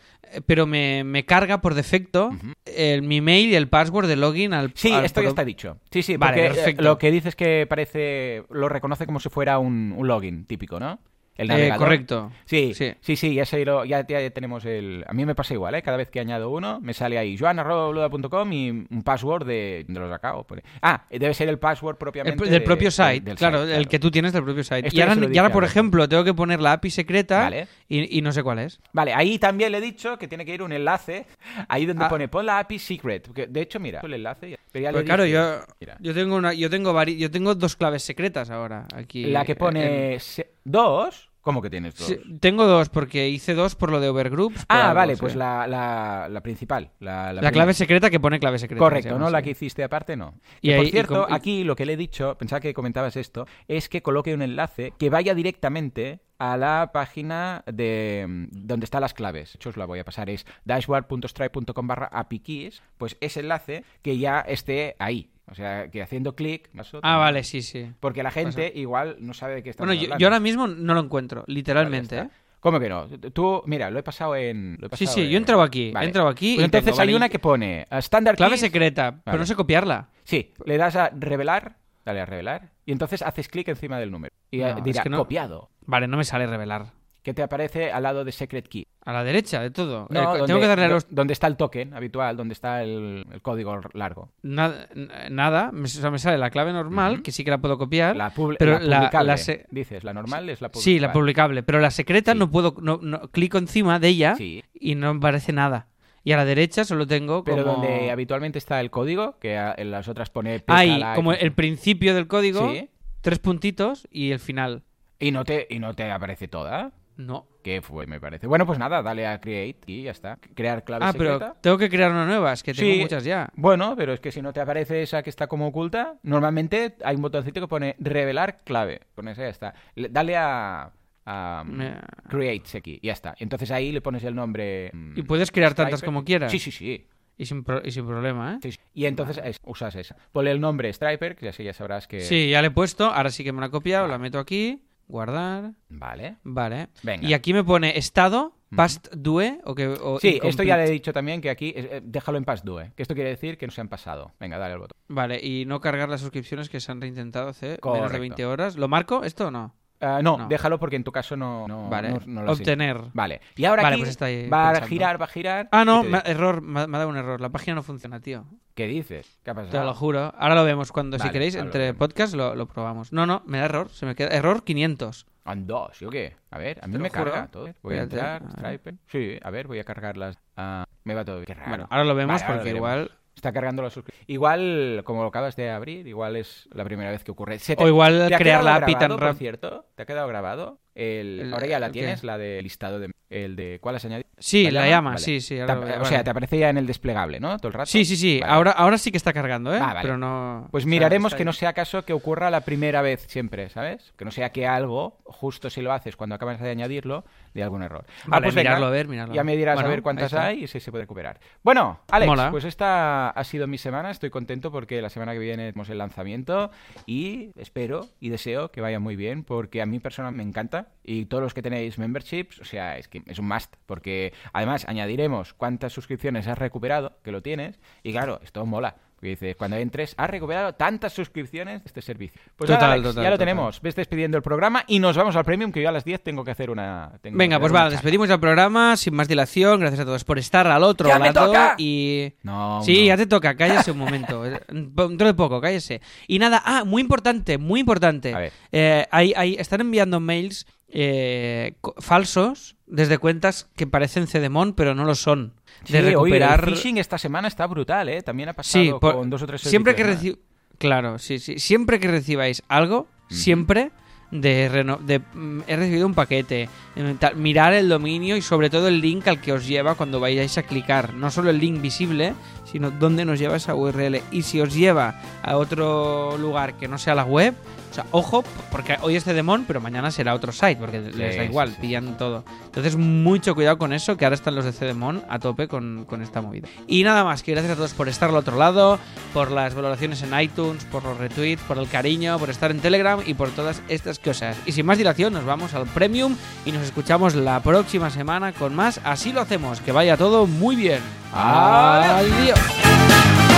Pero 0.46 0.66
me, 0.66 1.04
me 1.04 1.26
carga 1.26 1.62
por 1.62 1.74
defecto 1.74 2.32
el, 2.66 3.02
mi 3.02 3.22
mail 3.22 3.50
y 3.50 3.56
el 3.56 3.68
password 3.68 4.08
de 4.08 4.16
login 4.16 4.54
al 4.54 4.72
Sí, 4.76 4.92
al 4.92 5.06
esto 5.06 5.22
ya 5.22 5.30
está 5.30 5.44
dicho. 5.46 5.78
Sí, 5.92 6.04
sí, 6.04 6.18
Vale, 6.18 6.34
porque 6.34 6.46
eh, 6.46 6.54
perfecto. 6.54 6.84
lo 6.84 6.98
que 6.98 7.12
dices 7.12 7.36
que 7.36 7.66
parece, 7.70 8.44
lo 8.50 8.70
reconoce 8.70 9.06
como 9.06 9.20
si 9.20 9.30
fuera 9.30 9.60
un, 9.60 9.94
un 9.96 10.08
login 10.08 10.46
típico, 10.46 10.80
¿no? 10.80 11.00
El 11.38 11.46
Eh, 11.50 11.54
navegador. 11.54 11.78
correcto. 11.80 12.32
Sí, 12.46 12.74
Sí. 12.74 12.94
sí, 13.02 13.16
sí, 13.16 13.34
ya, 13.34 13.46
se 13.46 13.64
lo- 13.66 13.84
ya, 13.86 14.06
ya 14.06 14.30
tenemos 14.32 14.64
el... 14.66 15.04
A 15.08 15.14
mí 15.14 15.26
me 15.26 15.34
pasa 15.34 15.54
igual, 15.54 15.74
¿eh? 15.76 15.82
Cada 15.82 15.98
vez 15.98 16.10
que 16.10 16.20
añado 16.20 16.50
uno, 16.50 16.80
me 16.82 16.94
sale 16.94 17.18
ahí 17.18 17.38
joan.bluda.com 17.38 18.54
y 18.54 18.70
un 18.70 19.02
password 19.04 19.46
de... 19.48 19.86
¿Dónde 19.88 20.02
lo 20.08 20.14
acabo? 20.14 20.44
Pone- 20.44 20.64
Ah, 20.82 21.06
debe 21.10 21.34
ser 21.34 21.50
el 21.50 21.58
password 21.58 21.96
El 21.96 21.98
propiamente 21.98 22.38
pro- 22.38 22.46
del 22.46 22.60
de- 22.60 22.66
propio 22.66 22.92
site, 22.92 23.22
del 23.22 23.36
claro, 23.38 23.62
site, 23.64 23.76
el 23.78 23.88
que 23.88 23.98
tú 24.00 24.12
tienes 24.12 24.34
del 24.34 24.44
propio 24.44 24.64
site. 24.64 24.88
Esto 24.88 24.98
Y 25.00 25.02
ahora, 25.02 25.50
y 25.50 25.50
por 25.52 25.64
ejemplo, 25.64 26.08
tengo 26.08 26.24
que 26.24 26.34
poner 26.34 26.60
la 26.62 26.74
API 26.74 26.90
secreta 26.92 27.40
Vale. 27.44 27.68
y, 27.88 28.18
y 28.18 28.22
no 28.22 28.32
sé 28.32 28.44
cuál 28.44 28.60
es. 28.60 28.80
Vale, 28.94 29.14
ahí 29.14 29.40
también 29.40 29.72
le 29.72 29.80
he 29.80 29.82
dicho 29.82 30.18
que 30.18 30.28
tiene 30.28 30.46
que 30.46 30.54
ir 30.54 30.62
un 30.62 30.74
enlace, 30.74 31.26
ahí 31.70 31.86
donde 31.86 32.06
Ah. 32.06 32.10
pone 32.10 32.28
pon 32.28 32.46
la 32.46 32.60
API 32.60 32.78
secret. 32.78 33.26
porque, 33.26 33.48
de 33.48 33.62
hecho, 33.62 33.80
mira, 33.80 34.02
el 34.04 34.14
enlace... 34.14 34.60
Pero 34.72 34.84
ya 34.84 34.90
le 34.92 34.98
Pues 34.98 35.06
claro, 35.06 35.24
dije, 35.24 35.36
yo, 35.36 35.60
mira. 35.80 35.98
yo 36.00 36.14
tengo 36.14 36.36
una, 36.36 36.54
yo 36.54 36.70
tengo 36.70 36.94
vari- 36.94 37.18
yo 37.18 37.30
tengo 37.32 37.56
dos 37.56 37.76
claves 37.76 38.04
secretas 38.04 38.50
ahora 38.50 38.86
aquí. 38.96 39.26
La 39.26 39.44
que 39.44 39.56
pone 39.56 40.20
se- 40.20 40.52
dos... 40.64 41.30
¿Cómo 41.42 41.62
que 41.62 41.70
tienes 41.72 41.96
dos? 41.96 42.08
Sí, 42.08 42.20
tengo 42.40 42.68
dos 42.68 42.90
porque 42.90 43.28
hice 43.30 43.56
dos 43.56 43.76
por 43.76 43.92
lo 43.92 44.00
de 44.00 44.10
Overgroups. 44.10 44.64
Ah, 44.70 44.84
algo, 44.90 44.96
vale, 44.96 45.18
pues 45.18 45.36
la, 45.36 45.66
la, 45.66 46.28
la 46.30 46.42
principal. 46.42 46.92
La, 47.00 47.34
La, 47.34 47.52
clave 47.52 47.74
secreta 47.74 48.12
que 48.12 48.20
pone 48.20 48.40
clave 48.40 48.60
secreta. 48.60 48.78
se 48.78 48.84
Correcto, 48.84 49.10
llama 49.10 49.26
¿no? 49.26 49.32
La 49.32 49.42
que 49.42 49.50
hiciste 49.50 49.84
aparte, 49.84 50.16
no. 50.16 50.36
Y 50.62 50.68
Que, 50.68 50.74
ahí- 50.76 50.80
por 50.82 50.92
cierto, 50.92 51.28
y- 51.30 51.34
aquí 51.34 51.64
lo 51.64 51.76
que 51.76 51.88
le 51.88 51.94
he 51.94 51.98
dicho, 51.98 52.38
pensaba 52.38 52.60
que 52.60 52.76
comentabas 52.76 53.16
esto, 53.18 53.48
es 53.68 53.90
que 53.90 54.04
coloque 54.04 54.34
un 54.36 54.44
enlace 54.44 54.94
que 55.00 55.10
vaya 55.10 55.34
directamente 55.34 56.20
a 56.38 56.58
la 56.58 56.92
página 56.94 57.64
de 57.66 58.26
mm, 58.28 58.48
donde 58.68 58.84
están 58.84 59.02
las 59.02 59.16
claves. 59.16 59.54
De 59.54 59.58
hecho, 59.58 59.70
os 59.70 59.78
la 59.78 59.86
voy 59.86 59.98
a 59.98 60.06
pasar, 60.06 60.30
es 60.30 60.46
dashboard.stripe.com 60.66 61.88
barra 61.88 62.06
apikeys, 62.12 62.84
pues 63.00 63.18
ese 63.20 63.40
enlace 63.40 63.84
que 64.04 64.20
ya 64.20 64.42
esté 64.42 64.96
ahí. 65.00 65.31
O 65.50 65.56
sea, 65.56 65.90
que 65.90 66.02
haciendo 66.02 66.36
clic... 66.36 66.70
Ah, 67.02 67.18
vale, 67.18 67.44
sí, 67.44 67.62
sí. 67.62 67.92
Porque 68.00 68.24
la 68.24 68.32
gente 68.32 68.72
igual 68.76 69.18
no 69.20 69.34
sabe 69.34 69.56
de 69.56 69.64
qué 69.64 69.70
estamos 69.72 69.96
Bueno, 69.96 70.18
yo, 70.18 70.26
ahora 70.28 70.40
mismo 70.40 70.68
no 70.68 70.94
lo 70.94 71.00
encuentro, 71.02 71.44
literalmente. 71.48 72.16
Vale, 72.16 72.28
¿eh? 72.30 72.32
¿Cómo 72.62 72.80
que 72.80 72.88
no? 72.90 73.08
Tú, 73.34 73.64
mira, 73.66 73.90
lo 73.90 74.00
he 74.00 74.04
pasado 74.04 74.36
en... 74.36 74.78
Sí, 74.94 75.08
sí, 75.08 75.22
yo 75.24 75.26
he 75.26 75.32
en- 75.32 75.36
entrado 75.38 75.62
aquí, 75.64 75.92
Vale. 75.92 76.06
he 76.06 76.08
entrado 76.08 76.28
aquí 76.30 76.54
Pues 76.56 76.62
y 76.62 76.66
entonces 76.66 76.86
tengo, 76.92 77.02
hay 77.02 77.08
vale, 77.08 77.16
una 77.18 77.30
que 77.30 77.40
pone 77.40 77.88
uh, 77.92 77.96
Standard 77.98 78.38
Clave 78.38 78.56
keys- 78.56 78.60
secreta, 78.60 79.20
pero 79.26 79.40
no 79.40 79.46
sé 79.46 79.56
copiarla. 79.56 80.10
Sí, 80.24 80.54
le 80.66 80.78
das 80.78 80.96
a 80.96 81.10
revelar, 81.10 81.78
dale 82.06 82.22
a 82.22 82.26
revelar, 82.28 82.70
y 82.86 82.92
entonces 82.92 83.24
haces 83.24 83.48
clic 83.48 83.68
encima 83.68 84.00
del 84.00 84.12
número. 84.12 84.32
Y 84.52 84.60
No, 84.60 84.68
eh, 84.68 84.76
es 84.86 85.00
que 85.02 85.10
no- 85.10 85.18
copiado. 85.18 85.72
Vale, 85.88 86.08
no 86.08 86.18
me 86.18 86.24
sale 86.24 86.46
revelar. 86.46 86.94
Que 87.24 87.36
te 87.36 87.44
aparece 87.44 87.92
al 87.92 88.02
lado 88.02 88.26
de 88.26 88.32
Secret 88.32 88.68
Key. 88.68 88.88
A 89.06 89.14
la 89.14 89.24
derecha 89.24 89.62
de 89.62 89.70
todo. 89.70 90.08
No, 90.10 90.20
Eh, 90.20 90.24
donde, 90.26 90.48
tengo 90.48 90.60
que 90.60 90.66
darle 90.68 90.86
a 90.86 90.88
los... 90.90 91.06
donde 91.14 91.34
está 91.34 91.46
el 91.46 91.56
token 91.56 91.94
habitual, 91.94 92.36
donde 92.36 92.54
está 92.54 92.82
el, 92.82 93.28
el 93.32 93.42
código 93.44 93.80
largo. 93.94 94.32
Nada, 94.42 94.88
nada 95.30 95.72
me, 95.72 95.84
o 95.84 95.88
sea, 95.88 96.10
me 96.10 96.18
sale 96.18 96.38
la 96.40 96.50
clave 96.50 96.74
normal, 96.74 97.22
que 97.22 97.32
sí 97.32 97.44
que 97.44 97.52
la 97.52 97.60
puedo 97.60 97.78
copiar. 97.78 98.16
La, 98.16 98.32
pub- 98.32 98.56
pero 98.58 98.80
la 98.80 98.86
la- 98.86 98.98
publicable, 99.00 99.28
la 99.28 99.38
se- 99.38 99.66
dices, 99.70 100.04
la 100.04 100.14
normal 100.14 100.50
es 100.50 100.62
la 100.62 100.70
publicable. 100.70 100.84
Sí, 100.96 101.00
la 101.00 101.12
publicable, 101.14 101.64
pero 101.64 101.80
la 101.80 101.92
secreta 101.92 102.34
Sí. 102.34 102.40
no 102.40 102.50
puedo, 102.50 102.76
no, 102.82 103.00
no- 103.04 103.30
clico 103.30 103.60
encima 103.60 104.00
de 104.00 104.08
ella 104.08 104.36
Sí, 104.36 104.64
y 104.74 104.96
no 104.96 105.14
me 105.14 105.18
aparece 105.20 105.54
nada. 105.54 105.88
Y 106.24 106.32
a 106.32 106.38
la 106.38 106.46
derecha 106.46 106.86
solo 106.86 107.06
tengo 107.08 107.44
como... 107.44 107.56
pero 107.56 107.64
donde 107.64 108.10
habitualmente 108.12 108.58
está 108.58 108.80
el 108.80 108.90
código, 108.92 109.38
que 109.40 109.56
en 109.56 109.92
las 109.92 110.08
otras 110.08 110.30
pone... 110.32 110.64
Hay 110.68 110.90
PKLive, 111.00 111.16
como 111.16 111.34
el 111.34 111.52
principio 111.54 112.14
del 112.16 112.28
código, 112.28 112.72
Sí, 112.72 112.90
tres 113.22 113.38
puntitos 113.40 114.08
y 114.12 114.32
el 114.32 114.40
final. 114.40 114.84
y 115.20 115.32
no, 115.32 115.44
te, 115.46 115.68
y 115.70 115.78
no 115.80 115.94
te 115.96 116.10
aparece 116.12 116.48
toda. 116.48 116.92
No. 117.26 117.48
¿Qué 117.64 117.82
fue, 117.82 118.08
me 118.08 118.20
parece? 118.20 118.48
Bueno, 118.48 118.66
pues 118.66 118.80
nada, 118.80 119.02
dale 119.04 119.28
a 119.28 119.40
Create 119.40 119.80
y 119.86 120.04
ya 120.04 120.12
está. 120.12 120.38
Crear 120.56 120.84
clave 120.84 121.06
Ah, 121.06 121.12
secreta. 121.12 121.38
pero 121.40 121.56
tengo 121.62 121.78
que 121.78 121.90
crear 121.90 122.10
una 122.12 122.26
nueva, 122.26 122.54
es 122.54 122.64
que 122.64 122.74
tengo 122.74 122.92
Sí. 122.94 123.00
muchas 123.02 123.24
ya. 123.24 123.50
Bueno, 123.56 123.94
pero 123.96 124.14
es 124.14 124.20
que 124.20 124.32
si 124.32 124.42
no 124.42 124.52
te 124.52 124.60
aparece 124.62 125.04
esa 125.04 125.22
que 125.22 125.30
está 125.30 125.46
como 125.48 125.68
oculta, 125.68 126.16
normalmente 126.24 126.96
hay 127.04 127.16
un 127.18 127.22
botoncito 127.22 127.62
que 127.62 127.68
pone 127.68 127.96
revelar 128.00 128.62
clave. 128.64 129.02
Con 129.16 129.28
esa 129.28 129.44
ya 129.44 129.50
está. 129.50 129.74
Le- 129.96 130.10
Dale 130.10 130.36
a, 130.38 130.92
a 131.26 131.64
Me- 131.68 132.00
create 132.30 132.78
aquí, 132.80 133.00
ya 133.04 133.14
está. 133.14 133.36
Entonces 133.38 133.70
ahí 133.70 133.92
le 133.92 134.02
pones 134.02 134.24
el 134.24 134.34
nombre. 134.34 134.90
mm, 134.94 135.20
Y 135.20 135.22
puedes 135.24 135.52
crear 135.52 135.76
tantas 135.76 136.02
como 136.02 136.24
quieras. 136.24 136.52
Sí, 136.52 136.58
sí, 136.58 136.72
sí. 136.72 137.06
Y 137.38 137.46
sin, 137.46 137.64
pro- 137.64 137.82
y 137.84 137.92
sin 137.92 138.06
problema, 138.08 138.54
¿eh? 138.56 138.60
Sí, 138.62 138.72
sí. 138.72 138.80
Y 138.94 139.06
entonces 139.06 139.40
es- 139.44 139.62
usas 139.66 139.96
esa. 139.96 140.16
Ponle 140.32 140.52
el 140.52 140.60
nombre 140.60 140.92
Striper, 140.92 141.36
que 141.36 141.50
así 141.50 141.64
ya 141.64 141.74
sabrás 141.74 142.08
que. 142.08 142.22
Sí, 142.22 142.50
ya 142.50 142.62
le 142.62 142.68
he 142.70 142.72
puesto, 142.72 143.06
ahora 143.06 143.30
sí 143.30 143.44
que 143.44 143.52
me 143.52 143.62
la 143.62 143.68
he 143.68 143.72
copiado, 143.72 144.08
la 144.08 144.18
meto 144.20 144.38
aquí, 144.40 144.84
guardar, 145.12 145.74
Vale. 145.90 146.38
vale. 146.44 146.88
Venga. 147.04 147.28
Y 147.28 147.34
aquí 147.34 147.54
me 147.54 147.64
pone 147.64 147.98
estado, 147.98 148.56
past 148.76 149.10
due, 149.14 149.60
o 149.66 149.76
que... 149.76 149.88
o 149.88 150.20
Sí, 150.20 150.40
esto 150.42 150.64
ya 150.64 150.78
le 150.78 150.86
he 150.86 150.90
dicho 150.90 151.14
también 151.14 151.42
que 151.42 151.50
aquí 151.50 151.70
eh, 151.76 151.90
eh, 151.92 152.02
déjalo 152.04 152.38
en 152.38 152.46
past 152.46 152.64
due, 152.66 152.92
que 152.96 153.04
esto 153.04 153.14
quiere 153.14 153.30
decir 153.30 153.58
que 153.58 153.68
no 153.68 153.72
se 153.72 153.82
han 153.82 153.90
pasado. 153.90 154.32
Venga, 154.40 154.58
dale 154.58 154.74
al 154.74 154.80
botón. 154.80 154.98
Vale, 155.10 155.40
y 155.46 155.66
no 155.66 155.82
cargar 155.82 156.10
las 156.10 156.22
suscripciones 156.22 156.70
que 156.70 156.80
se 156.80 156.92
han 156.92 157.02
reintentado 157.02 157.50
hace 157.50 157.66
menos 157.68 157.76
de 157.76 157.82
Correcto. 157.82 158.20
20 158.20 158.46
horas. 158.46 158.76
¿Lo 158.78 158.88
marco 158.88 159.24
esto 159.24 159.48
o 159.48 159.52
no? 159.52 159.76
Ah, 160.02 160.20
no, 160.24 160.38
No. 160.38 160.48
déjalo 160.48 160.80
porque 160.80 160.96
en 160.96 161.04
tu 161.04 161.12
caso 161.12 161.38
no, 161.38 161.68
no, 161.68 161.90
vale, 161.90 162.14
no- 162.26 162.42
lo 162.44 162.52
obtener. 162.54 163.00
Vale. 163.14 163.42
Y 163.56 163.66
ahora 163.66 163.84
Vale, 163.84 163.96
aquí 163.96 164.04
pues 164.04 164.52
va 164.52 164.70
a 164.72 164.82
girar, 164.82 165.22
va 165.22 165.26
a 165.26 165.28
girar. 165.30 165.70
Ah, 165.72 165.86
no, 165.86 166.04
me- 166.04 166.22
error, 166.26 166.62
me, 166.62 166.82
ha- 166.82 166.88
me 166.88 166.98
ha 166.98 167.00
dado 167.00 167.10
un 167.10 167.18
error. 167.18 167.40
La 167.40 167.50
página 167.50 167.76
no 167.76 167.84
funciona, 167.84 168.20
tío. 168.20 168.46
¿Qué 168.74 168.88
dices? 168.88 169.40
¿Qué 169.44 169.52
ha 169.52 169.54
pasado? 169.54 169.80
Te 169.80 169.86
lo 169.86 169.94
juro. 169.94 170.34
Ahora 170.38 170.56
lo 170.56 170.64
vemos 170.64 170.92
cuando, 170.92 171.20
si 171.20 171.30
queréis, 171.30 171.56
entre 171.56 171.86
vemos. 171.86 172.00
podcast 172.00 172.34
lo, 172.34 172.56
lo 172.56 172.68
probamos. 172.68 173.12
No, 173.14 173.26
no, 173.26 173.44
me 173.46 173.60
da 173.60 173.66
error. 173.66 173.90
Se 173.90 174.06
me 174.06 174.16
queda 174.16 174.30
error 174.30 174.64
500. 174.64 175.26
¿En 175.46 175.66
dos? 175.68 176.00
¿Yo 176.00 176.10
qué? 176.10 176.36
A 176.52 176.58
ver, 176.58 176.80
a 176.84 176.88
mí 176.88 176.98
me 176.98 177.10
juro. 177.10 177.26
carga 177.32 177.48
todo. 177.48 177.68
Voy 177.82 177.96
a 177.98 178.04
entrar, 178.04 178.44
a. 178.44 178.50
Stripe. 178.52 178.96
Sí, 179.08 179.38
a 179.42 179.50
ver, 179.50 179.68
voy 179.68 179.80
a 179.80 179.84
cargar 179.84 180.16
las. 180.18 180.38
ah, 180.56 180.86
Me 181.04 181.14
va 181.16 181.26
todo 181.26 181.38
bien. 181.38 181.46
Qué 181.48 181.54
raro. 181.56 181.70
Bueno, 181.70 181.88
ahora 181.90 182.04
lo 182.06 182.16
vemos 182.16 182.42
ahora 182.44 182.56
porque 182.56 182.72
lo 182.72 182.78
igual... 182.78 183.12
Está 183.36 183.52
cargando 183.54 183.82
la 183.82 183.90
suscripción. 183.90 184.26
Igual, 184.28 185.02
como 185.06 185.22
lo 185.24 185.30
acabas 185.30 185.56
de 185.56 185.72
abrir, 185.72 186.08
igual 186.08 186.36
es 186.36 186.68
la 186.74 186.84
primera 186.84 187.12
vez 187.12 187.24
que 187.24 187.32
ocurre. 187.32 187.60
¿Se 187.60 187.76
te- 187.76 187.84
O 187.84 187.88
igual 187.88 188.28
¿te 188.28 188.36
crear 188.38 188.64
la 188.64 188.76
API 188.76 188.96
tan 188.96 189.12
cierto? 189.38 189.86
¿Te 189.96 190.04
ha 190.04 190.06
quedado 190.06 190.28
grabado? 190.28 190.80
El... 191.02 191.40
El- 191.42 191.54
Ahora 191.54 191.68
ya 191.68 191.80
la 191.80 191.92
tienes, 191.92 192.24
la 192.24 192.38
de 192.38 192.62
listado 192.62 193.00
de... 193.00 193.12
El 193.30 193.56
de... 193.56 193.80
¿Cuál 193.80 193.96
has 193.96 194.04
añadido? 194.04 194.28
Sí, 194.38 194.70
la 194.72 194.90
llama, 194.90 195.12
Vale. 195.12 195.22
sí, 195.22 195.40
sí. 195.40 195.58
Ahora- 195.58 195.76
o 195.78 195.80
vale. 195.86 196.06
sea, 196.06 196.22
te 196.24 196.30
aparece 196.30 196.60
ya 196.60 196.70
en 196.70 196.78
el 196.78 196.86
desplegable, 196.86 197.40
¿no? 197.40 197.58
Todo 197.60 197.70
el 197.70 197.74
rato. 197.74 197.86
Sí, 197.90 198.04
sí, 198.04 198.18
sí. 198.18 198.40
Vale. 198.42 198.52
Ahora, 198.52 198.72
ahora 198.72 198.98
sí 198.98 199.10
que 199.10 199.16
está 199.18 199.32
cargando, 199.32 199.74
¿eh? 199.74 199.80
Ah, 199.82 199.94
vale. 199.94 200.02
Pero 200.02 200.18
no... 200.18 200.68
Pues 200.70 200.84
o 200.84 200.86
sea, 200.86 200.90
miraremos 200.90 201.34
que 201.34 201.46
no 201.46 201.54
sea 201.54 201.72
caso 201.72 202.04
que 202.04 202.12
ocurra 202.12 202.50
la 202.52 202.62
primera 202.62 203.02
vez 203.02 203.26
siempre, 203.30 203.70
¿sabes? 203.70 204.14
Que 204.18 204.26
no 204.26 204.32
sea 204.32 204.52
que 204.52 204.68
algo, 204.68 205.18
justo 205.24 205.70
si 205.70 205.82
lo 205.82 205.94
haces 205.94 206.18
cuando 206.18 206.36
acabas 206.36 206.60
de 206.60 206.70
añadirlo, 206.70 207.24
de 207.54 207.64
algún 207.64 207.84
error. 207.84 208.04
Ah, 208.24 208.28
Vale, 208.28 208.44
pues 208.48 208.56
venga, 208.56 208.72
mirarlo 208.72 208.88
a 208.88 208.90
ver, 208.90 209.08
mirarlo 209.08 209.34
Ya 209.34 209.44
me 209.46 209.56
dirás 209.56 209.76
Bueno, 209.76 209.88
a 209.88 209.92
ver 209.92 210.02
cuántas 210.02 210.34
hay 210.34 210.64
y 210.64 210.68
si 210.68 210.82
se 210.82 210.92
puede 210.92 211.04
recuperar. 211.06 211.40
Bueno, 211.64 212.02
Alex, 212.10 212.28
Mola. 212.28 212.52
pues 212.52 212.66
esta 212.66 213.30
ha 213.30 213.44
sido 213.46 213.66
mi 213.66 213.78
semana. 213.78 214.12
Estoy 214.12 214.30
contento 214.30 214.72
porque 214.74 215.02
la 215.02 215.10
semana 215.10 215.32
que 215.32 215.40
viene 215.40 215.72
tenemos 215.72 215.90
el 215.90 216.00
lanzamiento 216.00 216.70
y 217.06 217.52
espero 217.58 218.08
y 218.20 218.28
deseo 218.28 218.72
que 218.72 218.82
vaya 218.82 219.00
muy 219.00 219.16
bien 219.16 219.44
porque 219.46 219.82
a 219.82 219.86
mí 219.86 220.00
personalmente 220.00 220.44
me 220.44 220.50
encanta 220.50 220.88
y 221.04 221.26
todos 221.26 221.44
los 221.44 221.54
que 221.54 221.62
tenéis 221.62 221.98
memberships, 221.98 222.60
o 222.60 222.66
sea, 222.66 222.98
es 222.98 223.08
que 223.08 223.22
es 223.26 223.40
un 223.40 223.48
must 223.48 223.74
porque 223.86 224.34
además 224.54 224.86
añadiremos 224.88 225.54
cuántas 225.54 225.94
suscripciones 225.94 226.48
has 226.48 226.58
recuperado, 226.58 227.18
que 227.24 227.32
lo 227.32 227.42
tienes, 227.42 227.80
y 228.04 228.12
claro, 228.12 228.40
esto 228.44 228.66
mola. 228.66 228.96
Porque 229.16 229.30
dices, 229.30 229.56
cuando 229.56 229.78
entres, 229.78 230.16
has 230.18 230.32
recuperado 230.32 230.74
tantas 230.74 231.14
suscripciones 231.14 231.84
de 231.84 231.88
este 231.88 232.02
servicio. 232.02 232.42
Pues 232.56 232.68
Total, 232.68 232.82
nada, 232.82 232.94
Alex, 232.94 233.08
total, 233.10 233.24
ya 233.24 233.30
lo 233.30 233.36
total. 233.36 233.48
tenemos. 233.48 233.80
Ves 233.80 233.96
despidiendo 233.96 234.36
el 234.36 234.42
programa 234.42 234.84
y 234.88 234.98
nos 234.98 235.16
vamos 235.16 235.36
al 235.36 235.46
premium, 235.46 235.72
que 235.72 235.80
yo 235.80 235.90
a 235.90 235.92
las 235.92 236.04
10 236.04 236.24
tengo 236.24 236.44
que 236.44 236.50
hacer 236.50 236.72
una. 236.72 237.20
tengo 237.22 237.38
Venga, 237.38 237.60
pues 237.60 237.72
va, 237.72 237.82
charla. 237.82 237.92
despedimos 237.92 238.32
el 238.32 238.40
programa 238.40 238.98
sin 238.98 239.14
más 239.14 239.28
dilación. 239.28 239.80
Gracias 239.80 240.00
a 240.00 240.06
todos 240.06 240.24
por 240.24 240.40
estar 240.40 240.66
al 240.66 240.82
otro 240.84 241.08
¡Ya 241.08 241.20
me 241.20 241.32
lado. 241.32 241.46
toca! 241.46 241.76
Y. 241.78 242.34
No, 242.42 242.82
Sí, 242.84 243.02
no. 243.02 243.06
ya 243.10 243.18
te 243.18 243.28
toca, 243.28 243.56
cállese 243.56 243.92
un 243.92 244.00
momento. 244.00 244.44
Eh, 244.44 244.60
Dentro 244.70 245.28
de 245.28 245.34
poco, 245.36 245.62
cállese. 245.62 246.02
Y 246.28 246.40
nada, 246.40 246.60
ah, 246.66 246.84
muy 246.84 247.04
importante, 247.04 247.60
muy 247.60 247.82
importante. 247.82 248.34
A 248.34 248.40
ver. 248.40 248.52
Eh, 248.72 249.06
hay- 249.12 249.34
hay- 249.38 249.54
están 249.60 249.82
enviando 249.82 250.20
mails 250.20 250.66
eh, 250.92 251.76
falsos 252.00 252.76
desde 252.88 253.18
cuentas 253.18 253.70
que 253.76 253.88
parecen 253.88 254.28
Cedemon, 254.28 254.74
pero 254.74 254.94
no 254.96 255.06
lo 255.06 255.16
son. 255.16 255.54
Sí, 255.86 255.94
De 255.94 256.00
oye, 256.00 256.10
recuperar. 256.12 256.68
el 256.68 256.76
phishing 256.76 256.98
esta 256.98 257.18
semana 257.18 257.48
está 257.48 257.66
brutal, 257.68 258.10
¿eh? 258.10 258.22
También 258.22 258.50
ha 258.50 258.54
pasado 258.54 258.84
Sí, 258.84 258.92
por- 259.00 259.16
con 259.16 259.30
dos 259.30 259.42
o 259.42 259.48
tres 259.48 259.62
siempre 259.62 259.96
que 259.96 260.06
reci- 260.06 260.38
Claro, 260.78 261.20
sí, 261.20 261.40
sí. 261.40 261.60
Siempre 261.60 262.00
que 262.00 262.08
recibáis 262.08 262.64
algo, 262.68 263.08
siempre 263.30 263.92
de, 264.32 264.68
reno- 264.70 264.98
de 264.98 265.20
mm, 265.20 265.62
he 265.68 265.76
recibido 265.76 266.08
un 266.08 266.14
paquete, 266.14 266.70
eh, 266.96 267.16
mirar 267.36 267.74
el 267.74 267.88
dominio 267.90 268.36
y 268.38 268.42
sobre 268.42 268.70
todo 268.70 268.88
el 268.88 269.00
link 269.00 269.28
al 269.28 269.40
que 269.42 269.54
os 269.54 269.68
lleva 269.68 269.96
cuando 269.96 270.20
vayáis 270.20 270.58
a 270.58 270.64
clicar. 270.64 271.14
No 271.14 271.30
solo 271.32 271.50
el 271.50 271.60
link 271.60 271.82
visible, 271.82 272.34
sino 272.72 272.92
dónde 272.92 273.26
nos 273.26 273.40
lleva 273.40 273.56
esa 273.56 273.76
URL. 273.76 274.22
Y 274.32 274.44
si 274.44 274.62
os 274.62 274.74
lleva 274.74 275.20
a 275.44 275.58
otro 275.58 276.38
lugar 276.38 276.76
que 276.76 276.88
no 276.88 276.98
sea 276.98 277.16
la 277.16 277.24
web, 277.24 277.56
o 277.92 277.94
sea, 277.94 278.06
ojo, 278.12 278.46
porque 278.72 278.98
hoy 279.02 279.18
es 279.18 279.26
Cedemon, 279.26 279.66
pero 279.68 279.82
mañana 279.82 280.12
será 280.12 280.34
otro 280.34 280.54
site, 280.54 280.78
porque 280.78 281.02
les 281.02 281.36
da 281.36 281.44
igual, 281.44 281.72
sí. 281.72 281.78
pillan 281.82 282.18
todo. 282.18 282.46
Entonces, 282.64 282.96
mucho 282.96 283.54
cuidado 283.54 283.78
con 283.78 283.92
eso, 283.92 284.16
que 284.16 284.24
ahora 284.24 284.36
están 284.36 284.56
los 284.56 284.64
de 284.64 284.72
Cedemon 284.72 285.24
a 285.28 285.40
tope 285.40 285.68
con, 285.68 286.06
con 286.06 286.22
esta 286.22 286.42
movida. 286.42 286.70
Y 286.88 287.04
nada 287.04 287.26
más, 287.26 287.44
que 287.44 287.52
gracias 287.52 287.74
a 287.74 287.76
todos 287.76 287.94
por 287.94 288.08
estar 288.08 288.30
al 288.30 288.38
otro 288.38 288.58
lado, 288.58 288.98
por 289.34 289.52
las 289.52 289.76
valoraciones 289.76 290.24
en 290.24 290.40
iTunes, 290.40 290.86
por 290.86 291.04
los 291.04 291.18
retweets, 291.18 291.62
por 291.64 291.78
el 291.78 291.90
cariño, 291.90 292.40
por 292.40 292.50
estar 292.50 292.72
en 292.72 292.80
Telegram 292.80 293.20
y 293.26 293.34
por 293.34 293.50
todas 293.50 293.82
estas 293.90 294.20
cosas. 294.20 294.56
Y 294.66 294.72
sin 294.72 294.86
más 294.86 294.98
dilación, 294.98 295.34
nos 295.34 295.44
vamos 295.44 295.74
al 295.74 295.86
Premium 295.88 296.38
y 296.66 296.72
nos 296.72 296.84
escuchamos 296.84 297.36
la 297.36 297.60
próxima 297.62 298.10
semana 298.10 298.54
con 298.54 298.74
más. 298.74 299.02
Así 299.04 299.34
lo 299.34 299.42
hacemos, 299.42 299.82
que 299.82 299.92
vaya 299.92 300.16
todo 300.16 300.48
muy 300.48 300.78
bien. 300.78 301.02
Adiós. 301.34 302.61
Thank 302.64 303.46
you. 303.46 303.51